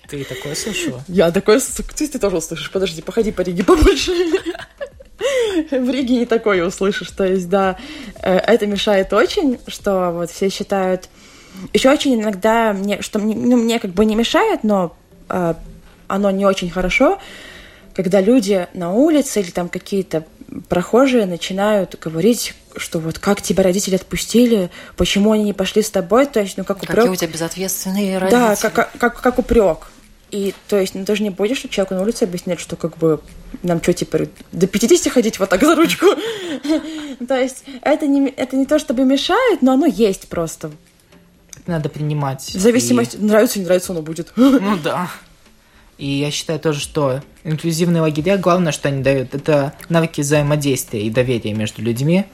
Ты 0.08 0.24
такое 0.24 0.54
слышала? 0.54 1.04
Я 1.06 1.30
такое... 1.30 1.60
Ты, 1.60 2.08
ты 2.08 2.18
тоже 2.18 2.38
услышишь. 2.38 2.70
Подожди, 2.70 3.02
походи 3.02 3.30
по 3.30 3.42
Риге 3.42 3.62
побольше. 3.62 4.12
В 5.70 5.90
Риге 5.90 6.18
не 6.18 6.26
такое 6.26 6.66
услышишь. 6.66 7.10
То 7.10 7.24
есть, 7.24 7.48
да, 7.48 7.76
э, 8.22 8.36
это 8.36 8.66
мешает 8.66 9.12
очень, 9.12 9.58
что 9.66 10.10
вот 10.12 10.30
все 10.30 10.48
считают... 10.48 11.08
Еще 11.72 11.90
очень 11.90 12.20
иногда 12.20 12.72
мне, 12.72 13.02
что 13.02 13.18
мне, 13.18 13.34
ну, 13.34 13.56
мне 13.56 13.78
как 13.78 13.90
бы 13.90 14.04
не 14.04 14.14
мешает, 14.14 14.64
но 14.64 14.96
э, 15.28 15.54
оно 16.06 16.30
не 16.30 16.46
очень 16.46 16.70
хорошо, 16.70 17.18
когда 17.94 18.20
люди 18.20 18.66
на 18.72 18.92
улице 18.92 19.40
или 19.40 19.50
там 19.50 19.68
какие-то 19.68 20.24
прохожие 20.68 21.26
начинают 21.26 21.96
говорить, 22.00 22.54
что 22.76 22.98
вот 22.98 23.18
как 23.18 23.42
тебя 23.42 23.62
родители 23.62 23.96
отпустили, 23.96 24.70
почему 24.96 25.32
они 25.32 25.44
не 25.44 25.52
пошли 25.52 25.82
с 25.82 25.90
тобой, 25.90 26.26
то 26.26 26.40
есть, 26.40 26.56
ну 26.56 26.64
как 26.64 26.78
упрек. 26.78 26.96
Какие 26.96 27.10
у 27.10 27.16
тебя 27.16 27.28
безответственные 27.28 28.18
родители. 28.18 28.40
Да, 28.40 28.56
как, 28.56 28.72
как, 28.72 28.92
как, 28.98 29.20
как 29.20 29.38
упрек. 29.38 29.78
И 30.30 30.54
то 30.68 30.78
есть, 30.78 30.94
ну 30.94 31.04
ты 31.04 31.16
же 31.16 31.22
не 31.22 31.30
будешь 31.30 31.58
человеку 31.70 31.94
на 31.94 32.02
улице 32.02 32.22
объяснять, 32.24 32.60
что 32.60 32.76
как 32.76 32.96
бы 32.98 33.20
нам 33.62 33.82
что, 33.82 33.92
теперь 33.92 34.28
до 34.52 34.66
50 34.66 35.12
ходить 35.12 35.38
вот 35.40 35.48
так 35.48 35.60
за 35.60 35.74
ручку? 35.74 36.06
То 37.28 37.34
есть 37.36 37.64
это 37.82 38.06
не, 38.06 38.28
это 38.28 38.56
не 38.56 38.66
то, 38.66 38.78
чтобы 38.78 39.04
мешает, 39.04 39.60
но 39.62 39.72
оно 39.72 39.86
есть 39.86 40.28
просто. 40.28 40.70
Надо 41.66 41.88
принимать. 41.88 42.42
В 42.42 42.58
зависимости, 42.60 43.16
нравится, 43.16 43.58
не 43.58 43.64
нравится, 43.64 43.92
оно 43.92 44.02
будет. 44.02 44.32
Ну 44.36 44.76
да. 44.82 45.10
И 45.98 46.06
я 46.06 46.30
считаю 46.30 46.58
тоже, 46.58 46.80
что 46.80 47.20
инклюзивные 47.44 48.00
лагеря, 48.00 48.38
главное, 48.38 48.72
что 48.72 48.88
они 48.88 49.02
дают, 49.02 49.34
это 49.34 49.74
навыки 49.90 50.22
взаимодействия 50.22 51.02
и 51.02 51.10
доверия 51.10 51.52
между 51.52 51.82
людьми. 51.82 52.24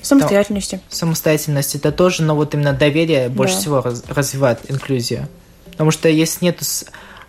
Самостоятельности. 0.00 0.80
Самостоятельность 0.88 1.74
это 1.74 1.92
тоже, 1.92 2.22
но 2.22 2.34
вот 2.34 2.54
именно 2.54 2.72
доверие 2.72 3.28
больше 3.28 3.54
Да. 3.56 3.60
всего 3.60 3.80
раз- 3.82 4.04
развивает 4.08 4.60
инклюзию. 4.70 5.28
Потому 5.72 5.90
что 5.90 6.08
если 6.08 6.46
нет 6.46 6.60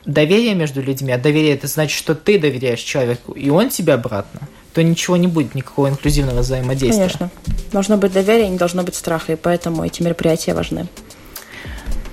доверия 0.06 0.56
между 0.56 0.82
людьми, 0.82 1.12
а 1.12 1.18
доверие 1.18 1.54
это 1.54 1.68
значит, 1.68 1.98
что 1.98 2.16
ты 2.16 2.40
доверяешь 2.40 2.82
человеку, 2.82 3.34
и 3.34 3.50
он 3.50 3.70
тебе 3.70 3.94
обратно, 3.94 4.42
то 4.74 4.82
ничего 4.82 5.18
не 5.18 5.28
будет, 5.28 5.56
никакого 5.56 5.90
инклюзивного 5.90 6.40
взаимодействия. 6.40 7.08
Конечно. 7.08 7.30
Должно 7.72 7.98
быть 7.98 8.14
доверие, 8.14 8.50
не 8.50 8.58
должно 8.58 8.84
быть 8.84 8.96
страха, 8.96 9.34
и 9.34 9.36
поэтому 9.36 9.86
эти 9.86 10.02
мероприятия 10.02 10.54
важны. 10.54 10.88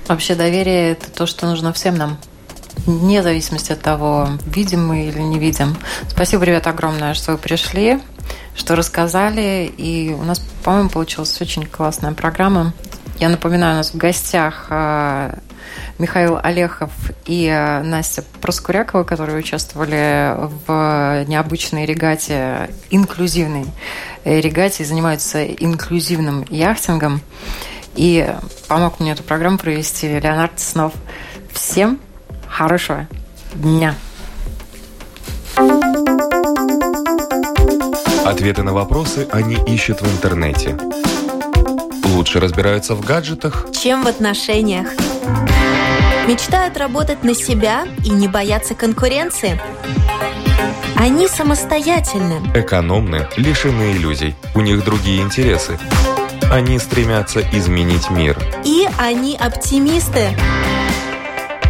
Вообще 0.08 0.34
доверие– 0.34 0.92
это 0.92 1.10
то, 1.10 1.26
что 1.26 1.46
нужно 1.46 1.72
всем 1.72 1.96
нам. 1.96 2.18
Вне 2.86 3.22
зависимости 3.22 3.72
от 3.72 3.82
того, 3.82 4.28
видим 4.46 4.86
мы 4.86 5.08
или 5.08 5.20
не 5.20 5.38
видим. 5.38 5.76
Спасибо, 6.08 6.44
ребят, 6.44 6.66
огромное, 6.66 7.12
что 7.12 7.32
вы 7.32 7.38
пришли, 7.38 8.00
что 8.54 8.74
рассказали. 8.76 9.70
И 9.76 10.14
у 10.18 10.22
нас, 10.22 10.40
по-моему, 10.64 10.88
получилась 10.88 11.38
очень 11.40 11.66
классная 11.66 12.12
программа. 12.12 12.72
Я 13.18 13.28
напоминаю, 13.28 13.74
у 13.74 13.76
нас 13.78 13.92
в 13.92 13.96
гостях 13.96 14.66
а, 14.70 15.38
Михаил 15.98 16.38
Олехов 16.40 16.92
и 17.26 17.48
а, 17.48 17.82
Настя 17.82 18.22
Проскурякова, 18.40 19.02
которые 19.02 19.38
участвовали 19.38 20.34
в 20.66 21.24
необычной 21.26 21.84
регате, 21.84 22.70
инклюзивной 22.90 23.66
регате, 24.24 24.84
и 24.84 24.86
занимаются 24.86 25.44
инклюзивным 25.44 26.46
яхтингом. 26.48 27.20
И 27.96 28.32
помог 28.68 29.00
мне 29.00 29.12
эту 29.12 29.24
программу 29.24 29.58
провести 29.58 30.06
Леонард 30.20 30.60
Снов. 30.60 30.92
Всем 31.52 31.98
хорошего 32.48 33.08
дня! 33.54 33.96
Ответы 38.24 38.62
на 38.62 38.72
вопросы 38.72 39.26
они 39.32 39.56
ищут 39.66 40.02
в 40.02 40.06
интернете. 40.14 40.76
Лучше 42.14 42.40
разбираются 42.40 42.94
в 42.94 43.04
гаджетах. 43.04 43.66
чем 43.72 44.02
в 44.02 44.08
отношениях. 44.08 44.88
Мечтают 46.26 46.76
работать 46.76 47.22
на 47.24 47.34
себя 47.34 47.86
и 48.04 48.10
не 48.10 48.28
бояться 48.28 48.74
конкуренции. 48.74 49.60
Они 50.96 51.28
самостоятельны. 51.28 52.40
Экономны, 52.54 53.28
лишены 53.36 53.92
иллюзий. 53.92 54.34
У 54.54 54.60
них 54.60 54.84
другие 54.84 55.22
интересы. 55.22 55.78
Они 56.50 56.78
стремятся 56.78 57.40
изменить 57.52 58.10
мир. 58.10 58.36
И 58.64 58.86
они 58.98 59.36
оптимисты. 59.36 60.36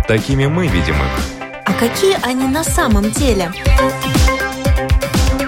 Такими 0.07 0.47
мы 0.47 0.67
видим 0.67 0.95
их. 0.95 1.43
А 1.67 1.73
какие 1.73 2.17
они 2.23 2.47
на 2.47 2.65
самом 2.65 3.11
деле? 3.11 3.53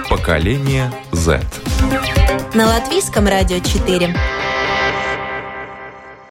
Поколение 0.09 0.91
Z. 1.11 1.41
На 2.53 2.67
Латвийском 2.67 3.27
радио 3.27 3.59
4. 3.59 4.15